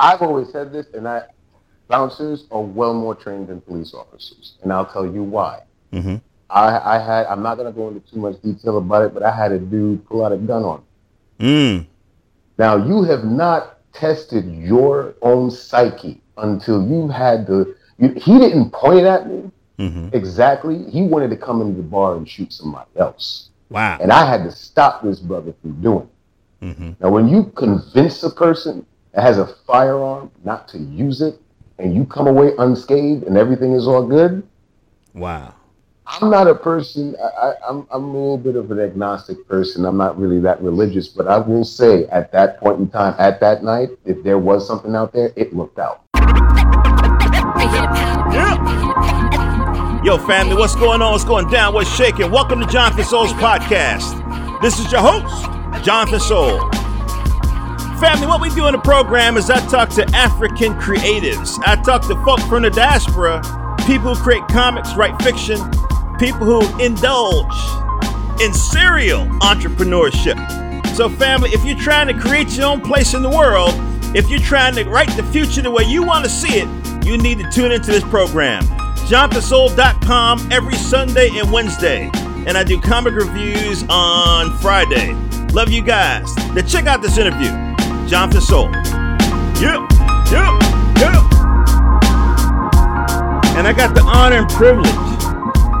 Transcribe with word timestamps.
I've 0.00 0.22
always 0.22 0.50
said 0.50 0.72
this, 0.72 0.86
and 0.94 1.06
I 1.06 1.24
bouncers 1.88 2.46
are 2.50 2.62
well 2.62 2.94
more 2.94 3.14
trained 3.14 3.48
than 3.48 3.60
police 3.60 3.92
officers, 3.94 4.54
and 4.62 4.72
I'll 4.72 4.86
tell 4.86 5.04
you 5.06 5.22
why. 5.22 5.62
Mm-hmm. 5.92 6.16
I, 6.48 6.96
I 6.96 6.98
had 6.98 7.26
I'm 7.26 7.42
not 7.42 7.56
gonna 7.56 7.72
go 7.72 7.88
into 7.88 8.00
too 8.10 8.18
much 8.18 8.40
detail 8.42 8.78
about 8.78 9.02
it, 9.04 9.14
but 9.14 9.22
I 9.22 9.30
had 9.34 9.52
a 9.52 9.58
dude 9.58 10.04
pull 10.06 10.24
out 10.24 10.32
a 10.32 10.36
gun 10.36 10.64
on 10.64 10.82
me. 11.38 11.46
Mm. 11.46 11.86
Now 12.58 12.76
you 12.76 13.02
have 13.04 13.24
not 13.24 13.78
tested 13.92 14.46
your 14.46 15.14
own 15.22 15.50
psyche 15.50 16.20
until 16.38 16.86
you 16.86 17.08
had 17.08 17.46
the. 17.46 17.76
You, 17.98 18.08
he 18.16 18.38
didn't 18.38 18.70
point 18.72 19.04
at 19.06 19.28
me 19.28 19.50
Mm-hmm. 19.78 20.08
exactly. 20.12 20.84
He 20.90 21.00
wanted 21.00 21.30
to 21.30 21.38
come 21.38 21.62
into 21.62 21.78
the 21.78 21.82
bar 21.82 22.14
and 22.16 22.28
shoot 22.28 22.52
somebody 22.52 22.90
else, 22.96 23.48
Wow. 23.70 23.96
and 23.98 24.12
I 24.12 24.28
had 24.28 24.44
to 24.44 24.52
stop 24.52 25.02
this 25.02 25.20
brother 25.20 25.54
from 25.62 25.80
doing. 25.80 26.06
it. 26.60 26.64
Mm-hmm. 26.66 26.90
Now, 27.00 27.08
when 27.10 27.28
you 27.28 27.44
convince 27.56 28.22
a 28.22 28.28
person 28.28 28.84
that 29.12 29.22
has 29.22 29.38
a 29.38 29.46
firearm 29.66 30.30
not 30.44 30.68
to 30.68 30.78
use 30.78 31.20
it, 31.20 31.40
and 31.78 31.94
you 31.94 32.04
come 32.04 32.26
away 32.26 32.52
unscathed 32.58 33.24
and 33.24 33.36
everything 33.36 33.72
is 33.72 33.86
all 33.86 34.06
good, 34.06 34.42
Wow. 35.14 35.54
I'm 36.06 36.30
not 36.30 36.48
a 36.48 36.54
person. 36.54 37.16
I, 37.20 37.52
I'm 37.62 37.86
a 37.90 37.98
little 37.98 38.38
bit 38.38 38.56
of 38.56 38.70
an 38.70 38.80
agnostic 38.80 39.46
person. 39.46 39.84
I'm 39.84 39.96
not 39.96 40.18
really 40.18 40.40
that 40.40 40.60
religious, 40.60 41.08
but 41.08 41.28
I 41.28 41.38
will 41.38 41.64
say 41.64 42.06
at 42.06 42.32
that 42.32 42.58
point 42.58 42.80
in 42.80 42.88
time, 42.88 43.14
at 43.18 43.38
that 43.40 43.62
night, 43.62 43.90
if 44.04 44.22
there 44.24 44.38
was 44.38 44.66
something 44.66 44.94
out 44.96 45.12
there, 45.12 45.32
it 45.36 45.54
looked 45.54 45.78
out. 45.78 46.02
Yo, 50.04 50.18
family, 50.26 50.56
what's 50.56 50.74
going 50.74 51.02
on? 51.02 51.12
What's 51.12 51.24
going 51.24 51.48
down? 51.48 51.74
What's 51.74 51.94
shaking? 51.94 52.30
Welcome 52.30 52.60
to 52.60 52.66
Jonathan 52.66 53.04
Soul's 53.04 53.32
podcast. 53.34 54.60
This 54.62 54.78
is 54.80 54.90
your 54.90 55.02
host, 55.02 55.84
Jonathan 55.84 56.20
Soul. 56.20 56.79
Family, 58.00 58.26
what 58.26 58.40
we 58.40 58.48
do 58.54 58.66
in 58.66 58.72
the 58.72 58.78
program 58.78 59.36
is 59.36 59.50
I 59.50 59.60
talk 59.68 59.90
to 59.90 60.06
African 60.14 60.72
creatives. 60.80 61.60
I 61.66 61.76
talk 61.82 62.00
to 62.08 62.14
folk 62.24 62.40
from 62.48 62.62
the 62.62 62.70
diaspora, 62.70 63.42
people 63.86 64.14
who 64.14 64.22
create 64.22 64.42
comics, 64.48 64.96
write 64.96 65.20
fiction, 65.22 65.58
people 66.18 66.46
who 66.46 66.62
indulge 66.82 67.52
in 68.40 68.54
serial 68.54 69.26
entrepreneurship. 69.42 70.38
So, 70.96 71.10
family, 71.10 71.50
if 71.50 71.62
you're 71.62 71.76
trying 71.76 72.06
to 72.06 72.18
create 72.18 72.56
your 72.56 72.68
own 72.68 72.80
place 72.80 73.12
in 73.12 73.20
the 73.20 73.28
world, 73.28 73.74
if 74.16 74.30
you're 74.30 74.40
trying 74.40 74.74
to 74.76 74.84
write 74.84 75.14
the 75.14 75.24
future 75.24 75.60
the 75.60 75.70
way 75.70 75.84
you 75.84 76.02
want 76.02 76.24
to 76.24 76.30
see 76.30 76.58
it, 76.58 77.04
you 77.04 77.18
need 77.18 77.38
to 77.40 77.50
tune 77.50 77.70
into 77.70 77.92
this 77.92 78.04
program. 78.04 78.64
JonathanSoul.com 79.10 80.50
every 80.50 80.76
Sunday 80.76 81.28
and 81.34 81.52
Wednesday. 81.52 82.10
And 82.46 82.56
I 82.56 82.64
do 82.64 82.80
comic 82.80 83.12
reviews 83.12 83.84
on 83.90 84.56
Friday. 84.56 85.12
Love 85.52 85.70
you 85.70 85.82
guys. 85.82 86.34
Now 86.54 86.62
check 86.62 86.86
out 86.86 87.02
this 87.02 87.18
interview. 87.18 87.69
Jonathan 88.10 88.40
Soul. 88.40 88.72
Yep, 89.62 89.86
yep, 90.32 90.52
yep. 90.98 91.22
And 93.54 93.68
I 93.68 93.72
got 93.72 93.94
the 93.94 94.02
honor 94.04 94.38
and 94.38 94.48
privilege 94.48 94.90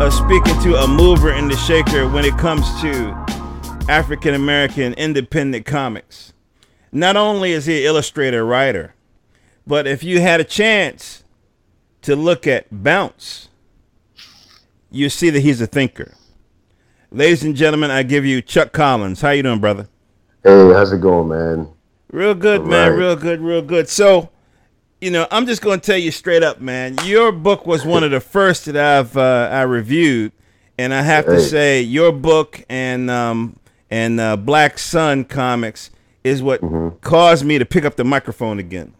of 0.00 0.14
speaking 0.14 0.62
to 0.62 0.76
a 0.76 0.86
mover 0.86 1.32
and 1.32 1.50
the 1.50 1.56
shaker 1.56 2.08
when 2.08 2.24
it 2.24 2.38
comes 2.38 2.64
to 2.82 3.10
African 3.88 4.34
American 4.34 4.94
independent 4.94 5.66
comics. 5.66 6.32
Not 6.92 7.16
only 7.16 7.50
is 7.50 7.66
he 7.66 7.78
an 7.78 7.86
illustrator 7.86 8.46
writer, 8.46 8.94
but 9.66 9.88
if 9.88 10.04
you 10.04 10.20
had 10.20 10.40
a 10.40 10.44
chance 10.44 11.24
to 12.02 12.14
look 12.14 12.46
at 12.46 12.66
Bounce, 12.70 13.48
you 14.88 15.08
see 15.08 15.30
that 15.30 15.40
he's 15.40 15.60
a 15.60 15.66
thinker. 15.66 16.14
Ladies 17.10 17.42
and 17.42 17.56
gentlemen, 17.56 17.90
I 17.90 18.04
give 18.04 18.24
you 18.24 18.40
Chuck 18.40 18.70
Collins. 18.70 19.20
How 19.20 19.30
you 19.30 19.42
doing, 19.42 19.58
brother? 19.58 19.88
Hey, 20.44 20.72
how's 20.72 20.92
it 20.92 21.00
going, 21.00 21.26
man? 21.26 21.74
Real 22.12 22.34
good, 22.34 22.62
All 22.62 22.66
man. 22.66 22.90
right. 22.92 22.98
Real 22.98 23.16
good, 23.16 23.40
real 23.40 23.62
good. 23.62 23.88
So, 23.88 24.30
you 25.00 25.10
know, 25.10 25.26
I'm 25.30 25.46
just 25.46 25.62
going 25.62 25.80
to 25.80 25.86
tell 25.86 25.98
you 25.98 26.10
straight 26.10 26.42
up, 26.42 26.60
man. 26.60 26.96
Your 27.04 27.32
book 27.32 27.66
was 27.66 27.84
one 27.84 28.02
of 28.04 28.10
the 28.10 28.20
first 28.20 28.64
that 28.66 28.76
I've 28.76 29.16
uh, 29.16 29.48
I 29.50 29.62
reviewed, 29.62 30.32
and 30.78 30.92
I 30.92 31.02
have 31.02 31.26
to 31.26 31.40
say, 31.40 31.80
your 31.82 32.12
book 32.12 32.64
and 32.68 33.10
um, 33.10 33.56
and 33.90 34.20
uh, 34.20 34.36
Black 34.36 34.78
Sun 34.78 35.24
comics 35.24 35.90
is 36.24 36.42
what 36.42 36.60
Mm-hmm. 36.60 36.98
caused 36.98 37.44
me 37.46 37.58
to 37.58 37.64
pick 37.64 37.84
up 37.84 37.96
the 37.96 38.04
microphone 38.04 38.58
again. 38.58 38.92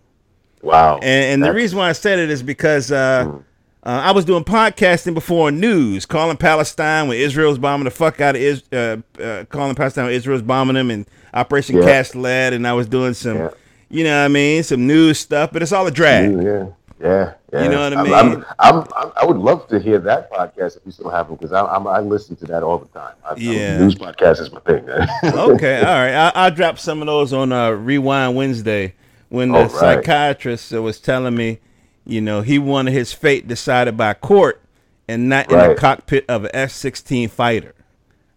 Wow. 0.63 0.97
And, 1.03 1.05
and 1.35 1.43
the 1.45 1.53
reason 1.53 1.79
why 1.79 1.89
I 1.89 1.93
said 1.93 2.19
it 2.19 2.31
is 2.31 2.43
because 2.43 2.91
uh, 2.93 3.31
uh, 3.31 3.39
I 3.83 4.13
was 4.13 4.25
doing 4.25 4.45
podcasting 4.45 5.15
before 5.15 5.51
news, 5.51 6.07
calling 6.07 6.37
Palestine 6.37 7.09
when 7.09 7.19
Israel's 7.19 7.59
bombing 7.59 7.85
the 7.85 7.91
fuck 7.91 8.21
out 8.21 8.37
of 8.37 8.41
Is- 8.43 8.63
uh, 8.73 8.99
uh, 9.21 9.45
calling 9.51 9.75
Palestine 9.75 10.05
when 10.07 10.15
Israel's 10.15 10.43
bombing 10.43 10.75
them, 10.75 10.91
and 10.91 11.07
Operation 11.33 11.77
Yeah. 11.77 11.85
Cast 11.85 12.15
Lead, 12.17 12.53
and 12.53 12.67
I 12.67 12.73
was 12.73 12.89
doing 12.89 13.15
some, 13.15 13.37
Yeah. 13.39 13.51
you 13.89 14.05
know 14.05 14.19
what 14.19 14.25
I 14.25 14.29
mean, 14.29 14.63
some 14.63 14.87
news 14.87 15.19
stuff, 15.19 15.51
but 15.53 15.63
it's 15.63 15.73
all 15.73 15.87
a 15.87 15.91
drag. 15.91 16.33
Yeah, 16.43 16.67
yeah, 17.01 17.33
yeah. 17.53 17.63
You 17.63 17.69
know 17.71 17.81
what 17.83 17.95
I 17.95 18.03
mean? 18.03 18.13
I'm, 18.15 18.45
I'm, 18.59 18.85
I'm, 18.97 19.13
I 19.17 19.25
would 19.25 19.37
love 19.39 19.67
to 19.69 19.79
hear 19.79 19.99
that 20.01 20.31
podcast 20.33 20.77
if 20.77 20.83
you 20.85 20.93
still 20.93 21.11
have 21.11 21.29
them 21.29 21.37
because 21.37 21.53
I, 21.53 21.65
I'm, 21.65 21.87
I 21.87 22.01
listen 22.01 22.37
to 22.37 22.45
that 22.47 22.63
all 22.63 22.79
the 22.79 22.87
time. 22.89 23.15
I, 23.25 23.35
Yeah. 23.37 23.79
news 23.79 23.95
podcast 23.95 24.41
is 24.41 24.51
my 24.53 24.61
thing. 24.61 24.87
Okay, 25.25 25.79
all 25.79 25.85
right. 25.85 26.15
I, 26.15 26.33
I'll 26.35 26.51
drop 26.51 26.79
some 26.79 27.01
of 27.01 27.07
those 27.07 27.33
on 27.33 27.53
uh, 27.53 27.71
Rewind 27.71 28.37
Wednesday 28.37 28.95
when 29.29 29.53
the 29.53 29.61
right. 29.61 29.71
psychiatrist 29.71 30.73
was 30.73 30.99
telling 31.01 31.35
me, 31.37 31.61
you 32.05 32.21
know, 32.21 32.41
he 32.43 32.59
wanted 32.59 32.93
his 32.93 33.13
fate 33.13 33.47
decided 33.47 33.97
by 33.97 34.13
court 34.15 34.61
and 35.09 35.29
not 35.29 35.51
in 35.51 35.59
the 35.59 35.75
cockpit 35.75 36.25
of 36.29 36.45
an 36.45 36.51
F-16 36.55 37.31
fighter. 37.31 37.75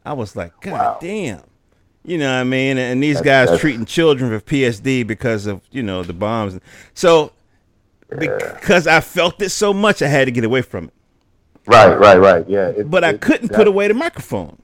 I 0.06 0.14
was 0.14 0.36
like, 0.36 0.60
God 0.62 0.72
Wow. 0.74 0.98
damn. 1.02 1.42
You 2.06 2.18
know 2.18 2.28
what 2.34 2.42
I 2.42 2.44
mean? 2.44 2.78
And 2.78 3.02
these 3.02 3.18
That's- 3.18 3.26
guys 3.26 3.48
that's- 3.48 3.62
treating 3.62 3.86
children 3.86 4.32
with 4.32 4.46
PTSD 4.46 5.04
because 5.08 5.46
of, 5.48 5.62
you 5.72 5.82
know, 5.84 6.04
the 6.04 6.14
bombs. 6.14 6.60
So 6.94 7.32
because 8.18 8.88
I 8.88 9.00
felt 9.00 9.42
it 9.42 9.50
so 9.50 9.74
much, 9.74 10.02
I 10.02 10.08
had 10.08 10.26
to 10.26 10.32
get 10.32 10.44
away 10.44 10.62
from 10.62 10.86
it. 10.86 10.94
right, 11.66 11.98
right, 11.98 12.20
right. 12.20 12.46
Yeah. 12.48 12.68
It- 12.70 12.90
But 12.92 13.04
I 13.04 13.14
couldn't 13.14 13.48
that- 13.52 13.56
put 13.58 13.68
away 13.68 13.88
the 13.88 13.94
microphone. 13.94 14.58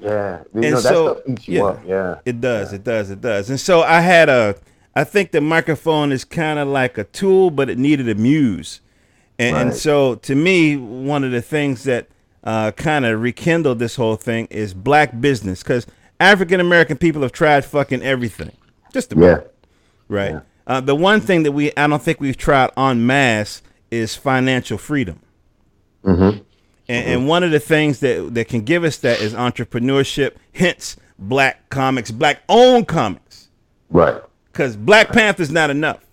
Yeah. 0.00 0.38
You 0.54 0.62
And 0.62 0.70
know, 0.74 0.80
so, 0.80 1.22
yeah. 1.42 1.62
up. 1.64 1.80
Yeah. 1.86 2.14
It 2.24 2.40
does, 2.40 2.72
it 2.72 2.82
does, 2.82 3.10
it 3.10 3.20
does. 3.20 3.50
And 3.50 3.60
so 3.60 3.82
I 3.82 4.00
had 4.00 4.30
a, 4.30 4.56
I 4.96 5.04
think 5.04 5.32
the 5.32 5.42
microphone 5.42 6.10
is 6.12 6.24
kind 6.24 6.58
of 6.58 6.66
like 6.68 6.96
a 6.96 7.04
tool, 7.04 7.50
but 7.50 7.68
it 7.68 7.76
needed 7.78 8.08
a 8.08 8.14
muse. 8.14 8.80
And, 9.38 9.54
and 9.56 9.74
so 9.74 10.14
to 10.16 10.34
me, 10.34 10.76
one 10.78 11.22
of 11.24 11.30
the 11.32 11.42
things 11.42 11.84
that 11.84 12.06
uh, 12.42 12.70
kind 12.72 13.04
of 13.04 13.20
rekindled 13.20 13.78
this 13.78 13.96
whole 13.96 14.16
thing 14.16 14.46
is 14.50 14.72
black 14.72 15.20
business 15.20 15.62
because 15.62 15.86
African 16.20 16.60
American 16.60 16.96
people 16.98 17.22
have 17.22 17.32
tried 17.32 17.64
fucking 17.64 18.02
everything, 18.02 18.52
just 18.92 19.12
about 19.12 19.24
Yeah. 19.24 19.40
right. 20.08 20.40
Uh, 20.66 20.80
the 20.80 20.94
one 20.94 21.20
thing 21.20 21.42
that 21.44 21.52
we 21.52 21.72
I 21.76 21.86
don't 21.88 22.02
think 22.02 22.20
we've 22.20 22.36
tried 22.36 22.70
en 22.76 23.04
masse 23.06 23.62
is 23.90 24.14
financial 24.14 24.78
freedom. 24.78 25.18
Mm-hmm. 26.04 26.38
And, 26.88 27.06
and 27.08 27.28
one 27.28 27.42
of 27.42 27.50
the 27.50 27.58
things 27.60 28.00
that 28.00 28.34
that 28.34 28.48
can 28.48 28.60
give 28.62 28.84
us 28.84 28.98
that 28.98 29.20
is 29.20 29.34
entrepreneurship. 29.34 30.36
Hence, 30.52 30.96
black 31.18 31.68
comics, 31.70 32.10
black 32.10 32.42
owned 32.48 32.86
comics, 32.88 33.48
Right. 33.90 34.20
because 34.52 34.76
Black 34.76 35.08
Panther's 35.12 35.50
not 35.50 35.70
enough. 35.70 36.04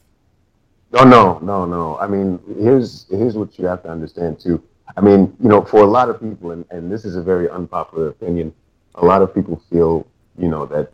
Oh 0.94 1.04
no, 1.04 1.40
no, 1.40 1.66
no. 1.66 1.98
I 2.00 2.08
mean, 2.08 2.40
here's 2.60 3.06
here's 3.10 3.36
what 3.36 3.60
you 3.60 3.66
have 3.66 3.84
to 3.84 3.90
understand 3.90 4.40
too. 4.40 4.64
I 4.96 5.02
mean, 5.02 5.36
you 5.42 5.50
know, 5.50 5.62
for 5.64 5.82
a 5.84 5.86
lot 5.86 6.10
of 6.10 6.20
people, 6.22 6.52
and, 6.52 6.64
and 6.72 6.90
this 6.92 7.04
is 7.06 7.16
a 7.18 7.22
very 7.22 7.50
unpopular 7.50 8.08
opinion, 8.08 8.54
a 8.98 9.06
lot 9.06 9.22
of 9.22 9.34
people 9.34 9.62
feel, 9.72 10.06
you 10.38 10.48
know, 10.50 10.66
that 10.66 10.92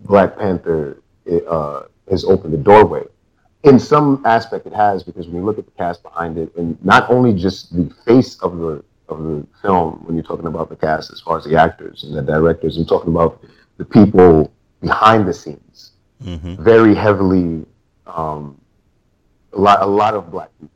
Black 0.00 0.38
Panther 0.38 1.02
uh, 1.48 1.82
has 2.10 2.24
opened 2.24 2.54
the 2.54 2.58
doorway. 2.58 3.02
In 3.64 3.78
some 3.78 4.22
aspect, 4.24 4.66
it 4.66 4.72
has 4.72 5.02
because 5.02 5.26
when 5.26 5.36
you 5.36 5.44
look 5.44 5.58
at 5.58 5.64
the 5.64 5.72
cast 5.72 6.02
behind 6.02 6.38
it, 6.38 6.54
and 6.56 6.82
not 6.84 7.10
only 7.10 7.34
just 7.34 7.74
the 7.74 7.92
face 8.04 8.38
of 8.40 8.56
the 8.58 8.84
of 9.08 9.22
the 9.22 9.46
film, 9.62 10.02
when 10.04 10.14
you're 10.16 10.24
talking 10.24 10.46
about 10.46 10.68
the 10.68 10.76
cast 10.76 11.12
as 11.12 11.20
far 11.20 11.38
as 11.38 11.44
the 11.44 11.56
actors 11.56 12.04
and 12.04 12.14
the 12.16 12.22
directors, 12.22 12.76
and 12.76 12.88
talking 12.88 13.10
about 13.10 13.42
the 13.76 13.84
people 13.84 14.52
behind 14.80 15.26
the 15.26 15.34
scenes, 15.34 15.92
very 16.20 16.94
heavily. 16.94 17.64
Um, 18.06 18.60
a 19.52 19.58
lot, 19.58 19.82
a 19.82 19.86
lot 19.86 20.14
of 20.14 20.30
black 20.30 20.50
people 20.60 20.70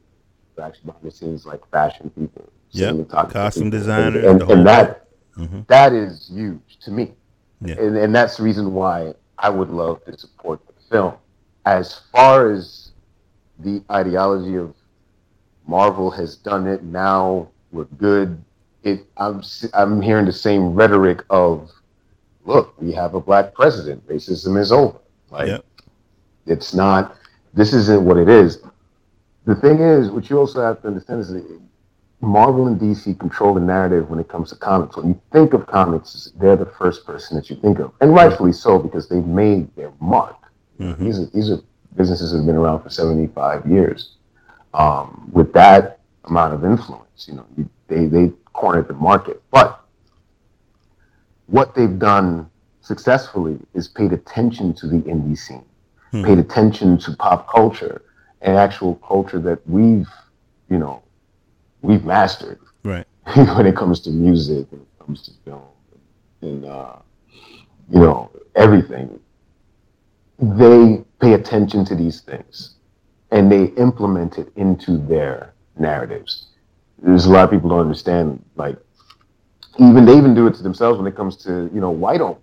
actually 0.60 0.86
behind 0.86 1.04
the 1.04 1.10
scenes, 1.10 1.46
like 1.46 1.60
fashion 1.70 2.10
people, 2.10 2.48
Yep. 2.72 2.94
cinematography 2.94 3.30
Costume 3.32 3.64
people, 3.64 3.78
designers, 3.78 4.24
and, 4.24 4.40
the 4.40 4.44
and, 4.44 4.52
and 4.52 4.66
that 4.66 5.06
Mhm. 5.36 5.66
that 5.68 5.92
is 5.92 6.28
huge 6.28 6.78
to 6.80 6.90
me, 6.90 7.14
Yeah. 7.60 7.76
and, 7.78 7.96
and 7.96 8.14
that's 8.14 8.36
the 8.36 8.42
reason 8.42 8.74
why 8.74 9.14
I 9.38 9.50
would 9.50 9.70
love 9.70 10.04
to 10.04 10.16
support 10.18 10.60
the 10.66 10.74
film. 10.90 11.14
As 11.66 11.94
far 12.12 12.50
as 12.50 12.92
the 13.58 13.82
ideology 13.90 14.56
of 14.56 14.74
Marvel 15.66 16.10
has 16.10 16.36
done 16.36 16.66
it 16.66 16.82
now, 16.82 17.48
we're 17.72 17.84
good. 17.98 18.42
It, 18.82 19.06
I'm 19.16 19.42
I'm 19.74 20.00
hearing 20.00 20.24
the 20.26 20.32
same 20.32 20.74
rhetoric 20.74 21.24
of, 21.30 21.70
look, 22.44 22.74
we 22.80 22.92
have 22.92 23.14
a 23.14 23.20
black 23.20 23.54
president, 23.54 24.06
racism 24.08 24.58
is 24.58 24.72
over. 24.72 24.98
Like 25.30 25.48
Yep. 25.48 25.64
it's 26.46 26.74
not. 26.74 27.16
This 27.54 27.72
isn't 27.72 28.04
what 28.04 28.16
it 28.16 28.28
is. 28.28 28.58
The 29.44 29.54
thing 29.56 29.80
is, 29.80 30.10
what 30.10 30.28
you 30.30 30.38
also 30.38 30.62
have 30.62 30.80
to 30.82 30.88
understand 30.88 31.20
is 31.20 31.28
that 31.32 31.60
Marvel 32.20 32.66
and 32.66 32.78
DC 32.78 33.18
control 33.18 33.54
the 33.54 33.60
narrative 33.60 34.10
when 34.10 34.18
it 34.18 34.28
comes 34.28 34.50
to 34.50 34.56
comics. 34.56 34.96
When 34.96 35.08
you 35.08 35.20
think 35.32 35.54
of 35.54 35.66
comics, 35.66 36.30
they're 36.38 36.56
the 36.56 36.66
first 36.66 37.06
person 37.06 37.36
that 37.36 37.48
you 37.48 37.56
think 37.56 37.78
of, 37.78 37.92
and 38.00 38.14
rightfully 38.14 38.52
so 38.52 38.78
because 38.78 39.08
they've 39.08 39.24
made 39.24 39.74
their 39.74 39.92
mark. 40.00 40.36
Mhm. 40.78 40.98
These 40.98 41.18
are 41.18 41.26
these 41.26 41.50
are 41.50 41.60
businesses 41.96 42.32
that 42.32 42.38
have 42.38 42.46
been 42.46 42.56
around 42.56 42.82
for 42.82 42.90
75 42.90 43.66
years. 43.66 44.16
Um, 44.74 45.28
with 45.32 45.52
that 45.54 46.00
amount 46.24 46.54
of 46.54 46.64
influence, 46.64 47.26
you 47.26 47.34
know, 47.34 47.44
they, 47.88 48.06
they 48.06 48.32
cornered 48.52 48.86
the 48.88 48.94
market. 48.94 49.42
But 49.50 49.80
what 51.46 51.74
they've 51.74 51.98
done 51.98 52.48
successfully 52.80 53.58
is 53.74 53.88
paid 53.88 54.12
attention 54.12 54.72
to 54.74 54.86
the 54.86 54.98
indie 54.98 55.36
scene, 55.36 55.64
hmm. 56.12 56.24
paid 56.24 56.38
attention 56.38 56.98
to 56.98 57.16
pop 57.16 57.48
culture 57.50 58.02
and 58.42 58.56
actual 58.56 58.94
culture 58.96 59.40
that 59.40 59.66
we've, 59.68 60.08
you 60.68 60.78
know, 60.78 61.02
we've 61.82 62.04
mastered. 62.04 62.58
Right. 62.84 63.06
when 63.34 63.66
it 63.66 63.76
comes 63.76 64.00
to 64.00 64.10
music, 64.10 64.66
when 64.70 64.80
it 64.80 65.04
comes 65.04 65.22
to 65.22 65.32
film, 65.44 65.62
and 66.42 66.64
uh, 66.64 66.96
you 67.90 68.00
know 68.00 68.30
everything. 68.54 69.20
They 70.38 71.04
pay 71.20 71.34
attention 71.34 71.84
to 71.84 71.94
these 71.94 72.22
things, 72.22 72.76
and 73.30 73.52
they 73.52 73.64
implement 73.80 74.38
it 74.38 74.50
into 74.56 74.96
their 74.96 75.52
narratives. 75.78 76.46
There's 77.02 77.26
a 77.26 77.30
lot 77.30 77.44
of 77.44 77.50
people 77.50 77.68
don't 77.68 77.80
understand, 77.80 78.42
like 78.56 78.78
even 79.78 80.06
they 80.06 80.16
even 80.16 80.34
do 80.34 80.46
it 80.46 80.54
to 80.54 80.62
themselves 80.62 80.98
when 80.98 81.06
it 81.06 81.14
comes 81.14 81.36
to 81.44 81.70
you 81.72 81.80
know 81.80 81.90
white 81.90 82.20
owned 82.20 82.38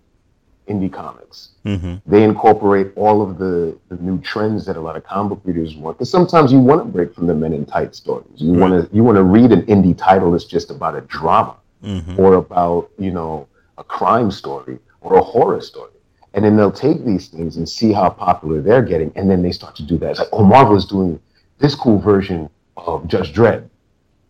indie 0.67 0.91
comics. 0.91 1.49
Mm-hmm. 1.65 1.95
They 2.05 2.23
incorporate 2.23 2.91
all 2.95 3.21
of 3.21 3.37
the, 3.37 3.77
the 3.89 3.95
new 3.97 4.19
trends 4.21 4.65
that 4.65 4.77
a 4.77 4.81
lot 4.81 4.95
of 4.95 5.03
comic 5.03 5.29
book 5.29 5.41
readers 5.43 5.75
want. 5.75 5.97
Because 5.97 6.11
sometimes 6.11 6.51
you 6.51 6.59
want 6.59 6.81
to 6.81 6.85
break 6.85 7.13
from 7.13 7.27
the 7.27 7.33
Men 7.33 7.53
in 7.53 7.65
Tight 7.65 7.95
stories. 7.95 8.27
You 8.35 8.53
right. 8.53 8.69
want 8.69 8.89
to 8.89 8.95
you 8.95 9.03
want 9.03 9.17
to 9.17 9.23
read 9.23 9.51
an 9.51 9.63
indie 9.63 9.97
title 9.97 10.31
that's 10.31 10.45
just 10.45 10.69
about 10.71 10.95
a 10.95 11.01
drama, 11.01 11.55
mm-hmm. 11.83 12.19
or 12.19 12.35
about 12.35 12.89
you 12.97 13.11
know 13.11 13.47
a 13.77 13.83
crime 13.83 14.31
story 14.31 14.79
or 15.01 15.17
a 15.17 15.23
horror 15.23 15.61
story. 15.61 15.91
And 16.33 16.43
then 16.43 16.55
they'll 16.55 16.71
take 16.71 17.03
these 17.03 17.27
things 17.27 17.57
and 17.57 17.67
see 17.67 17.91
how 17.91 18.09
popular 18.09 18.61
they're 18.61 18.83
getting, 18.83 19.11
and 19.15 19.29
then 19.29 19.41
they 19.41 19.51
start 19.51 19.75
to 19.77 19.83
do 19.83 19.97
that. 19.99 20.11
It's 20.11 20.19
like, 20.19 20.29
oh, 20.31 20.43
Marvel 20.43 20.75
is 20.75 20.85
doing 20.85 21.19
this 21.59 21.73
cool 21.73 21.97
version 21.97 22.49
of 22.75 23.07
Judge 23.07 23.33
Dredd, 23.33 23.67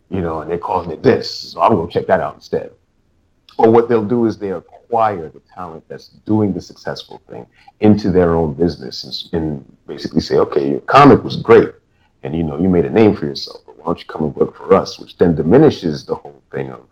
you 0.09 0.21
know, 0.21 0.39
and 0.39 0.49
they're 0.49 0.57
calling 0.57 0.91
it 0.91 1.03
this, 1.03 1.29
so 1.29 1.61
I'm 1.61 1.75
gonna 1.75 1.91
check 1.91 2.07
that 2.07 2.21
out 2.21 2.35
instead. 2.35 2.71
Or 3.57 3.71
what 3.71 3.89
they'll 3.89 4.05
do 4.05 4.25
is 4.25 4.37
they 4.37 4.53
acquire 4.87 5.29
the 5.29 5.41
talent 5.53 5.83
that's 5.87 6.07
doing 6.25 6.53
the 6.53 6.61
successful 6.61 7.21
thing 7.29 7.45
into 7.81 8.09
their 8.09 8.35
own 8.35 8.53
business 8.53 9.29
and, 9.33 9.43
and 9.43 9.77
basically 9.85 10.21
say, 10.21 10.37
okay, 10.37 10.69
your 10.69 10.79
comic 10.81 11.23
was 11.23 11.35
great, 11.35 11.69
and 12.23 12.35
you 12.35 12.43
know 12.43 12.57
you 12.59 12.69
made 12.69 12.85
a 12.85 12.89
name 12.89 13.15
for 13.15 13.25
yourself, 13.25 13.61
but 13.65 13.77
why 13.77 13.85
don't 13.85 13.99
you 13.99 14.05
come 14.05 14.23
and 14.23 14.35
work 14.35 14.55
for 14.55 14.73
us? 14.73 14.97
Which 14.99 15.17
then 15.17 15.35
diminishes 15.35 16.05
the 16.05 16.15
whole 16.15 16.41
thing 16.51 16.71
of 16.71 16.87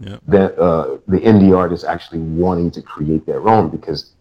yep. 0.00 0.20
that 0.28 0.58
uh, 0.58 0.98
the 1.08 1.18
indie 1.18 1.56
artist 1.56 1.84
actually 1.84 2.20
wanting 2.20 2.70
to 2.72 2.82
create 2.82 3.24
their 3.24 3.48
own 3.48 3.70
because 3.70 4.12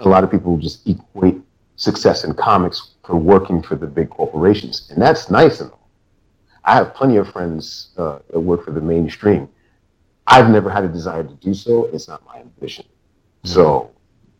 a 0.00 0.08
lot 0.08 0.24
of 0.24 0.30
people 0.30 0.56
just 0.58 0.86
equate 0.86 1.40
success 1.76 2.24
in 2.24 2.34
comics 2.34 2.90
for 3.04 3.16
working 3.16 3.62
for 3.62 3.76
the 3.76 3.86
big 3.86 4.10
corporations, 4.10 4.90
and 4.90 5.00
that's 5.00 5.30
nice 5.30 5.60
and 5.60 5.70
all. 5.70 5.88
I 6.64 6.76
have 6.76 6.94
plenty 6.94 7.16
of 7.16 7.28
friends 7.28 7.88
uh, 7.96 8.18
that 8.30 8.38
work 8.38 8.64
for 8.64 8.70
the 8.70 8.80
mainstream 8.80 9.48
I've 10.26 10.50
never 10.50 10.70
had 10.70 10.84
a 10.84 10.88
desire 10.88 11.24
to 11.24 11.34
do 11.34 11.54
so. 11.54 11.86
It's 11.86 12.08
not 12.08 12.24
my 12.24 12.38
ambition. 12.40 12.84
Mm-hmm. 12.84 13.48
So, 13.48 13.90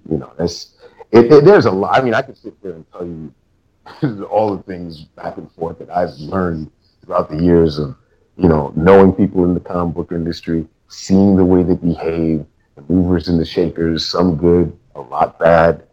you 0.09 0.19
know, 0.19 0.33
that's 0.39 0.75
it, 1.11 1.33
it, 1.33 1.45
There's 1.45 1.67
a 1.67 1.71
lot. 1.71 1.99
I 1.99 2.03
mean, 2.03 2.15
I 2.15 2.23
could 2.23 2.37
sit 2.37 2.61
there 2.63 2.73
and 2.73 2.87
tell 2.93 3.07
you 3.07 4.25
all 4.31 4.57
the 4.57 4.63
things 4.63 5.05
back 5.05 5.37
and 5.37 5.51
forth 5.53 5.79
that 5.79 5.91
I've 5.91 6.15
learned 6.19 6.71
throughout 7.05 7.29
the 7.29 7.43
years 7.43 7.79
of, 7.79 7.97
you 8.37 8.49
know, 8.49 8.73
knowing 8.77 9.13
people 9.13 9.45
in 9.45 9.55
the 9.55 9.61
comic 9.61 9.95
book 9.95 10.13
industry, 10.13 10.67
seeing 10.89 11.37
the 11.37 11.45
way 11.45 11.63
they 11.63 11.75
behave, 11.75 12.47
the 12.77 12.83
movers 12.89 13.29
and 13.29 13.39
the 13.39 13.45
shakers, 13.45 14.09
some 14.09 14.37
good, 14.37 14.77
a 14.95 15.01
lot 15.01 15.39
bad. 15.39 15.85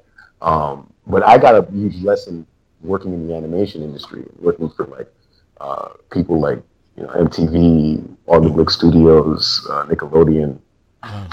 Um, 0.41 0.91
but 1.07 1.23
I 1.23 1.37
got 1.37 1.55
a 1.55 1.69
huge 1.71 2.01
lesson 2.01 2.45
working 2.81 3.13
in 3.13 3.27
the 3.27 3.35
animation 3.35 3.81
industry, 3.83 4.23
working 4.39 4.69
for 4.69 4.85
like 4.85 5.11
uh, 5.59 5.89
people 6.11 6.39
like 6.39 6.61
you 6.99 7.05
know, 7.05 7.13
MTV, 7.13 8.17
all 8.25 8.41
the 8.41 8.69
studios, 8.69 9.65
uh, 9.69 9.85
Nickelodeon. 9.85 10.59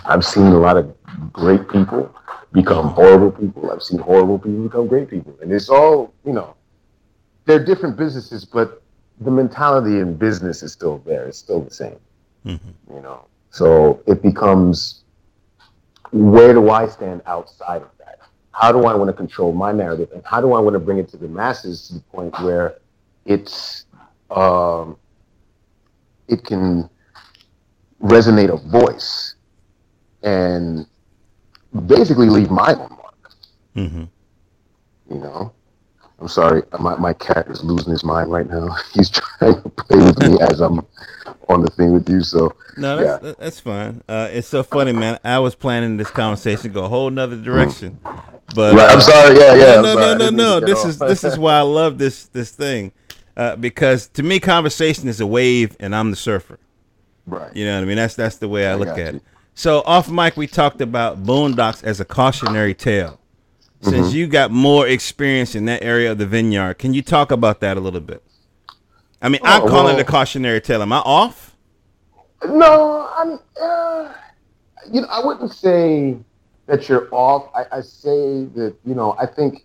I've 0.05 0.25
seen 0.25 0.47
a 0.47 0.59
lot 0.59 0.77
of 0.77 0.95
great 1.33 1.69
people 1.69 2.15
become 2.53 2.91
horrible 2.91 3.33
people. 3.33 3.73
I've 3.73 3.83
seen 3.83 3.99
horrible 3.99 4.39
people 4.39 4.63
become 4.63 4.87
great 4.87 5.11
people. 5.11 5.37
And 5.43 5.53
it's 5.53 5.69
all, 5.69 6.15
you 6.25 6.33
know, 6.33 6.55
they're 7.47 7.65
different 7.65 7.97
businesses, 7.97 8.45
but 8.45 8.81
the 9.21 9.31
mentality 9.31 9.99
in 9.99 10.15
business 10.15 10.63
is 10.63 10.73
still 10.73 10.99
there. 10.99 11.27
It's 11.27 11.39
still 11.39 11.61
the 11.61 11.75
same. 11.75 11.99
Mm-hmm. 12.45 12.95
You 12.95 13.03
know. 13.03 13.27
So 13.51 14.01
it 14.07 14.23
becomes 14.23 15.03
where 16.13 16.53
do 16.53 16.71
I 16.71 16.87
stand 16.87 17.23
outside 17.27 17.83
of 17.83 17.91
that? 17.99 18.21
How 18.53 18.71
do 18.71 18.85
I 18.85 18.95
want 18.95 19.09
to 19.09 19.13
control 19.13 19.53
my 19.53 19.73
narrative? 19.73 20.13
And 20.13 20.23
how 20.25 20.41
do 20.41 20.53
I 20.53 20.61
want 20.61 20.75
to 20.75 20.79
bring 20.79 20.99
it 20.99 21.09
to 21.09 21.17
the 21.17 21.27
masses 21.27 21.89
to 21.89 21.95
the 21.95 22.01
point 22.01 22.39
where 22.41 22.77
it's 23.25 23.87
um, 24.31 24.97
it 26.29 26.45
can 26.45 26.89
resonate 28.03 28.53
a 28.53 28.57
voice 28.69 29.35
and 30.23 30.87
basically 31.87 32.29
leave 32.29 32.51
my 32.51 32.73
own 32.75 32.91
mark. 32.91 33.33
Mm-hmm. 33.77 34.05
You 35.11 35.21
know, 35.21 35.53
I'm 36.19 36.29
sorry, 36.29 36.63
my, 36.81 36.97
my 36.97 37.13
cat 37.13 37.47
is 37.49 37.63
losing 37.63 37.93
his 37.93 38.05
mind 38.05 38.31
right 38.31 38.49
now. 38.49 38.75
He's 38.95 39.11
trying 39.11 39.63
to 39.63 39.69
play 39.69 39.99
with 39.99 40.19
me 40.21 40.39
as 40.41 40.61
I'm 40.61 40.85
on 41.49 41.63
the 41.63 41.71
thing 41.71 41.93
with 41.93 42.09
you. 42.09 42.23
So 42.23 42.55
no, 42.77 42.97
that's, 42.97 43.25
yeah. 43.25 43.33
that's 43.39 43.61
fine. 43.61 44.03
Uh, 44.09 44.29
it's 44.33 44.49
so 44.49 44.63
funny, 44.63 44.93
man. 44.93 45.19
I 45.23 45.39
was 45.39 45.55
planning 45.55 45.97
this 45.97 46.11
conversation 46.11 46.73
go 46.73 46.85
a 46.85 46.89
whole 46.89 47.11
nother 47.11 47.37
direction, 47.37 48.01
but 48.55 48.75
right, 48.75 48.91
I'm 48.91 49.01
sorry. 49.01 49.39
Yeah, 49.39 49.55
yeah. 49.55 49.81
No, 49.81 49.95
no, 49.95 50.15
no, 50.17 50.31
no, 50.31 50.31
no. 50.31 50.61
This 50.61 50.85
is 50.85 50.99
this 50.99 51.23
is 51.23 51.39
why 51.39 51.59
I 51.59 51.63
love 51.63 51.99
this 51.99 52.27
this 52.27 52.51
thing 52.51 52.93
uh, 53.37 53.57
because 53.57 54.09
to 54.09 54.23
me, 54.23 54.41
conversation 54.41 55.09
is 55.09 55.21
a 55.21 55.27
wave, 55.27 55.77
and 55.79 55.95
I'm 55.95 56.11
the 56.11 56.17
surfer. 56.17 56.59
Right. 57.27 57.55
You 57.55 57.65
know 57.65 57.75
what 57.77 57.83
I 57.83 57.87
mean? 57.87 57.97
That's 57.97 58.15
that's 58.15 58.37
the 58.37 58.49
way 58.49 58.67
I, 58.67 58.73
I 58.73 58.75
look 58.75 58.89
at 58.89 59.15
you. 59.15 59.19
it. 59.19 59.23
So 59.55 59.83
off 59.87 60.11
mic, 60.11 60.37
we 60.37 60.47
talked 60.47 60.81
about 60.81 61.25
Boondocks 61.25 61.83
as 61.83 62.01
a 62.01 62.05
cautionary 62.05 62.75
tale. 62.75 63.21
Since 63.81 64.09
mm-hmm. 64.09 64.17
you 64.17 64.27
got 64.27 64.51
more 64.51 64.87
experience 64.87 65.55
in 65.55 65.67
that 65.67 65.83
area 65.83 66.13
of 66.13 66.19
the 66.19 66.27
vineyard, 66.27 66.75
can 66.79 66.95
you 66.95 67.03
talk 67.03 67.31
about 67.31 67.61
that 67.61 67.77
a 67.77 67.81
little 67.81 68.01
bit? 68.01 68.23
I 69.21 69.29
mean, 69.29 69.41
oh, 69.45 69.47
I'm 69.47 69.61
calling 69.63 69.85
well, 69.85 69.99
it 69.99 70.01
a 70.01 70.05
cautionary 70.05 70.61
tale. 70.61 70.83
Am 70.83 70.93
I 70.93 70.99
off? 70.99 71.57
No, 72.45 73.09
I'm. 73.17 73.39
Uh, 73.61 74.13
you 74.91 75.01
know, 75.03 75.09
I 75.09 75.25
wouldn't 75.25 75.53
say 75.53 76.17
that 76.67 76.89
you're 76.89 77.09
off. 77.13 77.51
I, 77.55 77.79
I 77.79 77.81
say 77.81 78.45
that 78.57 78.77
you 78.85 78.95
know, 78.95 79.17
I 79.19 79.27
think 79.27 79.65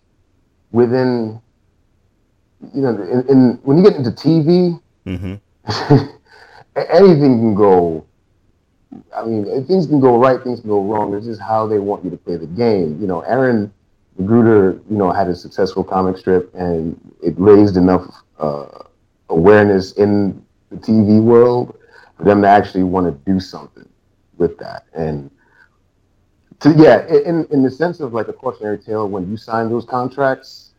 within 0.72 1.40
you 2.74 2.82
know, 2.82 2.90
in, 2.90 3.28
in, 3.28 3.60
when 3.62 3.78
you 3.78 3.82
get 3.82 3.96
into 3.96 4.10
TV, 4.10 4.80
mm-hmm. 5.06 5.36
anything 6.76 7.38
can 7.38 7.54
go. 7.54 8.06
I 9.16 9.24
mean, 9.24 9.44
things 9.66 9.86
can 9.86 10.00
go 10.00 10.18
right, 10.18 10.42
things 10.42 10.60
can 10.60 10.68
go 10.68 10.82
wrong. 10.82 11.12
This 11.12 11.26
is 11.26 11.38
how 11.38 11.66
they 11.66 11.78
want 11.78 12.04
you 12.04 12.10
to 12.10 12.16
play 12.16 12.36
the 12.36 12.46
game. 12.46 13.00
You 13.00 13.06
know, 13.06 13.20
Aaron 13.22 13.72
McGruder, 14.20 14.80
you 14.90 14.96
know, 14.96 15.10
had 15.12 15.28
a 15.28 15.34
successful 15.34 15.82
comic 15.82 16.18
strip, 16.18 16.54
and 16.54 16.98
it 17.22 17.34
raised 17.36 17.76
enough 17.76 18.04
uh, 18.38 18.66
awareness 19.30 19.92
in 19.92 20.44
the 20.70 20.76
TV 20.76 21.22
world 21.22 21.78
for 22.16 22.24
them 22.24 22.42
to 22.42 22.48
actually 22.48 22.84
want 22.84 23.06
to 23.06 23.30
do 23.30 23.40
something 23.40 23.88
with 24.36 24.58
that. 24.58 24.84
And 24.94 25.30
to, 26.60 26.72
yeah, 26.76 27.06
in 27.08 27.46
in 27.50 27.62
the 27.62 27.70
sense 27.70 28.00
of 28.00 28.12
like 28.12 28.28
a 28.28 28.32
cautionary 28.32 28.78
tale, 28.78 29.08
when 29.08 29.30
you 29.30 29.36
sign 29.36 29.68
those 29.68 29.84
contracts, 29.84 30.71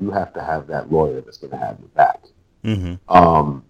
you 0.00 0.10
have 0.10 0.32
to 0.34 0.42
have 0.42 0.66
that 0.68 0.90
lawyer 0.90 1.20
that's 1.20 1.36
going 1.36 1.50
to 1.50 1.56
have 1.58 1.78
your 1.78 1.88
back. 1.88 2.20
Mm-hmm. 2.64 2.94
Um, 3.14 3.64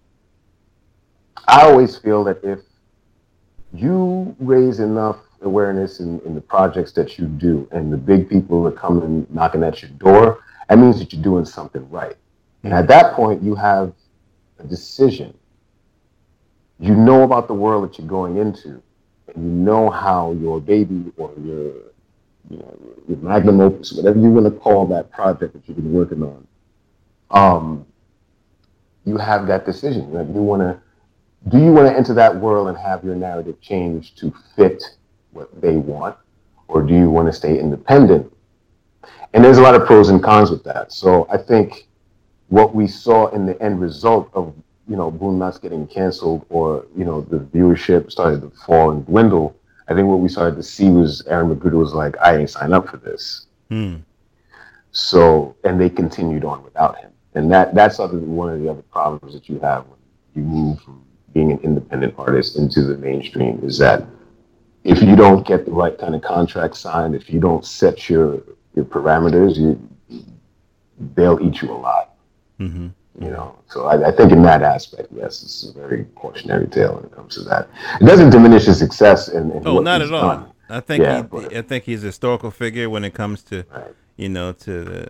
I 1.47 1.63
always 1.63 1.97
feel 1.97 2.23
that 2.25 2.43
if 2.43 2.59
you 3.73 4.35
raise 4.39 4.79
enough 4.79 5.17
awareness 5.41 5.99
in, 5.99 6.19
in 6.21 6.35
the 6.35 6.41
projects 6.41 6.91
that 6.93 7.17
you 7.17 7.25
do, 7.25 7.67
and 7.71 7.91
the 7.91 7.97
big 7.97 8.29
people 8.29 8.65
are 8.67 8.71
coming 8.71 9.25
knocking 9.29 9.63
at 9.63 9.81
your 9.81 9.91
door, 9.91 10.43
that 10.69 10.77
means 10.77 10.99
that 10.99 11.11
you're 11.11 11.21
doing 11.21 11.45
something 11.45 11.89
right. 11.89 12.15
And 12.63 12.73
at 12.73 12.87
that 12.87 13.13
point, 13.13 13.41
you 13.41 13.55
have 13.55 13.93
a 14.59 14.63
decision. 14.63 15.37
You 16.79 16.95
know 16.95 17.23
about 17.23 17.47
the 17.47 17.53
world 17.53 17.83
that 17.83 17.97
you're 17.97 18.07
going 18.07 18.37
into, 18.37 18.81
and 19.27 19.35
you 19.35 19.51
know 19.65 19.89
how 19.89 20.33
your 20.33 20.61
baby 20.61 21.11
or 21.17 21.31
your 21.43 21.73
you 22.49 22.57
know, 22.57 22.77
your 23.07 23.17
magnum 23.19 23.59
opus, 23.59 23.91
whatever 23.93 24.19
you 24.19 24.29
want 24.29 24.45
to 24.45 24.59
call 24.59 24.85
that 24.87 25.11
project 25.11 25.53
that 25.53 25.67
you've 25.67 25.77
been 25.77 25.93
working 25.93 26.23
on, 26.23 26.47
um, 27.31 27.85
you 29.05 29.17
have 29.17 29.47
that 29.47 29.65
decision. 29.65 30.11
Like 30.11 30.27
you 30.27 30.41
want 30.41 30.61
to, 30.61 30.79
do 31.49 31.57
you 31.57 31.71
want 31.71 31.87
to 31.87 31.95
enter 31.95 32.13
that 32.13 32.35
world 32.35 32.67
and 32.67 32.77
have 32.77 33.03
your 33.03 33.15
narrative 33.15 33.59
change 33.61 34.15
to 34.15 34.33
fit 34.55 34.83
what 35.31 35.49
they 35.61 35.77
want, 35.77 36.15
or 36.67 36.81
do 36.83 36.93
you 36.93 37.09
want 37.09 37.27
to 37.27 37.33
stay 37.33 37.59
independent? 37.59 38.31
And 39.33 39.43
there's 39.43 39.57
a 39.57 39.61
lot 39.61 39.75
of 39.75 39.85
pros 39.85 40.09
and 40.09 40.21
cons 40.21 40.51
with 40.51 40.63
that. 40.65 40.91
So 40.91 41.25
I 41.31 41.37
think 41.37 41.87
what 42.49 42.75
we 42.75 42.85
saw 42.85 43.27
in 43.27 43.45
the 43.45 43.59
end 43.61 43.79
result 43.79 44.29
of 44.33 44.53
you 44.87 44.97
know 44.97 45.09
Boondocks 45.11 45.61
getting 45.61 45.87
canceled, 45.87 46.45
or 46.49 46.85
you 46.95 47.05
know 47.05 47.21
the 47.21 47.37
viewership 47.37 48.11
started 48.11 48.41
to 48.41 48.49
fall 48.65 48.91
and 48.91 49.05
dwindle 49.05 49.55
I 49.87 49.93
think 49.93 50.07
what 50.07 50.19
we 50.19 50.29
started 50.29 50.55
to 50.55 50.63
see 50.63 50.89
was 50.89 51.25
Aaron 51.27 51.53
McGruder 51.53 51.79
was 51.79 51.93
like, 51.93 52.15
I 52.21 52.37
ain't 52.37 52.49
signed 52.49 52.73
up 52.73 52.89
for 52.89 52.97
this. 52.97 53.47
Hmm. 53.69 53.97
So, 54.91 55.55
and 55.63 55.79
they 55.79 55.89
continued 55.89 56.43
on 56.45 56.63
without 56.63 56.97
him. 56.99 57.11
And 57.33 57.51
that 57.51 57.73
that's 57.73 57.99
other 57.99 58.17
one 58.17 58.53
of 58.53 58.59
the 58.61 58.69
other 58.69 58.81
problems 58.81 59.33
that 59.33 59.47
you 59.47 59.59
have 59.59 59.85
when 59.87 59.99
you 60.35 60.43
move 60.43 60.81
from 60.81 61.03
being 61.33 61.51
an 61.51 61.59
independent 61.59 62.13
artist 62.17 62.57
into 62.57 62.83
the 62.83 62.97
mainstream 62.97 63.59
is 63.63 63.77
that 63.77 64.05
if 64.83 65.01
you 65.01 65.15
don't 65.15 65.47
get 65.47 65.65
the 65.65 65.71
right 65.71 65.97
kind 65.97 66.15
of 66.15 66.21
contract 66.21 66.75
signed, 66.75 67.15
if 67.15 67.29
you 67.29 67.39
don't 67.39 67.65
set 67.65 68.09
your 68.09 68.41
your 68.75 68.85
parameters, 68.85 69.55
you 69.55 69.79
they'll 71.15 71.39
eat 71.41 71.61
you 71.61 71.71
alive. 71.71 72.07
Mm-hmm. 72.59 72.87
You 73.19 73.29
know, 73.29 73.57
so 73.67 73.87
I, 73.87 74.07
I, 74.07 74.11
think 74.11 74.31
in 74.31 74.41
that 74.43 74.63
aspect, 74.63 75.09
yes, 75.13 75.43
it's 75.43 75.63
a 75.63 75.73
very 75.73 76.05
cautionary 76.15 76.67
tale 76.67 76.95
when 76.95 77.03
it 77.03 77.11
comes 77.11 77.35
to 77.35 77.41
that. 77.43 77.67
It 77.99 78.05
doesn't 78.05 78.29
diminish 78.29 78.65
his 78.65 78.79
success. 78.79 79.27
In, 79.27 79.51
in 79.51 79.67
oh, 79.67 79.79
not 79.79 80.01
at 80.01 80.13
all. 80.13 80.21
Done. 80.21 80.51
I 80.69 80.79
think 80.79 81.03
yeah, 81.03 81.17
he, 81.17 81.23
but, 81.23 81.53
I 81.53 81.61
think 81.61 81.83
he's 81.83 82.03
a 82.03 82.07
historical 82.07 82.51
figure 82.51 82.89
when 82.89 83.03
it 83.03 83.13
comes 83.13 83.43
to, 83.43 83.65
right. 83.69 83.93
you 84.15 84.29
know, 84.29 84.53
to 84.53 84.83
the, 84.83 85.07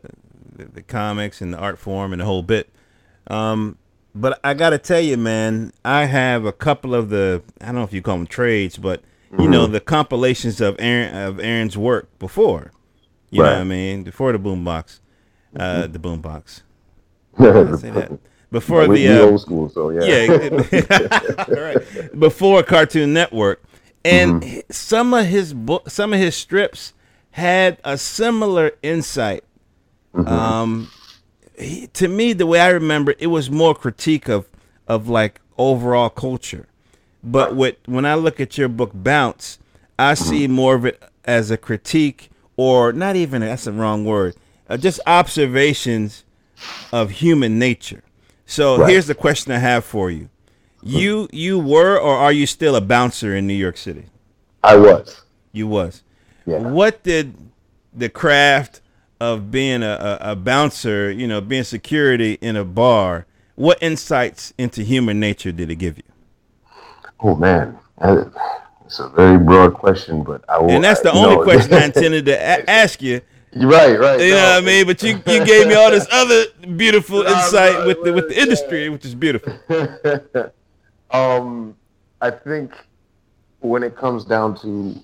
the, 0.56 0.66
the, 0.66 0.82
comics 0.82 1.42
and 1.42 1.54
the 1.54 1.60
art 1.60 1.78
form 1.78 2.12
and 2.12 2.22
the 2.22 2.26
whole 2.26 2.42
bit. 2.42 2.70
Um, 3.28 3.78
but 4.16 4.40
I 4.44 4.56
got 4.56 4.72
to 4.72 4.80
tell 4.80 5.00
you, 5.00 5.16
man, 5.16 5.72
I 5.86 6.06
have 6.06 6.46
a 6.46 6.52
couple 6.52 6.96
of 6.96 7.10
the 7.10 7.44
I 7.62 7.68
don't 7.68 7.76
know 7.76 7.84
if 7.84 7.94
you 7.94 8.02
call 8.02 8.18
them 8.18 8.28
trades, 8.28 8.78
but 8.78 9.04
you 9.32 9.38
mm-hmm. 9.38 9.52
know 9.52 9.68
the 9.68 9.80
compilations 9.80 10.60
of 10.60 10.76
Aaron 10.80 11.16
of 11.16 11.40
Aaron's 11.40 11.78
work 11.78 12.10
before. 12.20 12.72
You 13.30 13.44
right. 13.44 13.50
know 13.50 13.56
what 13.58 13.62
I 13.62 13.66
mean? 13.66 14.04
Before 14.04 14.32
the 14.32 14.40
boombox, 14.40 15.00
uh, 15.56 15.84
mm-hmm. 15.84 15.92
the 15.94 16.00
boombox. 16.00 16.64
Say 17.38 17.90
that. 17.92 18.20
Before 18.52 18.86
the 18.86 19.08
uh, 19.08 19.22
old 19.22 19.42
school, 19.42 19.70
so 19.70 19.92
yeah, 19.92 20.04
yeah, 20.04 21.46
right. 21.48 22.20
Before 22.20 22.62
Cartoon 22.64 23.14
Network, 23.14 23.64
and 24.04 24.42
mm-hmm. 24.42 24.60
some 24.70 25.14
of 25.14 25.26
his 25.26 25.54
book, 25.54 25.90
some 25.90 26.12
of 26.12 26.20
his 26.20 26.36
strips 26.36 26.92
had 27.32 27.78
a 27.86 27.98
similar 27.98 28.72
insight. 28.84 29.46
Mm-hmm. 30.14 30.28
Um, 30.28 30.92
he, 31.58 31.88
to 31.88 32.10
me, 32.10 32.34
the 32.34 32.46
way 32.46 32.60
I 32.60 32.70
remember, 32.70 33.16
it 33.20 33.28
was 33.28 33.50
more 33.50 33.74
critique 33.74 34.28
of 34.28 34.50
of 34.86 35.08
like 35.08 35.40
overall 35.58 36.10
culture. 36.10 36.68
But 37.24 37.56
with 37.56 37.78
when 37.86 38.06
I 38.06 38.16
look 38.16 38.42
at 38.42 38.58
your 38.58 38.68
book 38.68 38.92
Bounce, 38.94 39.60
I 39.98 40.12
mm-hmm. 40.12 40.30
see 40.30 40.48
more 40.48 40.76
of 40.76 40.86
it 40.86 41.02
as 41.24 41.52
a 41.52 41.58
critique, 41.58 42.32
or 42.58 42.92
not 42.92 43.16
even 43.16 43.40
that's 43.40 43.64
the 43.64 43.72
wrong 43.72 44.04
word, 44.04 44.36
uh, 44.68 44.76
just 44.76 45.00
observations 45.08 46.26
of 46.92 47.12
human 47.12 47.60
nature. 47.60 48.04
So 48.46 48.78
right. 48.78 48.90
here's 48.90 49.08
the 49.08 49.16
question 49.16 49.52
I 49.52 49.60
have 49.60 49.86
for 49.86 50.12
you: 50.12 50.30
You 50.82 51.28
you 51.32 51.60
were 51.60 51.98
or 51.98 52.16
are 52.16 52.32
you 52.32 52.46
still 52.46 52.76
a 52.76 52.82
bouncer 52.82 53.36
in 53.36 53.48
New 53.48 53.54
York 53.54 53.78
City? 53.78 54.06
I 54.64 54.76
was. 54.76 55.22
You 55.52 55.68
was. 55.68 56.04
Yeah. 56.46 56.60
What 56.60 57.04
did 57.04 57.36
the 57.94 58.10
craft 58.10 58.82
of 59.20 59.52
being 59.52 59.84
a, 59.84 60.20
a, 60.22 60.32
a, 60.32 60.36
bouncer, 60.36 61.12
you 61.12 61.28
know, 61.28 61.42
being 61.42 61.64
security 61.64 62.40
in 62.42 62.56
a 62.56 62.66
bar, 62.66 63.28
what 63.56 63.78
insights 63.82 64.52
into 64.58 64.82
human 64.82 65.20
nature 65.20 65.52
did 65.52 65.70
it 65.70 65.76
give 65.76 65.98
you? 65.98 66.04
Oh 67.20 67.36
man, 67.36 67.78
it's 68.86 69.00
a 69.00 69.10
very 69.10 69.38
broad 69.38 69.76
question, 69.76 70.24
but 70.24 70.44
I 70.50 70.58
will. 70.58 70.72
And 70.72 70.84
that's 70.84 71.02
the 71.02 71.12
only 71.12 71.36
know. 71.36 71.44
question 71.44 71.74
I 71.74 71.86
intended 71.86 72.26
to 72.26 72.34
a- 72.34 72.70
ask 72.70 73.02
you. 73.02 73.22
Right, 73.54 74.00
right. 74.00 74.20
You 74.22 74.30
no. 74.32 74.36
know 74.38 74.44
what 74.44 74.64
I 74.64 74.66
mean? 74.66 74.86
But 74.86 75.04
you, 75.04 75.10
you 75.28 75.46
gave 75.46 75.68
me 75.68 75.74
all 75.74 75.92
this 75.92 76.08
other 76.12 76.46
beautiful 76.78 77.22
insight 77.28 77.86
with 77.86 78.02
the 78.04 78.14
with 78.14 78.30
the 78.30 78.42
industry, 78.42 78.88
which 78.90 79.04
is 79.04 79.14
beautiful. 79.14 79.54
um, 81.12 81.76
I 82.22 82.32
think 82.32 82.74
when 83.60 83.84
it 83.84 83.96
comes 83.96 84.24
down 84.24 84.58
to 84.62 84.96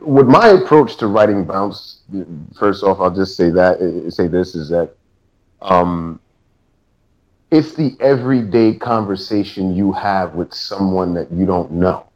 with 0.00 0.26
my 0.26 0.48
approach 0.48 0.96
to 0.96 1.08
writing 1.08 1.44
bounce, 1.44 2.00
first 2.58 2.82
off, 2.82 3.00
I'll 3.00 3.14
just 3.14 3.36
say 3.36 3.50
that 3.50 4.06
say 4.10 4.26
this 4.26 4.54
is 4.54 4.70
that 4.70 4.94
um, 5.60 6.20
it's 7.50 7.74
the 7.74 7.96
everyday 8.00 8.74
conversation 8.74 9.74
you 9.76 9.92
have 9.92 10.34
with 10.34 10.54
someone 10.54 11.12
that 11.14 11.30
you 11.30 11.44
don't 11.44 11.70
know. 11.70 12.06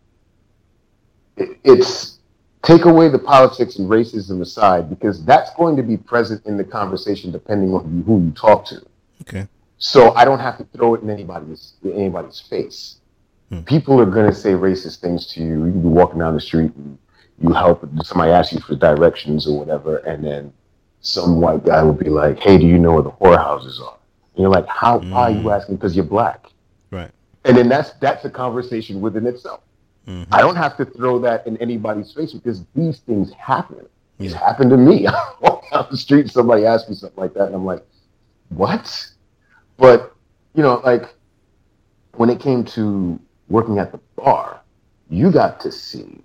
It's 1.36 2.17
take 2.62 2.84
away 2.84 3.08
the 3.08 3.18
politics 3.18 3.76
and 3.76 3.88
racism 3.88 4.40
aside 4.40 4.90
because 4.90 5.24
that's 5.24 5.50
going 5.54 5.76
to 5.76 5.82
be 5.82 5.96
present 5.96 6.44
in 6.46 6.56
the 6.56 6.64
conversation 6.64 7.30
depending 7.30 7.72
on 7.72 8.02
who 8.06 8.24
you 8.24 8.30
talk 8.32 8.64
to. 8.66 8.84
Okay. 9.22 9.46
So 9.78 10.12
I 10.14 10.24
don't 10.24 10.40
have 10.40 10.58
to 10.58 10.64
throw 10.64 10.94
it 10.94 11.02
in 11.02 11.10
anybody's 11.10 11.74
in 11.82 11.92
anybody's 11.92 12.40
face. 12.40 12.96
Hmm. 13.50 13.60
People 13.60 14.00
are 14.00 14.06
going 14.06 14.28
to 14.28 14.34
say 14.34 14.52
racist 14.52 15.00
things 15.00 15.26
to 15.34 15.40
you. 15.40 15.66
You 15.66 15.72
can 15.72 15.82
be 15.82 15.88
walking 15.88 16.18
down 16.18 16.34
the 16.34 16.40
street 16.40 16.72
and 16.74 16.98
you 17.40 17.52
help 17.52 17.88
somebody 18.02 18.32
ask 18.32 18.52
you 18.52 18.60
for 18.60 18.74
directions 18.74 19.46
or 19.46 19.58
whatever, 19.58 19.98
and 19.98 20.24
then 20.24 20.52
some 21.00 21.40
white 21.40 21.64
guy 21.64 21.82
will 21.82 21.92
be 21.92 22.10
like, 22.10 22.40
"Hey, 22.40 22.58
do 22.58 22.66
you 22.66 22.78
know 22.78 22.94
where 22.94 23.02
the 23.02 23.12
whorehouses 23.12 23.80
are?" 23.80 23.96
And 24.34 24.42
you're 24.42 24.50
like, 24.50 24.66
"How 24.66 24.98
mm. 24.98 25.14
are 25.14 25.30
you 25.30 25.42
mm. 25.42 25.56
asking? 25.56 25.76
Because 25.76 25.94
you're 25.94 26.04
black." 26.04 26.46
Right. 26.90 27.10
And 27.44 27.56
then 27.56 27.68
that's 27.68 27.92
that's 28.00 28.24
a 28.24 28.30
conversation 28.30 29.00
within 29.00 29.26
itself. 29.26 29.60
Mm-hmm. 30.08 30.34
I 30.34 30.40
don't 30.40 30.56
have 30.56 30.76
to 30.78 30.86
throw 30.86 31.18
that 31.20 31.46
in 31.46 31.58
anybody's 31.58 32.12
face 32.12 32.32
because 32.32 32.64
these 32.74 33.00
things 33.00 33.32
happen. 33.34 33.86
Yeah. 34.18 34.26
It's 34.30 34.34
happened 34.34 34.70
to 34.70 34.76
me. 34.78 35.06
I 35.06 35.32
walk 35.40 35.70
down 35.70 35.86
the 35.90 35.96
street, 35.96 36.30
somebody 36.30 36.64
asks 36.64 36.88
me 36.88 36.94
something 36.94 37.20
like 37.20 37.34
that, 37.34 37.46
and 37.46 37.54
I'm 37.54 37.66
like, 37.66 37.84
"What?" 38.48 39.06
But 39.76 40.14
you 40.54 40.62
know, 40.62 40.80
like 40.84 41.14
when 42.14 42.30
it 42.30 42.40
came 42.40 42.64
to 42.64 43.20
working 43.48 43.78
at 43.78 43.92
the 43.92 44.00
bar, 44.16 44.60
you 45.10 45.30
got 45.30 45.60
to 45.60 45.70
see 45.70 46.22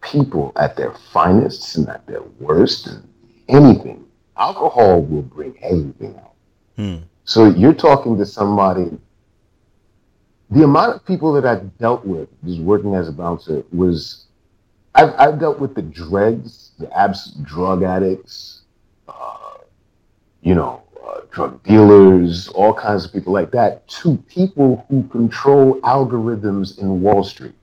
people 0.00 0.52
at 0.56 0.76
their 0.76 0.94
finest 1.12 1.76
and 1.76 1.88
at 1.88 2.06
their 2.06 2.22
worst 2.38 2.86
and 2.86 3.06
anything. 3.48 4.04
Alcohol 4.36 5.02
will 5.02 5.22
bring 5.22 5.54
everything 5.60 6.16
out. 6.16 6.34
Hmm. 6.76 6.96
So 7.24 7.46
you're 7.46 7.74
talking 7.74 8.16
to 8.16 8.24
somebody. 8.26 8.90
The 10.50 10.64
amount 10.64 10.96
of 10.96 11.06
people 11.06 11.32
that 11.34 11.46
I've 11.46 11.78
dealt 11.78 12.04
with 12.04 12.28
just 12.44 12.60
working 12.60 12.94
as 12.94 13.08
a 13.08 13.12
bouncer 13.12 13.62
was 13.72 14.26
I've, 14.94 15.14
I've 15.16 15.38
dealt 15.38 15.60
with 15.60 15.74
the 15.74 15.82
dregs, 15.82 16.72
the 16.78 16.92
abs, 16.96 17.32
drug 17.42 17.84
addicts, 17.84 18.62
uh, 19.08 19.58
you 20.42 20.54
know, 20.56 20.82
uh, 21.06 21.20
drug 21.30 21.62
dealers, 21.62 22.48
all 22.48 22.74
kinds 22.74 23.04
of 23.04 23.12
people 23.12 23.32
like 23.32 23.52
that, 23.52 23.86
to 23.88 24.16
people 24.28 24.84
who 24.88 25.04
control 25.08 25.80
algorithms 25.82 26.78
in 26.78 27.00
Wall 27.00 27.22
Street. 27.22 27.54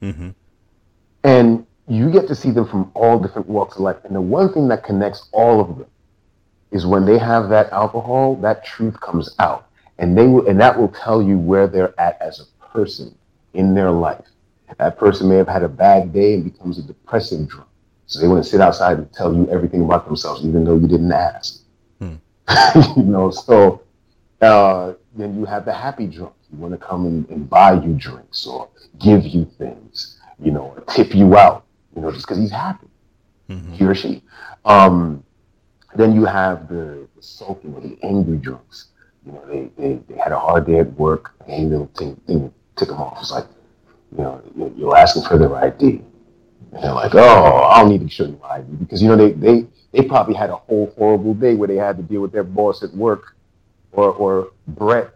Mm-hmm. 0.00 0.30
And 1.24 1.66
you 1.88 2.10
get 2.10 2.28
to 2.28 2.34
see 2.36 2.52
them 2.52 2.68
from 2.68 2.90
all 2.94 3.18
different 3.18 3.48
walks 3.48 3.74
of 3.76 3.82
life. 3.82 3.96
And 4.04 4.14
the 4.14 4.20
one 4.20 4.52
thing 4.52 4.68
that 4.68 4.84
connects 4.84 5.28
all 5.32 5.60
of 5.60 5.78
them 5.78 5.86
is 6.70 6.86
when 6.86 7.04
they 7.06 7.18
have 7.18 7.48
that 7.48 7.72
alcohol, 7.72 8.36
that 8.36 8.64
truth 8.64 9.00
comes 9.00 9.34
out. 9.40 9.68
And 9.98 10.16
they 10.16 10.26
will 10.26 10.46
and 10.46 10.60
that 10.60 10.78
will 10.78 10.88
tell 10.88 11.22
you 11.22 11.38
where 11.38 11.66
they're 11.66 11.98
at 11.98 12.20
as 12.20 12.40
a 12.40 12.66
person 12.66 13.16
in 13.54 13.74
their 13.74 13.90
life. 13.90 14.26
That 14.78 14.98
person 14.98 15.28
may 15.28 15.36
have 15.36 15.48
had 15.48 15.62
a 15.62 15.68
bad 15.68 16.12
day 16.12 16.34
and 16.34 16.44
becomes 16.44 16.78
a 16.78 16.82
depressing 16.82 17.46
drunk. 17.46 17.68
So 18.06 18.20
they 18.20 18.28
want 18.28 18.44
to 18.44 18.48
sit 18.48 18.60
outside 18.60 18.98
and 18.98 19.12
tell 19.12 19.34
you 19.34 19.48
everything 19.48 19.82
about 19.82 20.06
themselves, 20.06 20.44
even 20.44 20.64
though 20.64 20.76
you 20.76 20.86
didn't 20.86 21.12
ask. 21.12 21.60
Hmm. 21.98 22.16
you 22.96 23.02
know, 23.02 23.30
so 23.30 23.82
uh, 24.42 24.94
then 25.14 25.38
you 25.38 25.44
have 25.44 25.64
the 25.64 25.72
happy 25.72 26.06
drunk. 26.06 26.34
You 26.52 26.58
want 26.58 26.78
to 26.78 26.84
come 26.84 27.06
and, 27.06 27.28
and 27.30 27.48
buy 27.48 27.72
you 27.72 27.94
drinks 27.94 28.46
or 28.46 28.68
give 29.00 29.26
you 29.26 29.44
things, 29.58 30.20
you 30.38 30.52
know, 30.52 30.74
or 30.76 30.80
tip 30.82 31.14
you 31.14 31.36
out 31.36 31.66
you 31.96 32.02
know, 32.02 32.12
just 32.12 32.26
because 32.26 32.38
he's 32.38 32.50
happy, 32.50 32.86
mm-hmm. 33.48 33.72
he 33.72 33.84
or 33.84 33.94
she. 33.94 34.22
Um, 34.64 35.24
then 35.94 36.14
you 36.14 36.26
have 36.26 36.68
the, 36.68 37.08
the 37.16 37.22
sulking 37.22 37.74
or 37.74 37.80
the 37.80 37.96
angry 38.02 38.36
drunks. 38.36 38.88
You 39.26 39.32
know, 39.32 39.44
they, 39.48 39.70
they, 39.76 40.00
they 40.08 40.16
had 40.16 40.32
a 40.32 40.38
hard 40.38 40.66
day 40.66 40.78
at 40.78 40.92
work, 40.94 41.34
and 41.48 41.70
little 41.70 41.90
thing, 41.96 42.14
thing 42.26 42.52
took 42.76 42.88
them 42.88 42.98
off. 42.98 43.18
It's 43.20 43.32
like, 43.32 43.46
you 44.16 44.22
know, 44.22 44.42
you're 44.76 44.96
asking 44.96 45.24
for 45.24 45.36
their 45.36 45.54
ID. 45.56 46.02
And 46.72 46.82
they're 46.82 46.92
like, 46.92 47.14
oh, 47.14 47.64
I 47.64 47.80
don't 47.80 47.90
need 47.90 48.02
to 48.02 48.08
show 48.08 48.24
you 48.24 48.38
my 48.42 48.56
ID. 48.56 48.66
Because, 48.76 49.02
you 49.02 49.08
know, 49.08 49.16
they, 49.16 49.32
they, 49.32 49.66
they 49.92 50.02
probably 50.02 50.34
had 50.34 50.50
a 50.50 50.56
whole 50.56 50.92
horrible 50.96 51.34
day 51.34 51.54
where 51.54 51.66
they 51.68 51.76
had 51.76 51.96
to 51.96 52.02
deal 52.02 52.20
with 52.20 52.32
their 52.32 52.44
boss 52.44 52.82
at 52.82 52.92
work 52.94 53.36
or, 53.92 54.12
or 54.12 54.52
Brett 54.68 55.10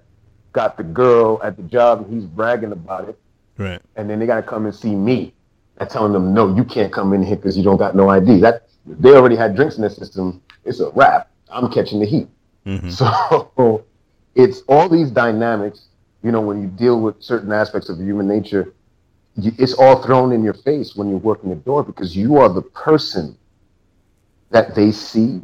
got 0.52 0.76
the 0.76 0.82
girl 0.82 1.40
at 1.42 1.56
the 1.56 1.62
job 1.64 2.02
and 2.02 2.12
he's 2.12 2.24
bragging 2.24 2.72
about 2.72 3.08
it. 3.08 3.18
Right. 3.58 3.80
And 3.96 4.08
then 4.08 4.18
they 4.18 4.26
got 4.26 4.36
to 4.36 4.42
come 4.42 4.64
and 4.64 4.74
see 4.74 4.94
me 4.94 5.34
And 5.78 5.88
telling 5.88 6.12
them, 6.12 6.32
no, 6.32 6.54
you 6.54 6.64
can't 6.64 6.92
come 6.92 7.12
in 7.12 7.22
here 7.22 7.36
because 7.36 7.56
you 7.56 7.62
don't 7.62 7.76
got 7.76 7.94
no 7.94 8.08
ID. 8.08 8.40
That 8.40 8.68
they 8.86 9.10
already 9.10 9.36
had 9.36 9.54
drinks 9.54 9.76
in 9.76 9.82
their 9.82 9.90
system. 9.90 10.42
It's 10.64 10.80
a 10.80 10.90
wrap. 10.90 11.30
I'm 11.50 11.70
catching 11.70 12.00
the 12.00 12.06
heat. 12.06 12.28
Mm-hmm. 12.66 12.90
So 12.90 13.84
it's 14.34 14.62
all 14.68 14.88
these 14.88 15.10
dynamics. 15.10 15.86
You 16.22 16.32
know, 16.32 16.40
when 16.40 16.60
you 16.60 16.68
deal 16.68 17.00
with 17.00 17.22
certain 17.22 17.52
aspects 17.52 17.88
of 17.88 17.98
human 17.98 18.28
nature, 18.28 18.74
it's 19.36 19.74
all 19.74 20.02
thrown 20.02 20.32
in 20.32 20.42
your 20.42 20.54
face 20.54 20.94
when 20.94 21.08
you're 21.08 21.18
working 21.18 21.50
the 21.50 21.56
door 21.56 21.82
because 21.82 22.16
you 22.16 22.36
are 22.36 22.48
the 22.48 22.62
person 22.62 23.36
that 24.50 24.74
they 24.74 24.92
see 24.92 25.40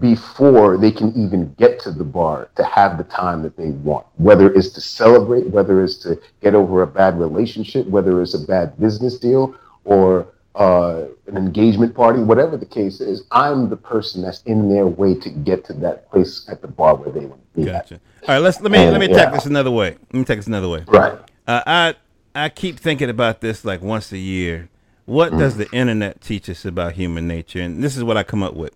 before 0.00 0.78
they 0.78 0.90
can 0.90 1.14
even 1.14 1.54
get 1.54 1.78
to 1.78 1.90
the 1.90 2.04
bar 2.04 2.48
to 2.56 2.64
have 2.64 2.98
the 2.98 3.04
time 3.04 3.42
that 3.42 3.56
they 3.56 3.70
want. 3.70 4.06
Whether 4.16 4.52
it's 4.52 4.70
to 4.70 4.80
celebrate, 4.80 5.48
whether 5.50 5.84
it's 5.84 5.96
to 5.98 6.20
get 6.40 6.54
over 6.54 6.82
a 6.82 6.86
bad 6.86 7.18
relationship, 7.18 7.86
whether 7.86 8.20
it's 8.22 8.34
a 8.34 8.46
bad 8.46 8.78
business 8.80 9.18
deal, 9.18 9.54
or 9.84 10.26
uh, 10.54 11.04
an 11.26 11.36
engagement 11.36 11.94
party, 11.94 12.20
whatever 12.20 12.56
the 12.56 12.66
case 12.66 13.00
is, 13.00 13.24
I'm 13.30 13.68
the 13.70 13.76
person 13.76 14.22
that's 14.22 14.42
in 14.42 14.68
their 14.68 14.86
way 14.86 15.14
to 15.14 15.30
get 15.30 15.64
to 15.66 15.72
that 15.74 16.10
place 16.10 16.46
at 16.48 16.60
the 16.60 16.68
bar 16.68 16.96
where 16.96 17.12
they 17.12 17.26
want 17.26 17.40
to 17.54 17.60
be. 17.60 17.66
Gotcha. 17.66 17.94
At. 17.94 18.28
All 18.28 18.34
right, 18.34 18.38
let's 18.38 18.60
let 18.60 18.70
me 18.70 18.78
and, 18.78 18.92
let 18.92 19.00
me 19.00 19.08
yeah. 19.08 19.24
take 19.24 19.34
this 19.34 19.46
another 19.46 19.70
way. 19.70 19.90
Let 19.90 20.14
me 20.14 20.24
take 20.24 20.38
this 20.38 20.46
another 20.46 20.68
way. 20.68 20.84
Right. 20.86 21.18
Uh, 21.46 21.62
I 21.66 21.94
I 22.34 22.48
keep 22.48 22.78
thinking 22.78 23.08
about 23.08 23.40
this 23.40 23.64
like 23.64 23.80
once 23.80 24.12
a 24.12 24.18
year. 24.18 24.68
What 25.06 25.32
mm. 25.32 25.38
does 25.38 25.56
the 25.56 25.70
internet 25.72 26.20
teach 26.20 26.48
us 26.48 26.64
about 26.64 26.92
human 26.92 27.26
nature? 27.26 27.60
And 27.60 27.82
this 27.82 27.96
is 27.96 28.04
what 28.04 28.16
I 28.16 28.22
come 28.22 28.42
up 28.42 28.54
with. 28.54 28.74